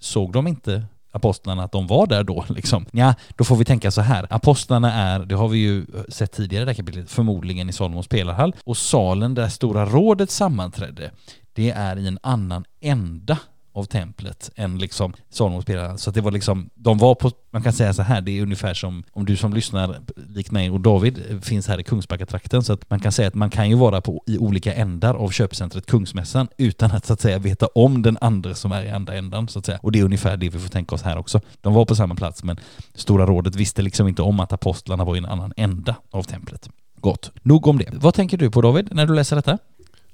såg 0.00 0.32
de 0.32 0.46
inte 0.46 0.86
apostlarna 1.14 1.64
att 1.64 1.72
de 1.72 1.86
var 1.86 2.06
där 2.06 2.24
då 2.24 2.44
liksom? 2.54 2.86
Ja, 2.92 3.14
då 3.36 3.44
får 3.44 3.56
vi 3.56 3.64
tänka 3.64 3.90
så 3.90 4.00
här. 4.00 4.26
Apostlarna 4.30 4.92
är, 4.92 5.20
det 5.20 5.34
har 5.34 5.48
vi 5.48 5.58
ju 5.58 5.78
eh, 5.78 5.84
sett 6.08 6.32
tidigare 6.32 6.62
i 6.62 6.64
det 6.64 6.70
här 6.70 6.76
kapitlet, 6.76 7.10
förmodligen 7.10 7.68
i 7.68 7.72
Salomos 7.72 8.08
pelarhall 8.08 8.54
och 8.64 8.76
salen 8.76 9.34
där 9.34 9.48
Stora 9.48 9.86
rådet 9.86 10.30
sammanträdde, 10.30 11.10
det 11.52 11.70
är 11.70 11.98
i 11.98 12.08
en 12.08 12.18
annan 12.22 12.64
ända 12.80 13.38
av 13.74 13.84
templet 13.84 14.50
än 14.56 14.78
liksom 14.78 15.12
Salomonspelarna. 15.30 15.98
Så 15.98 16.10
att 16.10 16.14
det 16.14 16.20
var 16.20 16.30
liksom, 16.30 16.70
de 16.74 16.98
var 16.98 17.14
på, 17.14 17.30
man 17.50 17.62
kan 17.62 17.72
säga 17.72 17.94
så 17.94 18.02
här, 18.02 18.20
det 18.20 18.38
är 18.38 18.42
ungefär 18.42 18.74
som 18.74 19.04
om 19.12 19.24
du 19.24 19.36
som 19.36 19.54
lyssnar, 19.54 20.00
likt 20.28 20.50
mig 20.50 20.70
och 20.70 20.80
David, 20.80 21.44
finns 21.44 21.68
här 21.68 21.80
i 21.80 21.82
Kungsbackatrakten. 21.82 22.64
Så 22.64 22.72
att 22.72 22.90
man 22.90 23.00
kan 23.00 23.12
säga 23.12 23.28
att 23.28 23.34
man 23.34 23.50
kan 23.50 23.70
ju 23.70 23.76
vara 23.76 24.00
på, 24.00 24.22
i 24.26 24.38
olika 24.38 24.74
ändar 24.74 25.14
av 25.14 25.30
köpcentret 25.30 25.86
Kungsmässan 25.86 26.48
utan 26.58 26.90
att 26.90 27.06
så 27.06 27.12
att 27.12 27.20
säga 27.20 27.38
veta 27.38 27.66
om 27.66 28.02
den 28.02 28.18
andra 28.20 28.54
som 28.54 28.72
är 28.72 28.84
i 28.84 28.90
andra 28.90 29.14
ändan 29.14 29.48
så 29.48 29.58
att 29.58 29.66
säga. 29.66 29.78
Och 29.82 29.92
det 29.92 30.00
är 30.00 30.04
ungefär 30.04 30.36
det 30.36 30.48
vi 30.48 30.58
får 30.58 30.68
tänka 30.68 30.94
oss 30.94 31.02
här 31.02 31.18
också. 31.18 31.40
De 31.60 31.74
var 31.74 31.84
på 31.84 31.96
samma 31.96 32.14
plats 32.14 32.44
men 32.44 32.60
Stora 32.94 33.26
rådet 33.26 33.56
visste 33.56 33.82
liksom 33.82 34.08
inte 34.08 34.22
om 34.22 34.40
att 34.40 34.52
apostlarna 34.52 35.04
var 35.04 35.14
i 35.14 35.18
en 35.18 35.26
annan 35.26 35.52
ända 35.56 35.96
av 36.10 36.22
templet. 36.22 36.68
Gott. 37.00 37.32
Nog 37.42 37.66
om 37.66 37.78
det. 37.78 37.90
Vad 37.92 38.14
tänker 38.14 38.38
du 38.38 38.50
på 38.50 38.62
David 38.62 38.88
när 38.92 39.06
du 39.06 39.14
läser 39.14 39.36
detta? 39.36 39.58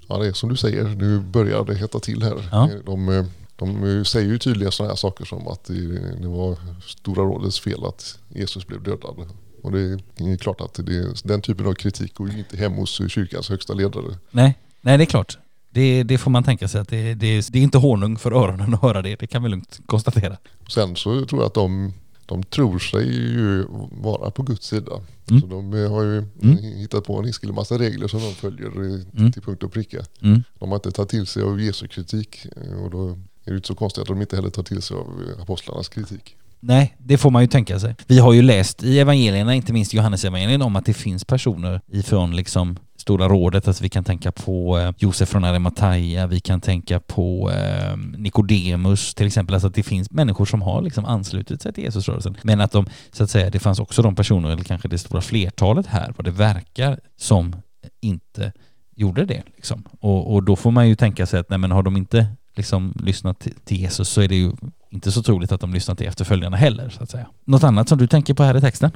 Ja, 0.07 0.17
det 0.17 0.27
är 0.27 0.33
som 0.33 0.49
du 0.49 0.55
säger, 0.55 0.83
nu 0.83 1.19
börjar 1.19 1.65
det 1.65 1.75
hetta 1.75 1.99
till 1.99 2.23
här. 2.23 2.47
Ja. 2.51 2.69
De 2.85 3.09
eh, 3.09 3.25
de 3.61 4.05
säger 4.05 4.27
ju 4.27 4.37
tydliga 4.37 4.71
sådana 4.71 4.91
här 4.91 4.97
saker 4.97 5.25
som 5.25 5.47
att 5.47 5.63
det, 5.63 6.27
var 6.27 6.57
Stora 6.85 7.23
rådets 7.23 7.59
fel 7.59 7.85
att 7.85 8.19
Jesus 8.29 8.67
blev 8.67 8.83
dödad. 8.83 9.15
Och 9.61 9.71
det 9.71 9.99
är 10.17 10.37
klart 10.37 10.61
att 10.61 10.73
det, 10.73 11.23
den 11.23 11.41
typen 11.41 11.67
av 11.67 11.73
kritik 11.73 12.13
går 12.13 12.29
ju 12.29 12.37
inte 12.37 12.57
hem 12.57 12.73
hos 12.73 13.11
kyrkans 13.11 13.49
högsta 13.49 13.73
ledare. 13.73 14.17
Nej, 14.31 14.57
nej 14.81 14.97
det 14.97 15.03
är 15.03 15.05
klart. 15.05 15.37
Det, 15.69 16.03
det 16.03 16.17
får 16.17 16.31
man 16.31 16.43
tänka 16.43 16.67
sig 16.67 16.81
att 16.81 16.89
det, 16.89 17.13
det, 17.13 17.47
det 17.51 17.59
är 17.59 17.63
inte 17.63 17.77
honung 17.77 18.17
för 18.17 18.31
öronen 18.31 18.73
att 18.73 18.81
höra 18.81 19.01
det. 19.01 19.15
Det 19.19 19.27
kan 19.27 19.43
vi 19.43 19.49
lugnt 19.49 19.79
konstatera. 19.85 20.37
Sen 20.69 20.95
så 20.95 21.25
tror 21.25 21.41
jag 21.41 21.47
att 21.47 21.53
de 21.53 21.93
de 22.31 22.43
tror 22.43 22.79
sig 22.79 23.07
ju 23.07 23.65
vara 23.91 24.31
på 24.31 24.43
Guds 24.43 24.67
sida. 24.67 24.91
Mm. 25.29 25.41
Så 25.41 25.47
de 25.47 25.73
har 25.73 26.03
ju 26.03 26.17
mm. 26.17 26.57
hittat 26.57 27.03
på 27.03 27.19
en 27.19 27.25
hiskelig 27.25 27.53
massa 27.53 27.77
regler 27.77 28.07
som 28.07 28.19
de 28.19 28.33
följer 28.33 28.67
mm. 28.67 29.31
till 29.31 29.41
punkt 29.41 29.63
och 29.63 29.71
pricka. 29.71 30.05
Mm. 30.21 30.43
De 30.59 30.69
har 30.69 30.75
inte 30.75 30.91
tagit 30.91 31.09
till 31.09 31.25
sig 31.25 31.43
av 31.43 31.61
Jesu 31.61 31.87
kritik 31.87 32.45
och 32.83 32.89
då 32.91 33.19
är 33.45 33.51
det 33.51 33.55
inte 33.55 33.67
så 33.67 33.75
konstigt 33.75 34.01
att 34.01 34.07
de 34.07 34.21
inte 34.21 34.35
heller 34.35 34.49
tar 34.49 34.63
till 34.63 34.81
sig 34.81 34.97
av 34.97 35.23
eh, 35.37 35.41
apostlarnas 35.41 35.89
kritik. 35.89 36.35
Nej, 36.63 36.95
det 36.97 37.17
får 37.17 37.29
man 37.29 37.41
ju 37.41 37.47
tänka 37.47 37.79
sig. 37.79 37.95
Vi 38.07 38.19
har 38.19 38.33
ju 38.33 38.41
läst 38.41 38.83
i 38.83 38.99
evangelierna, 38.99 39.55
inte 39.55 39.73
minst 39.73 39.93
Johannes 39.93 40.25
evangelien 40.25 40.61
om 40.61 40.75
att 40.75 40.85
det 40.85 40.93
finns 40.93 41.25
personer 41.25 41.81
ifrån 41.87 42.35
liksom 42.35 42.77
Stora 42.97 43.27
rådet, 43.27 43.67
alltså 43.67 43.83
vi 43.83 43.89
kan 43.89 44.03
tänka 44.03 44.31
på 44.31 44.79
eh, 44.79 44.93
Josef 44.97 45.29
från 45.29 45.43
Arimathea, 45.43 46.27
vi 46.27 46.39
kan 46.39 46.61
tänka 46.61 46.99
på 46.99 47.51
eh, 47.51 47.97
Nikodemus 47.97 49.13
till 49.13 49.27
exempel, 49.27 49.53
alltså 49.53 49.67
att 49.67 49.73
det 49.75 49.83
finns 49.83 50.11
människor 50.11 50.45
som 50.45 50.61
har 50.61 50.81
liksom 50.81 51.05
anslutit 51.05 51.61
sig 51.61 51.73
till 51.73 51.83
Jesusrörelsen. 51.83 52.37
Men 52.43 52.61
att 52.61 52.71
de, 52.71 52.85
så 53.11 53.23
att 53.23 53.29
säga, 53.29 53.49
det 53.49 53.59
fanns 53.59 53.79
också 53.79 54.01
de 54.01 54.15
personer, 54.15 54.49
eller 54.49 54.63
kanske 54.63 54.87
det 54.87 54.97
stora 54.97 55.21
flertalet 55.21 55.87
här, 55.87 56.13
vad 56.17 56.25
det 56.25 56.31
verkar 56.31 56.99
som 57.17 57.55
inte 58.01 58.51
gjorde 58.95 59.25
det. 59.25 59.43
Liksom. 59.55 59.83
Och, 59.99 60.33
och 60.33 60.43
då 60.43 60.55
får 60.55 60.71
man 60.71 60.89
ju 60.89 60.95
tänka 60.95 61.25
sig 61.25 61.39
att 61.39 61.49
nej, 61.49 61.59
men 61.59 61.71
har 61.71 61.83
de 61.83 61.97
inte 61.97 62.27
liksom 62.55 62.93
lyssnat 63.03 63.47
till 63.63 63.77
Jesus 63.77 64.09
så 64.09 64.21
är 64.21 64.27
det 64.27 64.35
ju 64.35 64.51
inte 64.89 65.11
så 65.11 65.23
troligt 65.23 65.51
att 65.51 65.61
de 65.61 65.73
lyssnar 65.73 65.95
till 65.95 66.07
efterföljarna 66.07 66.57
heller 66.57 66.89
så 66.89 67.03
att 67.03 67.09
säga. 67.09 67.27
Något 67.45 67.63
annat 67.63 67.89
som 67.89 67.97
du 67.97 68.07
tänker 68.07 68.33
på 68.33 68.43
här 68.43 68.57
i 68.57 68.61
texten? 68.61 68.91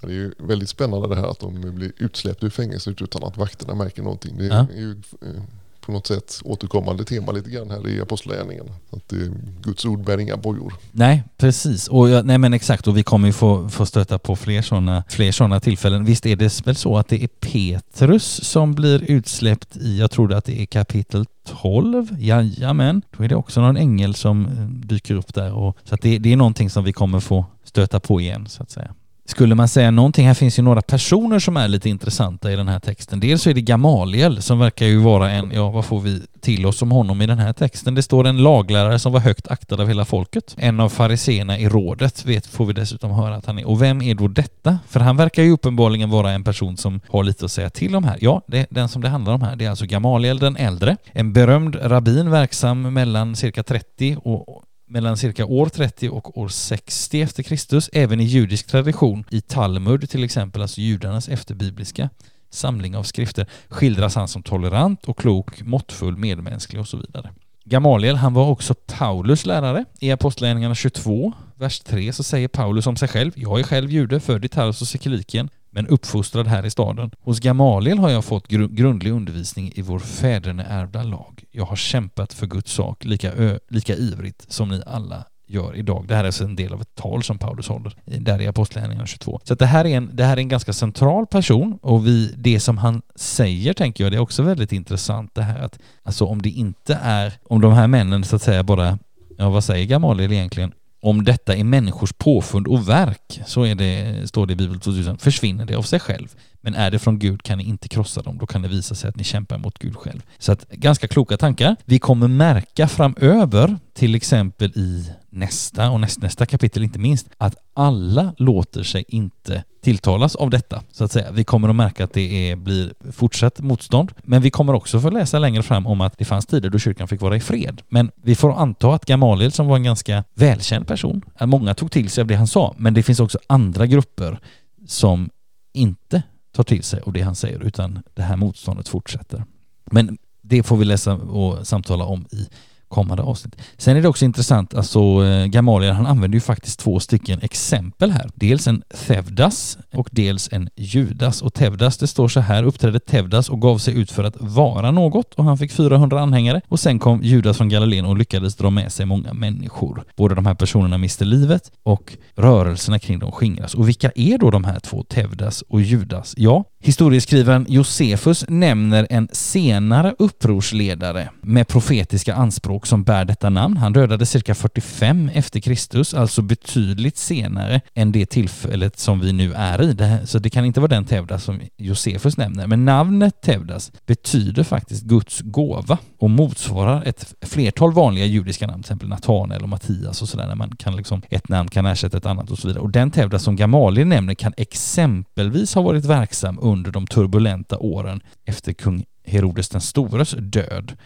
Det 0.00 0.06
är 0.06 0.12
ju 0.12 0.32
väldigt 0.38 0.68
spännande 0.68 1.08
det 1.08 1.16
här 1.16 1.30
att 1.30 1.40
de 1.40 1.74
blir 1.74 1.92
utsläppta 1.96 2.46
ur 2.46 2.50
fängelset 2.50 3.02
utan 3.02 3.24
att 3.24 3.36
vakterna 3.36 3.74
märker 3.74 4.02
någonting. 4.02 4.36
Det 4.38 4.46
är, 4.46 4.48
ja. 4.48 4.66
ju 4.74 4.90
eh, 5.22 5.42
på 5.88 5.92
något 5.92 6.06
sätt 6.06 6.40
återkommande 6.44 7.04
tema 7.04 7.32
lite 7.32 7.50
grann 7.50 7.70
här 7.70 7.88
i 7.88 8.00
Apostlagärningarna. 8.00 8.70
Att 8.90 9.08
det, 9.08 9.32
Guds 9.62 9.84
ord 9.84 10.04
bär 10.04 10.18
inga 10.18 10.36
bojor. 10.36 10.74
Nej, 10.92 11.24
precis. 11.36 11.88
Och 11.88 12.08
jag, 12.08 12.26
nej 12.26 12.38
men 12.38 12.54
exakt, 12.54 12.86
och 12.86 12.96
vi 12.96 13.02
kommer 13.02 13.28
ju 13.28 13.32
få, 13.32 13.68
få 13.68 13.86
stöta 13.86 14.18
på 14.18 14.36
fler 14.36 14.62
sådana 14.62 15.04
fler 15.08 15.32
såna 15.32 15.60
tillfällen. 15.60 16.04
Visst 16.04 16.26
är 16.26 16.36
det 16.36 16.66
väl 16.66 16.76
så 16.76 16.98
att 16.98 17.08
det 17.08 17.22
är 17.22 17.26
Petrus 17.26 18.44
som 18.44 18.74
blir 18.74 19.10
utsläppt 19.10 19.76
i, 19.76 19.98
jag 19.98 20.10
tror 20.10 20.32
att 20.32 20.44
det 20.44 20.62
är 20.62 20.66
kapitel 20.66 21.26
12, 21.62 22.16
jajamän. 22.18 23.02
Då 23.16 23.24
är 23.24 23.28
det 23.28 23.36
också 23.36 23.60
någon 23.60 23.76
ängel 23.76 24.14
som 24.14 24.46
eh, 24.46 24.86
dyker 24.86 25.14
upp 25.14 25.34
där. 25.34 25.52
Och, 25.52 25.76
så 25.84 25.94
att 25.94 26.02
det, 26.02 26.18
det 26.18 26.32
är 26.32 26.36
någonting 26.36 26.70
som 26.70 26.84
vi 26.84 26.92
kommer 26.92 27.20
få 27.20 27.44
stöta 27.64 28.00
på 28.00 28.20
igen 28.20 28.46
så 28.48 28.62
att 28.62 28.70
säga. 28.70 28.94
Skulle 29.28 29.54
man 29.54 29.68
säga 29.68 29.90
någonting, 29.90 30.26
här 30.26 30.34
finns 30.34 30.58
ju 30.58 30.62
några 30.62 30.82
personer 30.82 31.38
som 31.38 31.56
är 31.56 31.68
lite 31.68 31.88
intressanta 31.88 32.52
i 32.52 32.56
den 32.56 32.68
här 32.68 32.80
texten. 32.80 33.20
Dels 33.20 33.42
så 33.42 33.50
är 33.50 33.54
det 33.54 33.60
Gamaliel 33.60 34.42
som 34.42 34.58
verkar 34.58 34.86
ju 34.86 34.98
vara 34.98 35.30
en, 35.30 35.50
ja 35.54 35.70
vad 35.70 35.84
får 35.84 36.00
vi 36.00 36.22
till 36.40 36.66
oss 36.66 36.82
om 36.82 36.90
honom 36.90 37.22
i 37.22 37.26
den 37.26 37.38
här 37.38 37.52
texten? 37.52 37.94
Det 37.94 38.02
står 38.02 38.26
en 38.26 38.42
laglärare 38.42 38.98
som 38.98 39.12
var 39.12 39.20
högt 39.20 39.48
aktad 39.48 39.80
av 39.80 39.88
hela 39.88 40.04
folket. 40.04 40.54
En 40.58 40.80
av 40.80 40.88
fariseerna 40.88 41.58
i 41.58 41.68
rådet 41.68 42.26
vet, 42.26 42.46
får 42.46 42.66
vi 42.66 42.72
dessutom 42.72 43.10
höra 43.10 43.36
att 43.36 43.46
han 43.46 43.58
är. 43.58 43.68
Och 43.68 43.82
vem 43.82 44.02
är 44.02 44.14
då 44.14 44.28
detta? 44.28 44.78
För 44.88 45.00
han 45.00 45.16
verkar 45.16 45.42
ju 45.42 45.50
uppenbarligen 45.50 46.10
vara 46.10 46.30
en 46.30 46.44
person 46.44 46.76
som 46.76 47.00
har 47.08 47.24
lite 47.24 47.44
att 47.44 47.52
säga 47.52 47.70
till 47.70 47.96
om 47.96 48.04
här. 48.04 48.18
Ja, 48.20 48.42
det, 48.46 48.66
den 48.70 48.88
som 48.88 49.02
det 49.02 49.08
handlar 49.08 49.32
om 49.32 49.42
här, 49.42 49.56
det 49.56 49.64
är 49.64 49.70
alltså 49.70 49.86
Gamaliel 49.86 50.38
den 50.38 50.56
äldre. 50.56 50.96
En 51.12 51.32
berömd 51.32 51.76
rabbin 51.82 52.30
verksam 52.30 52.94
mellan 52.94 53.36
cirka 53.36 53.62
30 53.62 54.16
och 54.24 54.64
mellan 54.88 55.16
cirka 55.16 55.46
år 55.46 55.68
30 55.68 56.08
och 56.08 56.38
år 56.38 56.48
60 56.48 57.22
efter 57.22 57.42
Kristus, 57.42 57.90
även 57.92 58.20
i 58.20 58.24
judisk 58.24 58.66
tradition, 58.66 59.24
i 59.30 59.40
Talmud 59.40 60.10
till 60.10 60.24
exempel, 60.24 60.62
alltså 60.62 60.80
judarnas 60.80 61.28
efterbibliska 61.28 62.10
samling 62.50 62.96
av 62.96 63.02
skrifter, 63.02 63.46
skildras 63.68 64.14
han 64.14 64.28
som 64.28 64.42
tolerant 64.42 65.04
och 65.04 65.18
klok, 65.18 65.62
måttfull, 65.62 66.16
medmänsklig 66.16 66.80
och 66.80 66.88
så 66.88 66.96
vidare. 66.96 67.30
Gamaliel, 67.64 68.16
han 68.16 68.34
var 68.34 68.48
också 68.48 68.74
Paulus 68.74 69.46
lärare. 69.46 69.84
I 70.00 70.10
Apostlagärningarna 70.10 70.74
22, 70.74 71.32
vers 71.54 71.80
3, 71.80 72.12
så 72.12 72.22
säger 72.22 72.48
Paulus 72.48 72.86
om 72.86 72.96
sig 72.96 73.08
själv, 73.08 73.32
jag 73.34 73.60
är 73.60 73.64
själv 73.64 73.90
jude, 73.90 74.20
född 74.20 74.44
i 74.44 74.48
Tarsus 74.48 74.94
och 74.94 75.00
Kilikien, 75.00 75.50
men 75.70 75.86
uppfostrad 75.86 76.46
här 76.46 76.66
i 76.66 76.70
staden. 76.70 77.10
Hos 77.20 77.40
Gamaliel 77.40 77.98
har 77.98 78.10
jag 78.10 78.24
fått 78.24 78.48
gru 78.48 78.68
grundlig 78.68 79.10
undervisning 79.10 79.72
i 79.74 79.82
vår 79.82 79.98
fäderneärvda 79.98 81.02
lag. 81.02 81.44
Jag 81.50 81.64
har 81.64 81.76
kämpat 81.76 82.32
för 82.32 82.46
Guds 82.46 82.72
sak 82.72 83.04
lika, 83.04 83.58
lika 83.68 83.94
ivrigt 83.94 84.44
som 84.48 84.68
ni 84.68 84.82
alla 84.86 85.24
gör 85.48 85.76
idag. 85.76 86.04
Det 86.08 86.14
här 86.14 86.22
är 86.22 86.26
alltså 86.26 86.44
en 86.44 86.56
del 86.56 86.72
av 86.72 86.80
ett 86.80 86.94
tal 86.94 87.22
som 87.22 87.38
Paulus 87.38 87.68
håller 87.68 87.92
där 88.04 88.40
i 88.40 88.46
Apostlagärningarna 88.46 89.06
22. 89.06 89.40
Så 89.44 89.54
det, 89.54 89.66
här 89.66 89.84
är 89.84 89.96
en, 89.96 90.10
det 90.12 90.24
här 90.24 90.36
är 90.36 90.40
en 90.40 90.48
ganska 90.48 90.72
central 90.72 91.26
person 91.26 91.78
och 91.82 92.06
vi, 92.06 92.34
det 92.36 92.60
som 92.60 92.78
han 92.78 93.02
säger 93.14 93.72
tänker 93.72 94.04
jag, 94.04 94.12
det 94.12 94.16
är 94.16 94.20
också 94.20 94.42
väldigt 94.42 94.72
intressant 94.72 95.34
det 95.34 95.42
här 95.42 95.58
att 95.58 95.78
alltså 96.02 96.24
om 96.24 96.42
det 96.42 96.50
inte 96.50 96.98
är, 97.02 97.32
om 97.44 97.60
de 97.60 97.72
här 97.72 97.86
männen 97.86 98.24
så 98.24 98.36
att 98.36 98.42
säga 98.42 98.62
bara, 98.62 98.98
ja 99.38 99.50
vad 99.50 99.64
säger 99.64 99.86
Gamaliel 99.86 100.32
egentligen? 100.32 100.72
Om 101.00 101.24
detta 101.24 101.56
är 101.56 101.64
människors 101.64 102.12
påfund 102.12 102.66
och 102.66 102.88
verk, 102.88 103.40
så 103.46 103.62
är 103.62 103.74
det, 103.74 104.28
står 104.28 104.46
det 104.46 104.52
i 104.52 104.56
Bibeln 104.56 104.80
2000, 104.80 105.18
försvinner 105.18 105.66
det 105.66 105.74
av 105.74 105.82
sig 105.82 106.00
själv. 106.00 106.28
Men 106.60 106.74
är 106.74 106.90
det 106.90 106.98
från 106.98 107.18
Gud 107.18 107.42
kan 107.42 107.58
ni 107.58 107.64
inte 107.64 107.88
krossa 107.88 108.22
dem, 108.22 108.38
då 108.38 108.46
kan 108.46 108.62
det 108.62 108.68
visa 108.68 108.94
sig 108.94 109.08
att 109.08 109.16
ni 109.16 109.24
kämpar 109.24 109.58
mot 109.58 109.78
Gud 109.78 109.96
själv. 109.96 110.20
Så 110.38 110.52
att 110.52 110.68
ganska 110.70 111.08
kloka 111.08 111.36
tankar. 111.36 111.76
Vi 111.84 111.98
kommer 111.98 112.28
märka 112.28 112.88
framöver, 112.88 113.76
till 113.94 114.14
exempel 114.14 114.70
i 114.74 115.12
nästa 115.38 115.90
och 115.90 116.00
nästnästa 116.00 116.46
kapitel 116.46 116.82
inte 116.82 116.98
minst, 116.98 117.28
att 117.38 117.56
alla 117.74 118.34
låter 118.38 118.82
sig 118.82 119.04
inte 119.08 119.64
tilltalas 119.82 120.36
av 120.36 120.50
detta, 120.50 120.82
så 120.92 121.04
att 121.04 121.12
säga. 121.12 121.30
Vi 121.32 121.44
kommer 121.44 121.68
att 121.68 121.76
märka 121.76 122.04
att 122.04 122.12
det 122.12 122.50
är, 122.50 122.56
blir 122.56 122.92
fortsatt 123.12 123.60
motstånd, 123.60 124.12
men 124.22 124.42
vi 124.42 124.50
kommer 124.50 124.72
också 124.72 125.00
få 125.00 125.10
läsa 125.10 125.38
längre 125.38 125.62
fram 125.62 125.86
om 125.86 126.00
att 126.00 126.18
det 126.18 126.24
fanns 126.24 126.46
tider 126.46 126.70
då 126.70 126.78
kyrkan 126.78 127.08
fick 127.08 127.20
vara 127.20 127.36
i 127.36 127.40
fred. 127.40 127.82
Men 127.88 128.10
vi 128.22 128.34
får 128.34 128.52
anta 128.52 128.94
att 128.94 129.04
Gamaliel, 129.04 129.52
som 129.52 129.66
var 129.66 129.76
en 129.76 129.82
ganska 129.82 130.24
välkänd 130.34 130.86
person, 130.86 131.22
att 131.34 131.48
många 131.48 131.74
tog 131.74 131.90
till 131.90 132.10
sig 132.10 132.22
av 132.22 132.26
det 132.28 132.34
han 132.34 132.46
sa, 132.46 132.74
men 132.78 132.94
det 132.94 133.02
finns 133.02 133.20
också 133.20 133.38
andra 133.46 133.86
grupper 133.86 134.38
som 134.86 135.30
inte 135.74 136.22
tar 136.52 136.64
till 136.64 136.82
sig 136.82 137.00
av 137.06 137.12
det 137.12 137.20
han 137.20 137.34
säger, 137.34 137.62
utan 137.62 138.02
det 138.14 138.22
här 138.22 138.36
motståndet 138.36 138.88
fortsätter. 138.88 139.44
Men 139.90 140.18
det 140.42 140.62
får 140.62 140.76
vi 140.76 140.84
läsa 140.84 141.14
och 141.14 141.66
samtala 141.66 142.04
om 142.04 142.26
i 142.30 142.48
kommande 142.88 143.22
avsnitt. 143.22 143.56
Sen 143.76 143.96
är 143.96 144.02
det 144.02 144.08
också 144.08 144.24
intressant, 144.24 144.74
alltså 144.74 145.24
eh, 145.24 145.46
Gamaliel 145.46 145.94
han 145.94 146.06
använder 146.06 146.36
ju 146.36 146.40
faktiskt 146.40 146.80
två 146.80 147.00
stycken 147.00 147.40
exempel 147.42 148.10
här. 148.10 148.30
Dels 148.34 148.66
en 148.66 148.82
Tevdas 149.06 149.78
och 149.92 150.08
dels 150.12 150.48
en 150.52 150.68
Judas. 150.76 151.42
Och 151.42 151.54
Tevdas, 151.54 151.98
det 151.98 152.06
står 152.06 152.28
så 152.28 152.40
här, 152.40 152.62
uppträdde 152.62 153.00
Tevdas 153.00 153.48
och 153.48 153.60
gav 153.60 153.78
sig 153.78 153.98
ut 153.98 154.10
för 154.10 154.24
att 154.24 154.36
vara 154.40 154.90
något 154.90 155.34
och 155.34 155.44
han 155.44 155.58
fick 155.58 155.72
400 155.72 156.20
anhängare 156.20 156.60
och 156.68 156.80
sen 156.80 156.98
kom 156.98 157.22
Judas 157.22 157.56
från 157.56 157.68
Galileen 157.68 158.04
och 158.04 158.16
lyckades 158.16 158.56
dra 158.56 158.70
med 158.70 158.92
sig 158.92 159.06
många 159.06 159.32
människor. 159.32 160.04
Båda 160.16 160.34
de 160.34 160.46
här 160.46 160.54
personerna 160.54 160.98
miste 160.98 161.24
livet 161.24 161.72
och 161.82 162.16
rörelserna 162.34 162.98
kring 162.98 163.18
dem 163.18 163.32
skingras. 163.32 163.74
Och 163.74 163.88
vilka 163.88 164.10
är 164.14 164.38
då 164.38 164.50
de 164.50 164.64
här 164.64 164.80
två, 164.80 165.02
Tevdas 165.02 165.62
och 165.62 165.80
Judas? 165.80 166.34
Ja, 166.36 166.64
Historieskrivaren 166.80 167.66
Josefus 167.68 168.44
nämner 168.48 169.06
en 169.10 169.28
senare 169.32 170.14
upprorsledare 170.18 171.30
med 171.42 171.68
profetiska 171.68 172.34
anspråk 172.34 172.77
som 172.86 173.04
bär 173.04 173.24
detta 173.24 173.50
namn. 173.50 173.76
Han 173.76 173.92
dödades 173.92 174.30
cirka 174.30 174.54
45 174.54 175.30
efter 175.34 175.60
Kristus, 175.60 176.14
alltså 176.14 176.42
betydligt 176.42 177.16
senare 177.16 177.80
än 177.94 178.12
det 178.12 178.26
tillfället 178.26 178.98
som 178.98 179.20
vi 179.20 179.32
nu 179.32 179.52
är 179.52 179.82
i. 179.82 180.26
Så 180.26 180.38
det 180.38 180.50
kan 180.50 180.64
inte 180.64 180.80
vara 180.80 180.88
den 180.88 181.04
Tevdas 181.04 181.44
som 181.44 181.60
Josefus 181.76 182.36
nämner. 182.36 182.66
Men 182.66 182.84
namnet 182.84 183.42
Tevdas 183.42 183.92
betyder 184.06 184.64
faktiskt 184.64 185.02
Guds 185.02 185.40
gåva 185.40 185.98
och 186.18 186.30
motsvarar 186.30 187.02
ett 187.02 187.34
flertal 187.40 187.92
vanliga 187.92 188.24
judiska 188.24 188.66
namn, 188.66 188.82
till 188.82 188.86
exempel 188.86 189.08
Natanael 189.08 189.62
och 189.62 189.68
Mattias 189.68 190.22
och 190.22 190.28
sådär, 190.28 190.46
när 190.46 190.54
man 190.54 190.76
kan 190.76 190.96
liksom, 190.96 191.22
ett 191.30 191.48
namn 191.48 191.68
kan 191.68 191.86
ersätta 191.86 192.16
ett 192.16 192.26
annat 192.26 192.50
och 192.50 192.58
så 192.58 192.68
vidare. 192.68 192.82
Och 192.82 192.90
den 192.90 193.10
Tevdas 193.10 193.42
som 193.42 193.56
Gamaliel 193.56 194.06
nämner 194.06 194.34
kan 194.34 194.52
exempelvis 194.56 195.74
ha 195.74 195.82
varit 195.82 196.04
verksam 196.04 196.58
under 196.62 196.90
de 196.90 197.06
turbulenta 197.06 197.78
åren 197.78 198.20
efter 198.44 198.72
kung 198.72 199.04
Herodes 199.28 199.68
den 199.68 199.80
stores 199.80 200.34
död, 200.38 200.96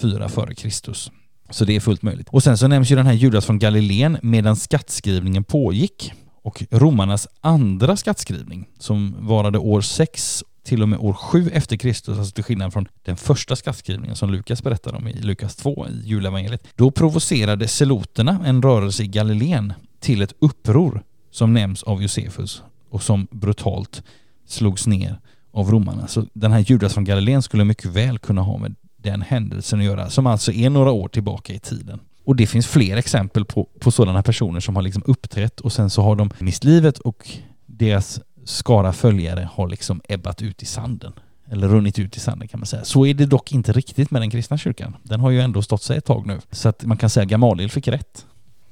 4 0.00 0.28
före 0.28 0.54
Kristus. 0.54 1.10
Så 1.50 1.64
det 1.64 1.76
är 1.76 1.80
fullt 1.80 2.02
möjligt. 2.02 2.28
Och 2.28 2.42
sen 2.42 2.58
så 2.58 2.68
nämns 2.68 2.90
ju 2.90 2.96
den 2.96 3.06
här 3.06 3.12
Judas 3.12 3.46
från 3.46 3.58
Galileen 3.58 4.18
medan 4.22 4.56
skattskrivningen 4.56 5.44
pågick. 5.44 6.12
Och 6.42 6.62
romarnas 6.70 7.28
andra 7.40 7.96
skattskrivning, 7.96 8.68
som 8.78 9.16
varade 9.18 9.58
år 9.58 9.80
6 9.80 10.44
till 10.64 10.82
och 10.82 10.88
med 10.88 10.98
år 10.98 11.12
7 11.12 11.50
efter 11.52 11.76
Kristus, 11.76 12.18
alltså 12.18 12.34
till 12.34 12.44
skillnad 12.44 12.72
från 12.72 12.88
den 13.04 13.16
första 13.16 13.56
skattskrivningen 13.56 14.16
som 14.16 14.30
Lukas 14.30 14.62
berättar 14.62 14.94
om 14.94 15.08
i 15.08 15.12
Lukas 15.12 15.56
2 15.56 15.86
i 15.88 16.08
julevangeliet. 16.08 16.66
Då 16.74 16.90
provocerade 16.90 17.68
seloterna 17.68 18.40
en 18.44 18.62
rörelse 18.62 19.02
i 19.02 19.06
Galileen 19.06 19.72
till 20.00 20.22
ett 20.22 20.34
uppror 20.38 21.02
som 21.30 21.52
nämns 21.52 21.82
av 21.82 22.02
Josefus 22.02 22.62
och 22.90 23.02
som 23.02 23.26
brutalt 23.30 24.02
slogs 24.46 24.86
ner 24.86 25.20
av 25.52 25.70
romarna. 25.70 26.06
Så 26.06 26.26
den 26.32 26.52
här 26.52 26.60
Judas 26.60 26.94
från 26.94 27.04
Galileen 27.04 27.42
skulle 27.42 27.64
mycket 27.64 27.90
väl 27.90 28.18
kunna 28.18 28.42
ha 28.42 28.58
med 28.58 28.74
den 29.10 29.22
händelsen 29.22 29.78
att 29.78 29.84
göra, 29.84 30.10
som 30.10 30.26
alltså 30.26 30.52
är 30.52 30.70
några 30.70 30.90
år 30.90 31.08
tillbaka 31.08 31.52
i 31.52 31.58
tiden. 31.58 32.00
Och 32.24 32.36
det 32.36 32.46
finns 32.46 32.66
fler 32.66 32.96
exempel 32.96 33.44
på, 33.44 33.68
på 33.80 33.90
sådana 33.90 34.22
personer 34.22 34.60
som 34.60 34.76
har 34.76 34.82
liksom 34.82 35.02
uppträtt 35.06 35.60
och 35.60 35.72
sen 35.72 35.90
så 35.90 36.02
har 36.02 36.16
de 36.16 36.30
mist 36.38 36.64
livet 36.64 36.98
och 36.98 37.28
deras 37.66 38.20
skara 38.44 38.92
följare 38.92 39.48
har 39.52 39.68
liksom 39.68 40.00
ebbat 40.08 40.42
ut 40.42 40.62
i 40.62 40.66
sanden. 40.66 41.12
Eller 41.50 41.68
runnit 41.68 41.98
ut 41.98 42.16
i 42.16 42.20
sanden 42.20 42.48
kan 42.48 42.60
man 42.60 42.66
säga. 42.66 42.84
Så 42.84 43.06
är 43.06 43.14
det 43.14 43.26
dock 43.26 43.52
inte 43.52 43.72
riktigt 43.72 44.10
med 44.10 44.22
den 44.22 44.30
kristna 44.30 44.58
kyrkan. 44.58 44.96
Den 45.02 45.20
har 45.20 45.30
ju 45.30 45.40
ändå 45.40 45.62
stått 45.62 45.82
sig 45.82 45.98
ett 45.98 46.04
tag 46.04 46.26
nu. 46.26 46.40
Så 46.50 46.68
att 46.68 46.84
man 46.84 46.96
kan 46.96 47.10
säga 47.10 47.22
att 47.22 47.28
Gamaliel 47.28 47.70
fick 47.70 47.88
rätt. 47.88 48.26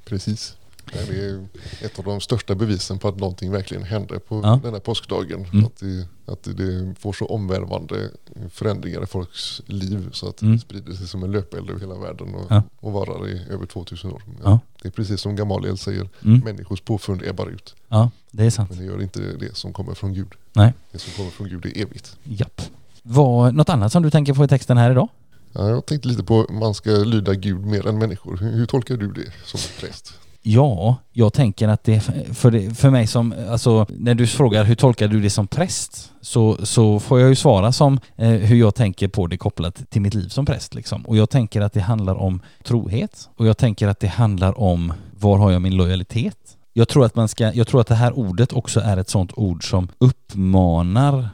Precis. 0.05 0.57
Det 0.93 1.24
är 1.24 1.47
ett 1.80 1.99
av 1.99 2.05
de 2.05 2.20
största 2.20 2.55
bevisen 2.55 2.99
på 2.99 3.09
att 3.09 3.16
någonting 3.16 3.51
verkligen 3.51 3.82
hände 3.82 4.18
på 4.18 4.41
ja. 4.43 4.61
den 4.62 4.72
här 4.72 4.80
påskdagen. 4.80 5.47
Mm. 5.53 5.64
Att, 5.64 5.76
det, 5.76 6.07
att 6.32 6.57
det 6.57 6.95
får 6.99 7.12
så 7.12 7.26
omvälvande 7.26 8.11
förändringar 8.51 9.03
i 9.03 9.07
folks 9.07 9.62
liv 9.66 10.09
så 10.12 10.28
att 10.28 10.43
mm. 10.43 10.55
det 10.55 10.61
sprider 10.61 10.93
sig 10.93 11.07
som 11.07 11.22
en 11.22 11.32
löpeld 11.32 11.70
över 11.70 11.80
hela 11.80 11.95
världen 11.95 12.35
och, 12.35 12.47
ja. 12.51 12.62
och 12.80 12.93
varar 12.93 13.28
i 13.28 13.47
över 13.51 13.66
2000 13.66 14.12
år. 14.12 14.22
Ja. 14.45 14.59
Det 14.82 14.89
är 14.89 14.93
precis 14.93 15.20
som 15.20 15.37
Gamaliel 15.37 15.78
säger, 15.78 16.09
mm. 16.24 16.41
människors 16.45 16.80
påfund 16.80 17.22
ebbar 17.26 17.47
ut. 17.47 17.74
Ja, 17.89 18.11
det 18.30 18.45
är 18.45 18.51
sant. 18.51 18.70
Men 18.70 18.78
det 18.78 18.85
gör 18.85 19.03
inte 19.03 19.20
det 19.20 19.57
som 19.57 19.72
kommer 19.72 19.95
från 19.95 20.14
Gud. 20.14 20.32
Nej. 20.53 20.72
Det 20.93 20.99
som 20.99 21.12
kommer 21.12 21.30
från 21.30 21.49
Gud 21.49 21.66
är 21.66 21.82
evigt. 21.82 22.16
Japp. 22.24 22.62
Vad, 23.03 23.55
något 23.55 23.68
annat 23.68 23.93
som 23.93 24.03
du 24.03 24.11
tänker 24.11 24.35
på 24.35 24.45
i 24.45 24.49
texten 24.49 24.76
här 24.76 24.91
idag? 24.91 25.09
Ja, 25.53 25.68
jag 25.68 25.87
tänkte 25.87 26.09
lite 26.09 26.24
på 26.24 26.47
man 26.51 26.74
ska 26.74 26.91
lyda 26.91 27.35
Gud 27.35 27.66
mer 27.66 27.87
än 27.87 27.99
människor. 27.99 28.37
Hur, 28.37 28.51
hur 28.51 28.66
tolkar 28.66 28.97
du 28.97 29.12
det 29.12 29.32
som 29.45 29.61
präst? 29.80 30.14
Ja, 30.47 30.97
jag 31.12 31.32
tänker 31.32 31.68
att 31.68 31.84
det 31.84 32.01
för, 32.32 32.51
det, 32.51 32.74
för 32.74 32.90
mig 32.90 33.07
som, 33.07 33.34
alltså 33.51 33.86
när 33.88 34.14
du 34.14 34.26
frågar 34.26 34.64
hur 34.64 34.74
tolkar 34.74 35.09
du 35.09 35.20
det 35.20 35.30
som 35.30 35.47
präst 35.47 36.12
så, 36.20 36.66
så 36.66 37.01
får 37.01 37.20
jag 37.20 37.28
ju 37.28 37.34
svara 37.34 37.72
som 37.72 38.01
eh, 38.16 38.28
hur 38.28 38.57
jag 38.57 38.74
tänker 38.74 39.09
på 39.09 39.26
det 39.26 39.36
kopplat 39.36 39.90
till 39.90 40.03
mitt 40.03 40.14
liv 40.14 40.28
som 40.28 40.47
präst 40.47 40.74
liksom. 40.74 41.03
Och 41.03 41.16
jag 41.16 41.30
tänker 41.30 41.61
att 41.61 41.72
det 41.72 41.80
handlar 41.80 42.14
om 42.14 42.40
trohet 42.62 43.28
och 43.36 43.47
jag 43.47 43.59
tänker 43.59 43.88
att 43.88 44.01
det 44.01 44.07
handlar 44.07 44.61
om 44.61 44.92
var 45.12 45.38
har 45.38 45.51
jag 45.51 45.62
min 45.62 45.76
lojalitet? 45.76 46.57
Jag 46.72 46.88
tror 46.88 47.05
att 47.05 47.16
man 47.16 47.28
ska, 47.28 47.53
jag 47.53 47.66
tror 47.66 47.80
att 47.80 47.86
det 47.86 47.95
här 47.95 48.18
ordet 48.18 48.53
också 48.53 48.80
är 48.80 48.97
ett 48.97 49.09
sånt 49.09 49.32
ord 49.36 49.70
som 49.70 49.88
uppmanar 49.99 51.28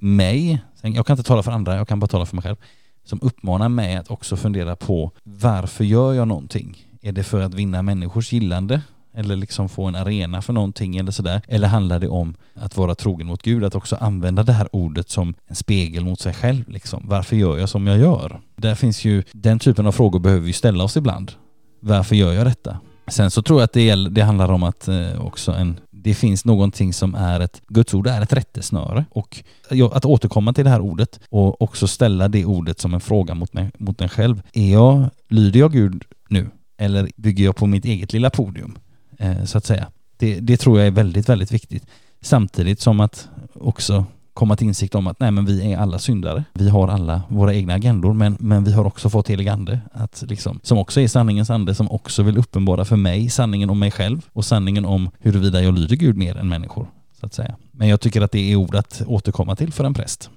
mig, 0.00 0.62
jag 0.82 1.06
kan 1.06 1.14
inte 1.14 1.28
tala 1.28 1.42
för 1.42 1.52
andra, 1.52 1.76
jag 1.76 1.88
kan 1.88 2.00
bara 2.00 2.06
tala 2.06 2.26
för 2.26 2.36
mig 2.36 2.42
själv, 2.42 2.56
som 3.04 3.18
uppmanar 3.22 3.68
mig 3.68 3.96
att 3.96 4.10
också 4.10 4.36
fundera 4.36 4.76
på 4.76 5.10
varför 5.22 5.84
gör 5.84 6.12
jag 6.12 6.28
någonting? 6.28 6.91
Är 7.04 7.12
det 7.12 7.22
för 7.22 7.40
att 7.40 7.54
vinna 7.54 7.82
människors 7.82 8.32
gillande? 8.32 8.80
Eller 9.14 9.36
liksom 9.36 9.68
få 9.68 9.84
en 9.84 9.94
arena 9.94 10.42
för 10.42 10.52
någonting 10.52 10.96
eller 10.96 11.12
sådär? 11.12 11.42
Eller 11.48 11.68
handlar 11.68 11.98
det 11.98 12.08
om 12.08 12.34
att 12.54 12.76
vara 12.76 12.94
trogen 12.94 13.26
mot 13.26 13.42
Gud? 13.42 13.64
Att 13.64 13.74
också 13.74 13.96
använda 13.96 14.42
det 14.42 14.52
här 14.52 14.68
ordet 14.72 15.10
som 15.10 15.34
en 15.46 15.56
spegel 15.56 16.04
mot 16.04 16.20
sig 16.20 16.34
själv 16.34 16.68
liksom. 16.68 17.02
Varför 17.08 17.36
gör 17.36 17.58
jag 17.58 17.68
som 17.68 17.86
jag 17.86 17.98
gör? 17.98 18.40
Där 18.56 18.74
finns 18.74 19.04
ju, 19.04 19.22
den 19.32 19.58
typen 19.58 19.86
av 19.86 19.92
frågor 19.92 20.18
behöver 20.18 20.46
vi 20.46 20.52
ställa 20.52 20.84
oss 20.84 20.96
ibland. 20.96 21.32
Varför 21.80 22.16
gör 22.16 22.32
jag 22.32 22.46
detta? 22.46 22.78
Sen 23.06 23.30
så 23.30 23.42
tror 23.42 23.60
jag 23.60 23.64
att 23.64 23.72
det, 23.72 23.94
det 23.94 24.22
handlar 24.22 24.52
om 24.52 24.62
att 24.62 24.88
eh, 24.88 25.26
också 25.26 25.52
en 25.52 25.80
det 25.90 26.14
finns 26.14 26.44
någonting 26.44 26.92
som 26.92 27.14
är 27.14 27.40
ett, 27.40 27.62
Guds 27.68 27.94
ord 27.94 28.06
är 28.06 28.22
ett 28.22 28.32
rättesnöre 28.32 29.04
och 29.10 29.44
att 29.92 30.04
återkomma 30.04 30.52
till 30.52 30.64
det 30.64 30.70
här 30.70 30.80
ordet 30.80 31.20
och 31.30 31.62
också 31.62 31.86
ställa 31.86 32.28
det 32.28 32.44
ordet 32.44 32.80
som 32.80 32.94
en 32.94 33.00
fråga 33.00 33.34
mot, 33.34 33.52
mig, 33.52 33.70
mot 33.78 34.00
en 34.00 34.08
själv. 34.08 34.42
Är 34.52 34.72
jag, 34.72 35.10
lyder 35.28 35.60
jag 35.60 35.72
Gud 35.72 36.04
nu? 36.28 36.50
Eller 36.76 37.10
bygger 37.16 37.44
jag 37.44 37.56
på 37.56 37.66
mitt 37.66 37.84
eget 37.84 38.12
lilla 38.12 38.30
podium? 38.30 38.78
Eh, 39.18 39.44
så 39.44 39.58
att 39.58 39.64
säga. 39.64 39.86
Det, 40.16 40.40
det 40.40 40.56
tror 40.56 40.78
jag 40.78 40.86
är 40.86 40.90
väldigt, 40.90 41.28
väldigt 41.28 41.52
viktigt. 41.52 41.86
Samtidigt 42.20 42.80
som 42.80 43.00
att 43.00 43.28
också 43.54 44.04
komma 44.34 44.56
till 44.56 44.66
insikt 44.66 44.94
om 44.94 45.06
att 45.06 45.20
nej 45.20 45.30
men 45.30 45.46
vi 45.46 45.72
är 45.72 45.78
alla 45.78 45.98
syndare. 45.98 46.44
Vi 46.54 46.68
har 46.68 46.88
alla 46.88 47.22
våra 47.28 47.54
egna 47.54 47.74
agendor 47.74 48.12
men, 48.12 48.36
men 48.40 48.64
vi 48.64 48.72
har 48.72 48.84
också 48.84 49.10
fått 49.10 49.28
helig 49.28 49.48
ande 49.48 49.80
att 49.92 50.24
liksom, 50.28 50.60
som 50.62 50.78
också 50.78 51.00
är 51.00 51.08
sanningens 51.08 51.50
ande 51.50 51.74
som 51.74 51.90
också 51.90 52.22
vill 52.22 52.38
uppenbara 52.38 52.84
för 52.84 52.96
mig 52.96 53.30
sanningen 53.30 53.70
om 53.70 53.78
mig 53.78 53.90
själv 53.90 54.26
och 54.32 54.44
sanningen 54.44 54.84
om 54.84 55.10
huruvida 55.18 55.62
jag 55.62 55.74
lyder 55.74 55.96
Gud 55.96 56.16
mer 56.16 56.36
än 56.36 56.48
människor. 56.48 56.86
Så 57.20 57.26
att 57.26 57.34
säga. 57.34 57.56
Men 57.70 57.88
jag 57.88 58.00
tycker 58.00 58.20
att 58.20 58.32
det 58.32 58.52
är 58.52 58.56
ord 58.56 58.74
att 58.74 59.02
återkomma 59.06 59.56
till 59.56 59.72
för 59.72 59.84
en 59.84 59.94
präst. 59.94 60.30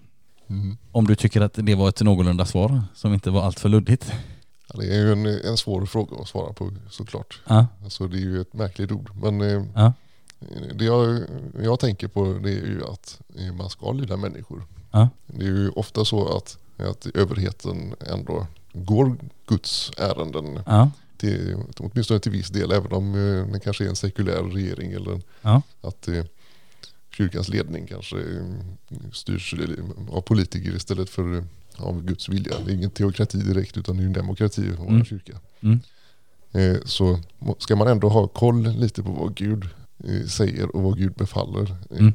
Mm. 0.50 0.78
Om 0.92 1.08
du 1.08 1.16
tycker 1.16 1.42
att 1.42 1.54
det 1.54 1.76
var 1.76 1.90
ett 1.90 2.02
någorlunda 2.02 2.46
svar 2.46 2.82
som 2.94 3.14
inte 3.14 3.30
var 3.30 3.44
allt 3.44 3.60
för 3.60 3.70
luddigt. 3.70 4.14
Det 4.76 4.86
är 4.96 5.00
ju 5.00 5.12
en, 5.12 5.26
en 5.26 5.58
svår 5.58 5.86
fråga 5.86 6.18
att 6.18 6.28
svara 6.28 6.54
på 6.54 6.72
såklart. 6.90 7.42
Ja. 7.48 7.68
Alltså, 7.84 8.08
det 8.08 8.18
är 8.18 8.22
ju 8.22 8.42
ett 8.42 8.54
märkligt 8.54 8.92
ord. 8.92 9.10
Men 9.22 9.42
eh, 9.42 9.64
ja. 9.76 9.94
det 10.76 10.86
jag, 10.86 11.22
jag 11.62 11.80
tänker 11.80 12.08
på 12.08 12.40
det 12.44 12.52
är 12.52 12.66
ju 12.66 12.82
att 12.86 13.22
man 13.58 13.70
ska 13.70 13.92
lyda 13.92 14.18
människor. 14.18 14.64
Ja. 14.92 15.10
Det 15.26 15.46
är 15.46 15.50
ju 15.50 15.70
ofta 15.70 16.06
så 16.06 16.38
att, 16.38 16.58
att 16.78 17.08
överheten 17.14 17.96
ändå 18.00 18.48
går 18.74 19.16
Guds 19.48 19.92
ärenden. 19.98 20.60
Ja. 20.66 20.92
Till, 21.18 21.58
åtminstone 21.78 22.20
till 22.20 22.32
viss 22.32 22.50
del, 22.50 22.72
även 22.72 22.92
om 22.92 23.16
eh, 23.16 23.54
det 23.54 23.60
kanske 23.60 23.86
är 23.86 23.90
en 23.90 23.96
sekulär 23.96 24.44
regering 24.44 24.92
eller 24.92 25.22
Ja. 25.42 25.62
att 25.82 26.08
eh, 26.08 26.24
kyrkans 27.12 27.50
ledning 27.50 27.88
kanske 27.88 28.18
eh, 28.18 29.00
styrs 29.14 29.56
av 30.12 30.22
politiker 30.22 30.76
istället 30.76 31.10
för 31.10 31.44
av 31.78 32.04
Guds 32.04 32.30
vilja. 32.30 32.54
Det 32.66 32.72
är 32.72 32.76
ingen 32.76 32.90
teokrati 32.92 33.38
direkt 33.38 33.78
utan 33.78 33.98
det 33.98 34.04
är 34.04 34.08
en 34.08 34.14
demokrati 34.14 34.72
och 34.78 34.84
Mm. 34.86 34.96
en 35.00 35.06
kyrka. 35.06 35.40
Mm. 35.62 35.80
Eh, 36.52 36.78
Så 36.86 37.20
ska 37.58 37.76
man 37.76 37.88
ändå 37.88 38.10
ha 38.10 38.28
koll 38.28 38.68
lite 38.68 39.04
på 39.04 39.12
vad 39.12 39.36
Gud 39.36 39.64
eh, 40.04 40.26
säger 40.28 40.76
och 40.76 40.82
vad 40.84 40.98
Gud 40.98 41.14
befaller. 41.14 41.72
eh, 41.90 41.98
Mm. 42.00 42.14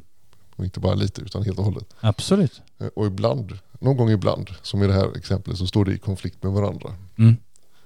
Och 0.56 0.64
inte 0.64 0.80
bara 0.80 0.94
lite 0.94 1.22
utan 1.22 1.44
helt 1.44 1.58
och 1.58 1.64
hållet. 1.64 1.94
Absolut. 2.00 2.60
Och 2.94 3.06
ibland, 3.06 3.58
någon 3.80 3.96
gång 3.96 4.10
ibland, 4.10 4.50
som 4.62 4.82
i 4.82 4.86
det 4.86 4.92
här 4.92 5.16
exemplet, 5.16 5.58
så 5.58 5.66
står 5.66 5.84
det 5.84 5.92
i 5.92 5.98
konflikt 5.98 6.42
med 6.42 6.52
varandra. 6.52 6.94
Mm. 7.18 7.36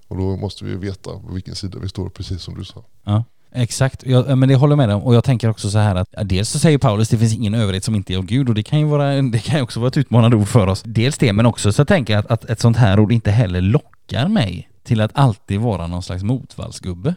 Och 0.08 0.16
då 0.16 0.36
måste 0.36 0.64
vi 0.64 0.74
veta 0.74 1.10
på 1.18 1.32
vilken 1.32 1.54
sida 1.54 1.78
vi 1.78 1.88
står, 1.88 2.08
precis 2.08 2.42
som 2.42 2.54
du 2.54 2.64
sa. 2.64 2.84
Ja. 3.04 3.24
Exakt, 3.56 4.06
jag, 4.06 4.30
eh, 4.30 4.36
men 4.36 4.48
det 4.48 4.54
håller 4.54 4.72
jag 4.72 4.86
med 4.86 4.96
om. 4.96 5.02
Och 5.02 5.14
jag 5.14 5.24
tänker 5.24 5.48
också 5.48 5.70
så 5.70 5.78
här 5.78 5.94
att 5.94 6.14
dels 6.24 6.48
så 6.48 6.58
säger 6.58 6.78
Paulus 6.78 7.08
det 7.08 7.18
finns 7.18 7.34
ingen 7.34 7.54
överhet 7.54 7.84
som 7.84 7.94
inte 7.94 8.14
är 8.14 8.18
av 8.18 8.24
Gud 8.26 8.48
och 8.48 8.54
det 8.54 8.62
kan 8.62 8.78
ju 8.78 8.84
vara, 8.84 9.22
det 9.22 9.38
kan 9.38 9.56
ju 9.56 9.62
också 9.62 9.80
vara 9.80 9.88
ett 9.88 9.96
utmanande 9.96 10.36
ord 10.36 10.48
för 10.48 10.66
oss. 10.66 10.82
Dels 10.86 11.18
det, 11.18 11.32
men 11.32 11.46
också 11.46 11.72
så 11.72 11.84
tänker 11.84 12.12
jag 12.12 12.20
att, 12.20 12.30
att 12.30 12.50
ett 12.50 12.60
sånt 12.60 12.76
här 12.76 13.00
ord 13.00 13.12
inte 13.12 13.30
heller 13.30 13.60
lockar 13.60 14.28
mig 14.28 14.68
till 14.82 15.00
att 15.00 15.10
alltid 15.14 15.60
vara 15.60 15.86
någon 15.86 16.02
slags 16.02 16.22
motvallsgubbe. 16.22 17.14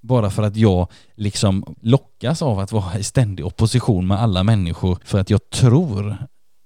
Bara 0.00 0.30
för 0.30 0.42
att 0.42 0.56
jag 0.56 0.88
liksom 1.16 1.74
lockas 1.80 2.42
av 2.42 2.58
att 2.58 2.72
vara 2.72 2.98
i 2.98 3.04
ständig 3.04 3.46
opposition 3.46 4.06
med 4.06 4.20
alla 4.20 4.44
människor 4.44 4.98
för 5.04 5.20
att 5.20 5.30
jag 5.30 5.50
tror 5.50 6.16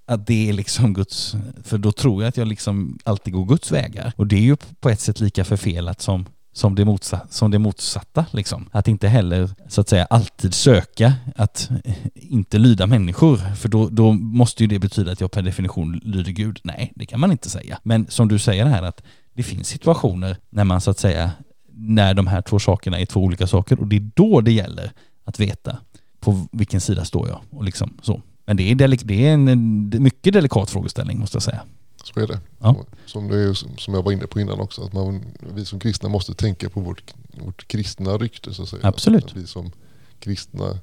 att 0.06 0.26
det 0.26 0.48
är 0.48 0.52
liksom 0.52 0.94
Guds, 0.94 1.36
för 1.64 1.78
då 1.78 1.92
tror 1.92 2.22
jag 2.22 2.28
att 2.28 2.36
jag 2.36 2.48
liksom 2.48 2.98
alltid 3.04 3.32
går 3.32 3.44
Guds 3.44 3.72
vägar. 3.72 4.12
Och 4.16 4.26
det 4.26 4.36
är 4.36 4.40
ju 4.40 4.56
på 4.80 4.90
ett 4.90 5.00
sätt 5.00 5.20
lika 5.20 5.44
förfelat 5.44 6.00
som 6.00 6.26
som 6.53 6.74
det, 6.74 6.84
motsatta, 6.84 7.26
som 7.30 7.50
det 7.50 7.59
motsatta 7.59 8.26
liksom. 8.30 8.68
Att 8.72 8.88
inte 8.88 9.09
heller 9.09 9.50
så 9.68 9.80
att 9.80 9.88
säga 9.88 10.05
alltid 10.05 10.55
söka 10.55 11.14
att 11.36 11.70
inte 12.14 12.59
lyda 12.59 12.86
människor 12.86 13.36
för 13.36 13.68
då, 13.68 13.88
då 13.88 14.12
måste 14.12 14.62
ju 14.62 14.66
det 14.66 14.78
betyda 14.78 15.12
att 15.12 15.20
jag 15.20 15.30
per 15.30 15.42
definition 15.42 16.00
lyder 16.05 16.32
Gud. 16.32 16.61
Nej, 16.64 16.92
det 16.96 17.07
kan 17.07 17.20
man 17.20 17.32
inte 17.32 17.50
säga. 17.50 17.78
Men 17.82 18.07
som 18.09 18.28
du 18.28 18.38
säger 18.38 18.66
här 18.66 18.82
att 18.82 19.03
det 19.34 19.42
finns 19.42 19.68
situationer 19.68 20.36
när 20.50 20.64
man 20.64 20.80
så 20.80 20.90
att 20.90 20.98
säga 20.98 21.30
när 21.74 22.14
de 22.14 22.26
här 22.26 22.42
två 22.42 22.59
sakerna 22.59 22.98
är 23.00 23.07
två 23.07 23.20
olika 23.20 23.46
saker 23.46 23.80
och 23.80 23.86
det 23.86 23.96
är 23.96 24.11
då 24.14 24.40
det 24.40 24.53
gäller 24.53 24.92
att 25.24 25.40
veta 25.40 25.76
på 26.20 26.46
vilken 26.53 26.80
sida 26.80 27.05
står 27.05 27.28
jag 27.28 27.40
och 27.50 27.64
liksom 27.64 27.98
så. 28.03 28.22
Men 28.46 28.57
det 28.57 28.70
är, 28.70 28.74
delik- 28.74 29.05
det 29.05 29.28
är 29.28 29.32
en 29.34 30.03
mycket 30.03 30.32
delikat 30.34 30.70
frågeställning 30.70 31.18
måste 31.18 31.36
jag 31.36 31.42
säga. 31.42 31.61
Så 32.03 32.20
är 32.20 32.26
det. 32.26 32.40
Ja. 32.59 32.76
Som, 33.07 33.28
det 33.28 33.55
som 33.55 33.94
jag 33.94 34.03
var 34.03 34.12
inne 34.12 34.26
på 34.26 34.40
innan 34.40 34.61
också, 34.61 34.82
att 34.84 34.92
man, 34.92 35.24
vi 35.55 35.64
som 35.64 35.80
kristna 35.80 36.09
måste 36.09 36.34
tänka 36.34 36.68
på 36.70 36.80
vårt, 36.80 37.14
vårt 37.44 37.68
kristna 37.68 38.16
rykte 38.16 38.55
så 38.55 38.62
att 38.62 38.68
säga. 38.68 38.86
Absolut. 38.88 39.24
Att 39.24 39.36
vi 39.36 39.46
som 39.46 39.72
kristna 40.20 40.78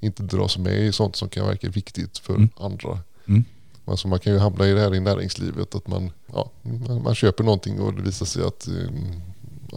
inte 0.00 0.22
dras 0.22 0.58
med 0.58 0.78
i 0.78 0.92
sånt 0.92 1.16
som 1.16 1.28
kan 1.28 1.46
verka 1.46 1.68
viktigt 1.68 2.18
för 2.18 2.34
Mm. 2.34 2.48
andra. 2.56 2.98
Mm. 3.28 3.44
Alltså 3.84 4.08
man 4.08 4.18
kan 4.18 4.32
ju 4.32 4.38
hamna 4.38 4.66
i 4.66 4.72
det 4.72 4.80
här 4.80 4.94
i 4.94 5.00
näringslivet 5.00 5.74
att 5.74 5.88
man, 5.88 6.10
ja, 6.32 6.50
man, 6.62 7.02
man 7.02 7.14
köper 7.14 7.44
någonting 7.44 7.80
och 7.80 7.94
det 7.94 8.02
visar 8.02 8.26
sig 8.26 8.42
att 8.44 8.68
eh, 8.68 8.74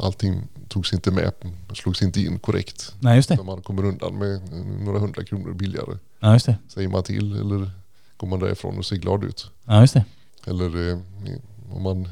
allting 0.03 0.41
togs 0.67 0.93
inte 0.93 1.11
med, 1.11 1.31
slogs 1.73 2.01
inte 2.01 2.21
in 2.21 2.39
korrekt. 2.39 2.95
Nej, 2.99 3.15
just 3.15 3.29
det. 3.29 3.43
Man 3.43 3.61
kommer 3.61 3.85
undan 3.85 4.17
med 4.17 4.33
eh, 4.35 4.65
några 4.85 4.99
hundra 4.99 5.23
kronor 5.23 5.53
billigare. 5.53 5.97
Ja, 6.19 6.33
just 6.33 6.45
det. 6.45 6.57
Säger 6.67 6.87
man 6.87 7.03
till 7.03 7.33
eller 7.39 7.71
går 8.17 8.27
man 8.27 8.39
därifrån 8.39 8.77
och 8.77 8.85
ser 8.85 8.95
glad 8.95 9.23
ut? 9.23 9.51
Ja, 9.65 9.81
just 9.81 9.93
det. 9.93 10.05
Eller 10.47 10.89
eh, 10.91 10.97
om 11.75 11.83
man, 11.83 12.07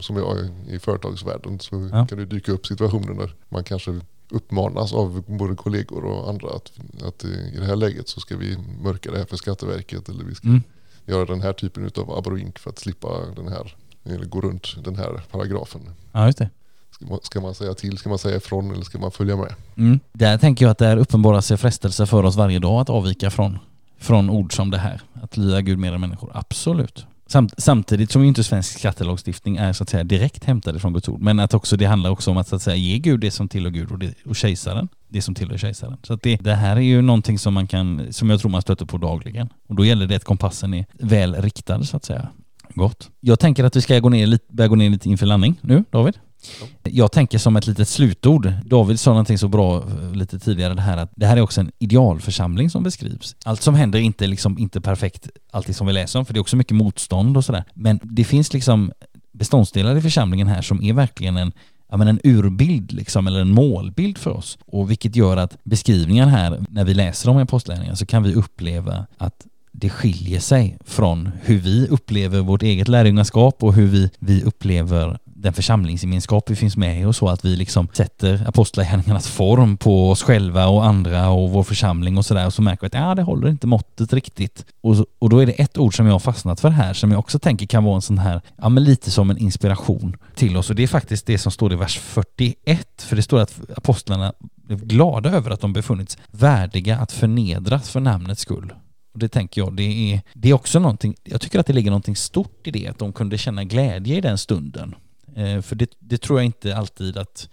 som 0.00 0.16
jag 0.16 0.38
är 0.38 0.50
i 0.74 0.78
företagsvärlden, 0.78 1.60
så 1.60 1.88
Ja. 1.92 2.06
kan 2.06 2.18
det 2.18 2.24
dyka 2.26 2.52
upp 2.52 2.66
situationer 2.66 3.14
där 3.14 3.34
man 3.48 3.64
kanske 3.64 4.00
uppmanas 4.30 4.92
av 4.92 5.22
både 5.26 5.54
kollegor 5.56 6.04
och 6.04 6.28
andra 6.28 6.48
att, 6.48 6.72
att 7.06 7.24
eh, 7.24 7.30
i 7.30 7.56
det 7.58 7.66
här 7.66 7.76
läget 7.76 8.08
så 8.08 8.20
ska 8.20 8.36
vi 8.36 8.58
mörka 8.82 9.10
det 9.10 9.18
här 9.18 9.24
för 9.24 9.36
Skatteverket 9.36 10.08
eller 10.08 10.24
vi 10.24 10.34
ska 10.34 10.48
Mm. 10.48 10.62
göra 11.06 11.24
den 11.24 11.40
här 11.42 11.52
typen 11.52 11.90
av 11.96 12.10
abroink 12.18 12.58
för 12.58 12.70
att 12.70 12.78
slippa 12.78 13.08
den 13.36 13.48
här, 13.48 13.74
eller 14.04 14.24
gå 14.24 14.40
runt 14.40 14.84
den 14.84 14.96
här 14.96 15.22
paragrafen. 15.30 15.80
Ja, 16.12 16.26
just 16.26 16.38
det. 16.38 16.50
Ska 16.90 17.06
man, 17.06 17.18
ska 17.22 17.40
man 17.40 17.54
säga 17.54 17.74
till, 17.74 17.98
ska 17.98 18.08
man 18.08 18.18
säga 18.18 18.36
ifrån 18.36 18.70
eller 18.70 18.82
ska 18.82 18.98
man 18.98 19.10
följa 19.10 19.36
med? 19.36 19.54
Mm. 19.76 20.00
Där 20.12 20.38
tänker 20.38 20.64
jag 20.64 20.70
att 20.72 20.78
det 20.78 20.86
är 20.86 20.96
uppenbara 20.96 21.42
sig 21.42 21.56
frestelser 21.56 22.06
för 22.06 22.22
oss 22.24 22.36
varje 22.36 22.58
dag 22.58 22.80
att 22.80 22.90
avvika 22.90 23.30
från, 23.30 23.58
från 23.98 24.30
ord 24.30 24.56
som 24.56 24.70
det 24.70 24.78
här. 24.78 25.00
Att 25.22 25.36
lyda 25.36 25.60
Gud 25.60 25.78
mer 25.78 25.92
än 25.92 26.00
människor. 26.00 26.30
Absolut. 26.34 27.06
Samt, 27.26 27.54
samtidigt 27.58 28.10
som 28.10 28.22
ju 28.22 28.28
inte 28.28 28.44
svensk 28.44 28.78
skattelagstiftning 28.78 29.56
är 29.56 29.72
så 29.72 29.82
att 29.82 29.88
säga 29.88 30.04
direkt 30.04 30.44
hämtade 30.44 30.78
från 30.78 30.92
Guds 30.92 31.08
ord. 31.08 31.20
Men 31.20 31.40
att 31.40 31.54
också, 31.54 31.76
det 31.76 31.84
handlar 31.84 32.10
också 32.10 32.30
om 32.30 32.36
att, 32.36 32.48
så 32.48 32.56
att 32.56 32.62
säga, 32.62 32.76
ge 32.76 32.98
Gud 32.98 33.20
det 33.20 33.30
som 33.30 33.48
tillhör 33.48 33.70
Gud 33.70 33.92
och, 33.92 33.98
det, 33.98 34.14
och 34.24 34.36
kejsaren 34.36 34.88
det 35.08 35.22
som 35.22 35.34
tillhör 35.34 35.58
kejsaren. 35.58 35.96
Så 36.02 36.12
att 36.12 36.22
det, 36.22 36.36
det 36.36 36.54
här 36.54 36.76
är 36.76 36.80
ju 36.80 37.02
någonting 37.02 37.38
som 37.38 37.54
man 37.54 37.66
kan, 37.66 38.12
som 38.12 38.30
jag 38.30 38.40
tror 38.40 38.50
man 38.50 38.62
stöter 38.62 38.86
på 38.86 38.98
dagligen. 38.98 39.48
Och 39.68 39.74
då 39.74 39.84
gäller 39.84 40.06
det 40.06 40.16
att 40.16 40.24
kompassen 40.24 40.74
är 40.74 40.86
väl 40.92 41.34
riktad 41.34 41.84
så 41.84 41.96
att 41.96 42.04
säga. 42.04 42.28
Gott. 42.74 43.10
Jag 43.20 43.38
tänker 43.40 43.64
att 43.64 43.76
vi 43.76 43.80
ska 43.80 43.98
gå 43.98 44.08
ner 44.08 44.26
lite, 44.26 44.44
börja 44.52 44.68
gå 44.68 44.74
ner 44.74 44.90
lite 44.90 45.08
inför 45.08 45.26
landning 45.26 45.58
nu, 45.60 45.84
David. 45.90 46.18
Jag 46.82 47.12
tänker 47.12 47.38
som 47.38 47.56
ett 47.56 47.66
litet 47.66 47.88
slutord. 47.88 48.52
David 48.64 49.00
sa 49.00 49.10
någonting 49.10 49.38
så 49.38 49.48
bra 49.48 49.76
eh, 49.76 50.12
lite 50.12 50.38
tidigare 50.38 50.74
det 50.74 50.80
här 50.80 50.96
att 50.96 51.12
det 51.16 51.26
här 51.26 51.36
är 51.36 51.40
också 51.40 51.60
en 51.60 51.72
idealförsamling 51.78 52.70
som 52.70 52.82
beskrivs. 52.82 53.36
Allt 53.44 53.62
som 53.62 53.74
händer 53.74 53.98
är 53.98 54.02
inte 54.02 54.26
liksom 54.26 54.58
inte 54.58 54.80
perfekt 54.80 55.28
alltid 55.50 55.76
som 55.76 55.86
vi 55.86 55.92
läser 55.92 56.18
om 56.18 56.26
för 56.26 56.34
det 56.34 56.38
är 56.38 56.40
också 56.40 56.56
mycket 56.56 56.76
motstånd 56.76 57.36
och 57.36 57.44
sådär. 57.44 57.64
Men 57.74 58.00
det 58.02 58.24
finns 58.24 58.52
liksom 58.52 58.92
beståndsdelar 59.32 59.96
i 59.96 60.02
församlingen 60.02 60.46
här 60.46 60.62
som 60.62 60.82
är 60.82 60.92
verkligen 60.92 61.36
en 61.36 61.52
ja, 61.90 61.96
men 61.96 62.08
en 62.08 62.20
urbild 62.24 62.92
liksom, 62.92 63.26
eller 63.26 63.40
en 63.40 63.50
målbild 63.50 64.18
för 64.18 64.30
oss. 64.30 64.58
Och 64.66 64.90
vilket 64.90 65.16
gör 65.16 65.36
att 65.36 65.58
beskrivningen 65.64 66.28
här, 66.28 66.64
när 66.68 66.84
vi 66.84 66.94
läser 66.94 67.30
om 67.30 67.36
apostlärningarna 67.36 67.96
så 67.96 68.06
kan 68.06 68.22
vi 68.22 68.34
uppleva 68.34 69.06
att 69.18 69.46
det 69.72 69.90
skiljer 69.90 70.40
sig 70.40 70.78
från 70.84 71.30
hur 71.42 71.58
vi 71.58 71.88
upplever 71.88 72.40
vårt 72.40 72.62
eget 72.62 72.88
lärjungaskap 72.88 73.62
och 73.62 73.74
hur 73.74 73.86
vi, 73.86 74.10
vi 74.18 74.42
upplever 74.42 75.18
den 75.46 75.52
församlingsgemenskap 75.52 76.50
vi 76.50 76.56
finns 76.56 76.76
med 76.76 77.00
i 77.00 77.04
och 77.04 77.16
så 77.16 77.28
att 77.28 77.44
vi 77.44 77.56
liksom 77.56 77.88
sätter 77.92 78.48
apostlagärningarnas 78.48 79.28
form 79.28 79.76
på 79.76 80.10
oss 80.10 80.22
själva 80.22 80.66
och 80.66 80.84
andra 80.84 81.28
och 81.28 81.50
vår 81.50 81.62
församling 81.62 82.18
och 82.18 82.26
sådär 82.26 82.46
och 82.46 82.54
så 82.54 82.62
märker 82.62 82.80
vi 82.80 82.86
att 82.86 82.94
ja, 82.94 83.14
det 83.14 83.22
håller 83.22 83.48
inte 83.48 83.66
måttet 83.66 84.12
riktigt. 84.12 84.64
Och, 84.80 84.96
och 85.18 85.30
då 85.30 85.38
är 85.38 85.46
det 85.46 85.52
ett 85.52 85.78
ord 85.78 85.96
som 85.96 86.06
jag 86.06 86.14
har 86.14 86.18
fastnat 86.18 86.60
för 86.60 86.68
här 86.68 86.94
som 86.94 87.10
jag 87.10 87.18
också 87.18 87.38
tänker 87.38 87.66
kan 87.66 87.84
vara 87.84 87.94
en 87.94 88.02
sån 88.02 88.18
här, 88.18 88.40
ja 88.56 88.68
men 88.68 88.84
lite 88.84 89.10
som 89.10 89.30
en 89.30 89.38
inspiration 89.38 90.16
till 90.34 90.56
oss 90.56 90.70
och 90.70 90.76
det 90.76 90.82
är 90.82 90.86
faktiskt 90.86 91.26
det 91.26 91.38
som 91.38 91.52
står 91.52 91.72
i 91.72 91.76
vers 91.76 91.98
41 91.98 93.02
för 93.02 93.16
det 93.16 93.22
står 93.22 93.40
att 93.40 93.60
apostlarna 93.76 94.32
blev 94.56 94.84
glada 94.86 95.30
över 95.30 95.50
att 95.50 95.60
de 95.60 95.72
befunnits 95.72 96.18
värdiga 96.30 96.98
att 96.98 97.12
förnedras 97.12 97.90
för 97.90 98.00
namnets 98.00 98.42
skull. 98.42 98.72
Och 99.12 99.20
det 99.20 99.28
tänker 99.28 99.60
jag, 99.60 99.76
det 99.76 100.12
är, 100.12 100.20
det 100.34 100.50
är 100.50 100.52
också 100.52 100.78
någonting, 100.78 101.14
jag 101.24 101.40
tycker 101.40 101.58
att 101.58 101.66
det 101.66 101.72
ligger 101.72 101.90
någonting 101.90 102.16
stort 102.16 102.66
i 102.66 102.70
det, 102.70 102.88
att 102.88 102.98
de 102.98 103.12
kunde 103.12 103.38
känna 103.38 103.64
glädje 103.64 104.16
i 104.16 104.20
den 104.20 104.38
stunden. 104.38 104.94
Eh, 105.36 105.62
för 105.62 105.76
det, 105.76 105.90
det 105.98 106.18
tror 106.18 106.38
jag 106.38 106.46
inte 106.46 106.76
alltid 106.76 107.16
att 107.16 107.48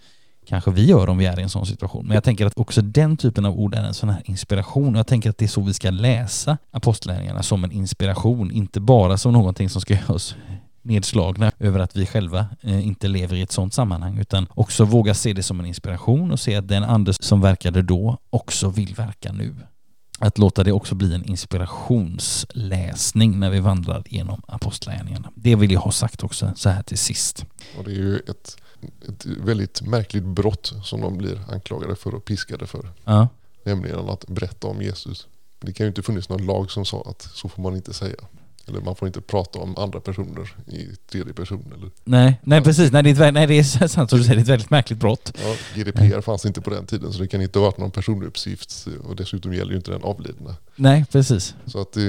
kanske 0.46 0.70
vi 0.70 0.84
gör 0.84 1.08
om 1.08 1.18
vi 1.18 1.26
är 1.26 1.38
i 1.38 1.42
en 1.42 1.48
sån 1.48 1.66
situation. 1.66 2.06
Men 2.06 2.14
jag 2.14 2.24
tänker 2.24 2.46
att 2.46 2.58
också 2.58 2.82
den 2.82 3.16
typen 3.16 3.44
av 3.44 3.58
ord 3.58 3.74
är 3.74 3.82
en 3.82 3.94
sån 3.94 4.08
här 4.08 4.22
inspiration. 4.24 4.94
Och 4.94 4.98
jag 4.98 5.06
tänker 5.06 5.30
att 5.30 5.38
det 5.38 5.44
är 5.44 5.48
så 5.48 5.60
vi 5.60 5.72
ska 5.72 5.90
läsa 5.90 6.58
apostlärningarna 6.70 7.42
som 7.42 7.64
en 7.64 7.72
inspiration, 7.72 8.50
inte 8.50 8.80
bara 8.80 9.18
som 9.18 9.32
någonting 9.32 9.68
som 9.68 9.80
ska 9.80 9.94
göra 10.00 10.14
oss 10.14 10.36
nedslagna 10.82 11.52
över 11.58 11.80
att 11.80 11.96
vi 11.96 12.06
själva 12.06 12.46
eh, 12.60 12.86
inte 12.86 13.08
lever 13.08 13.36
i 13.36 13.42
ett 13.42 13.52
sånt 13.52 13.74
sammanhang 13.74 14.18
utan 14.18 14.46
också 14.50 14.84
våga 14.84 15.14
se 15.14 15.32
det 15.32 15.42
som 15.42 15.60
en 15.60 15.66
inspiration 15.66 16.32
och 16.32 16.40
se 16.40 16.56
att 16.56 16.68
den 16.68 16.84
ande 16.84 17.12
som 17.12 17.40
verkade 17.40 17.82
då 17.82 18.18
också 18.30 18.68
vill 18.68 18.94
verka 18.94 19.32
nu. 19.32 19.54
Att 20.18 20.38
låta 20.38 20.64
det 20.64 20.72
också 20.72 20.94
bli 20.94 21.14
en 21.14 21.24
inspirationsläsning 21.24 23.40
när 23.40 23.50
vi 23.50 23.60
vandrar 23.60 24.02
genom 24.06 24.42
apostlagärningarna. 24.48 25.30
Det 25.34 25.56
vill 25.56 25.72
jag 25.72 25.80
ha 25.80 25.92
sagt 25.92 26.24
också 26.24 26.52
så 26.56 26.68
här 26.68 26.82
till 26.82 26.98
sist. 26.98 27.44
Och 27.78 27.84
det 27.84 27.90
är 27.90 27.94
ju 27.94 28.16
ett, 28.16 28.56
ett 29.08 29.26
väldigt 29.26 29.82
märkligt 29.82 30.24
brott 30.24 30.72
som 30.84 31.00
de 31.00 31.18
blir 31.18 31.40
anklagade 31.52 31.96
för 31.96 32.14
och 32.14 32.24
piskade 32.24 32.66
för. 32.66 32.92
Ja, 33.04 33.28
Nämligen 33.64 34.08
att 34.08 34.26
berätta 34.26 34.66
om 34.66 34.82
Jesus. 34.82 35.26
Det 35.60 35.72
kan 35.72 35.84
ju 35.84 35.88
inte 35.88 36.02
funnits 36.02 36.28
någon 36.28 36.46
lag 36.46 36.70
som 36.70 36.84
sa 36.84 37.02
att 37.06 37.22
så 37.22 37.48
får 37.48 37.62
man 37.62 37.76
inte 37.76 37.94
säga. 37.94 38.16
Eller 38.68 38.80
man 38.80 38.96
får 38.96 39.08
inte 39.08 39.20
prata 39.20 39.58
om 39.58 39.76
andra 39.78 40.00
personer 40.00 40.56
i 40.66 40.88
tredje 41.10 41.32
person. 41.34 41.72
Eller, 41.76 41.90
nej, 42.04 42.40
nej 42.44 42.62
precis, 42.62 42.92
nej 42.92 43.02
det, 43.02 43.10
är 43.10 43.22
ett, 43.28 43.34
nej, 43.34 43.46
det 43.46 43.54
är 43.58 43.62
sant 43.88 44.10
som 44.10 44.18
du 44.18 44.24
säger, 44.24 44.34
det 44.34 44.40
är 44.40 44.42
ett 44.42 44.48
väldigt 44.48 44.70
märkligt 44.70 44.98
brott. 44.98 45.32
ja, 45.44 45.56
GDPR 45.74 46.20
fanns 46.20 46.46
inte 46.46 46.60
på 46.60 46.70
den 46.70 46.86
tiden 46.86 47.12
så 47.12 47.18
det 47.18 47.28
kan 47.28 47.42
inte 47.42 47.58
ha 47.58 47.66
varit 47.66 47.78
någon 47.78 47.90
personuppgift 47.90 48.86
och 49.04 49.16
dessutom 49.16 49.54
gäller 49.54 49.70
ju 49.70 49.76
inte 49.76 49.90
den 49.90 50.02
avlidna. 50.02 50.56
Nej, 50.76 51.04
precis. 51.12 51.54
Så 51.66 51.80
att 51.80 51.96
eh, 51.96 52.02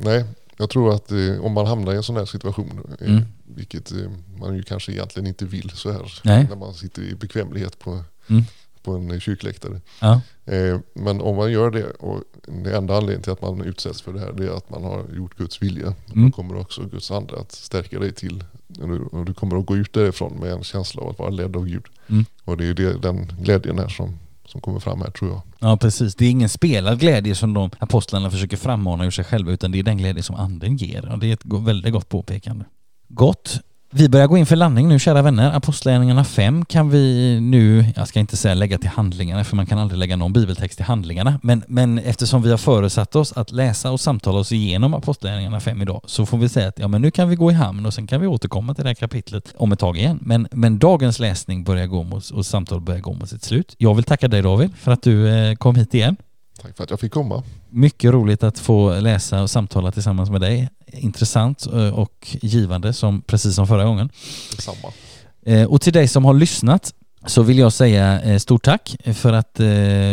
nej, 0.00 0.24
jag 0.56 0.70
tror 0.70 0.94
att 0.94 1.12
eh, 1.12 1.40
om 1.40 1.52
man 1.52 1.66
hamnar 1.66 1.92
i 1.92 1.96
en 1.96 2.02
sån 2.02 2.16
här 2.16 2.24
situation, 2.24 2.96
eh, 3.00 3.06
Mm. 3.10 3.24
vilket 3.46 3.92
man 4.40 4.56
ju 4.56 4.62
kanske 4.62 4.92
egentligen 4.92 5.26
inte 5.26 5.44
vill 5.44 5.70
så 5.70 5.92
här, 5.92 6.12
Nej. 6.24 6.46
när 6.48 6.56
man 6.56 6.74
sitter 6.74 7.02
i 7.02 7.14
bekvämlighet 7.14 7.78
på 7.78 8.04
Mm. 8.30 8.44
På 8.88 8.94
en 8.94 9.20
kyrkläktare. 9.20 9.80
Ja. 10.00 10.20
Eh, 10.44 10.78
men 10.94 11.20
om 11.20 11.36
man 11.36 11.52
gör 11.52 11.70
det 11.70 11.90
och 11.90 12.22
det 12.64 12.76
enda 12.76 12.96
anledningen 12.96 13.22
till 13.22 13.32
att 13.32 13.42
man 13.42 13.62
utsätts 13.62 14.02
för 14.02 14.12
det 14.12 14.20
här 14.20 14.32
det 14.32 14.46
är 14.46 14.56
att 14.56 14.70
man 14.70 14.84
har 14.84 15.04
gjort 15.16 15.36
Guds 15.36 15.62
vilja. 15.62 15.94
Mm. 16.14 16.30
Då 16.30 16.36
kommer 16.36 16.56
också 16.56 16.82
Guds 16.82 17.10
ande 17.10 17.40
att 17.40 17.52
stärka 17.52 17.98
dig 17.98 18.12
till 18.12 18.44
och 19.12 19.24
du 19.24 19.34
kommer 19.34 19.56
att 19.56 19.66
gå 19.66 19.76
ut 19.76 19.92
därifrån 19.92 20.40
med 20.40 20.52
en 20.52 20.64
känsla 20.64 21.02
av 21.02 21.08
att 21.08 21.18
vara 21.18 21.30
ledd 21.30 21.56
av 21.56 21.66
Gud. 21.66 21.84
Mm. 22.08 22.24
Och 22.44 22.56
det 22.56 22.66
är 22.66 22.74
det, 22.74 22.98
den 22.98 23.32
glädjen 23.40 23.78
här 23.78 23.88
som, 23.88 24.18
som 24.44 24.60
kommer 24.60 24.80
fram 24.80 25.00
här 25.00 25.10
tror 25.10 25.30
jag. 25.30 25.42
Ja 25.58 25.76
precis, 25.76 26.14
det 26.14 26.24
är 26.24 26.30
ingen 26.30 26.48
spelad 26.48 27.00
glädje 27.00 27.34
som 27.34 27.54
de 27.54 27.70
apostlarna 27.78 28.30
försöker 28.30 28.56
frammana 28.56 29.06
ur 29.06 29.10
sig 29.10 29.24
själva 29.24 29.52
utan 29.52 29.72
det 29.72 29.78
är 29.78 29.82
den 29.82 29.98
glädje 29.98 30.22
som 30.22 30.36
anden 30.36 30.76
ger. 30.76 31.12
Och 31.12 31.18
det 31.18 31.26
är 31.26 31.32
ett 31.32 31.44
väldigt 31.44 31.92
gott 31.92 32.08
påpekande. 32.08 32.64
Gott. 33.08 33.60
Vi 33.90 34.08
börjar 34.08 34.26
gå 34.26 34.38
in 34.38 34.46
för 34.46 34.56
landning 34.56 34.88
nu 34.88 34.98
kära 34.98 35.22
vänner. 35.22 35.56
Apostlagärningarna 35.56 36.24
5 36.24 36.64
kan 36.64 36.90
vi 36.90 37.38
nu, 37.40 37.84
jag 37.96 38.08
ska 38.08 38.20
inte 38.20 38.36
säga 38.36 38.54
lägga 38.54 38.78
till 38.78 38.88
handlingarna 38.88 39.44
för 39.44 39.56
man 39.56 39.66
kan 39.66 39.78
aldrig 39.78 39.98
lägga 39.98 40.16
någon 40.16 40.32
bibeltext 40.32 40.76
till 40.76 40.84
handlingarna. 40.84 41.40
Men, 41.42 41.62
men 41.68 41.98
eftersom 41.98 42.42
vi 42.42 42.50
har 42.50 42.58
föresatt 42.58 43.16
oss 43.16 43.32
att 43.32 43.52
läsa 43.52 43.90
och 43.90 44.00
samtala 44.00 44.38
oss 44.38 44.52
igenom 44.52 44.94
Apostlagärningarna 44.94 45.60
5 45.60 45.82
idag 45.82 46.00
så 46.06 46.26
får 46.26 46.38
vi 46.38 46.48
säga 46.48 46.68
att 46.68 46.78
ja 46.78 46.88
men 46.88 47.02
nu 47.02 47.10
kan 47.10 47.28
vi 47.28 47.36
gå 47.36 47.50
i 47.50 47.54
hamn 47.54 47.86
och 47.86 47.94
sen 47.94 48.06
kan 48.06 48.20
vi 48.20 48.26
återkomma 48.26 48.74
till 48.74 48.84
det 48.84 48.90
här 48.90 48.94
kapitlet 48.94 49.54
om 49.56 49.72
ett 49.72 49.78
tag 49.78 49.96
igen. 49.96 50.18
Men, 50.22 50.48
men 50.50 50.78
dagens 50.78 51.18
läsning 51.18 51.64
börjar 51.64 51.86
gå 51.86 52.02
mot, 52.02 52.30
och 52.30 52.46
samtal 52.46 52.80
börjar 52.80 53.00
gå 53.00 53.12
mot 53.12 53.28
sitt 53.28 53.44
slut. 53.44 53.74
Jag 53.78 53.94
vill 53.94 54.04
tacka 54.04 54.28
dig 54.28 54.42
David 54.42 54.70
för 54.76 54.92
att 54.92 55.02
du 55.02 55.28
eh, 55.28 55.54
kom 55.54 55.74
hit 55.74 55.94
igen. 55.94 56.16
Tack 56.62 56.76
för 56.76 56.84
att 56.84 56.90
jag 56.90 57.00
fick 57.00 57.12
komma. 57.12 57.42
Mycket 57.68 58.12
roligt 58.12 58.42
att 58.42 58.58
få 58.58 59.00
läsa 59.00 59.42
och 59.42 59.50
samtala 59.50 59.92
tillsammans 59.92 60.30
med 60.30 60.40
dig. 60.40 60.68
Intressant 60.86 61.66
eh, 61.66 61.98
och 61.98 62.36
givande 62.42 62.92
som 62.92 63.22
precis 63.22 63.54
som 63.54 63.66
förra 63.66 63.84
gången. 63.84 64.10
Detsamma. 64.50 64.92
Eh, 65.46 65.64
och 65.64 65.80
till 65.80 65.92
dig 65.92 66.08
som 66.08 66.24
har 66.24 66.34
lyssnat 66.34 66.94
så 67.26 67.42
vill 67.42 67.58
jag 67.58 67.72
säga 67.72 68.22
eh, 68.22 68.38
stort 68.38 68.64
tack 68.64 68.96
för 69.14 69.32
att 69.32 69.60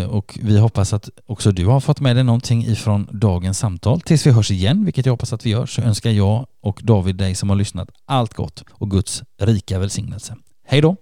och 0.10 0.40
vi 0.42 0.60
hoppas 0.60 0.94
att 0.94 1.10
också 1.26 1.52
du 1.52 1.66
har 1.66 1.80
fått 1.80 2.00
med 2.00 2.16
dig 2.16 2.24
någonting 2.24 2.66
ifrån 2.66 3.08
dagens 3.12 3.60
samtal. 3.60 4.02
Tills 4.02 4.26
vi 4.26 4.32
hörs 4.32 4.52
igen, 4.52 4.86
vilket 4.86 5.06
jag 5.06 5.14
hoppas 5.14 5.34
att 5.34 5.46
vi 5.46 5.50
gör, 5.50 5.66
så 5.66 5.82
önskar 5.82 6.12
jag 6.12 6.46
och 6.62 6.80
David 6.84 7.16
dig 7.16 7.36
som 7.36 7.50
har 7.50 7.56
lyssnat 7.56 7.90
allt 8.06 8.34
gott 8.34 8.64
och 8.72 8.92
Guds 8.92 9.24
rika 9.38 9.80
välsignelse. 9.80 10.36
Hej 10.68 10.82
då! 10.82 10.96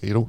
Hej 0.00 0.12
då! 0.12 0.28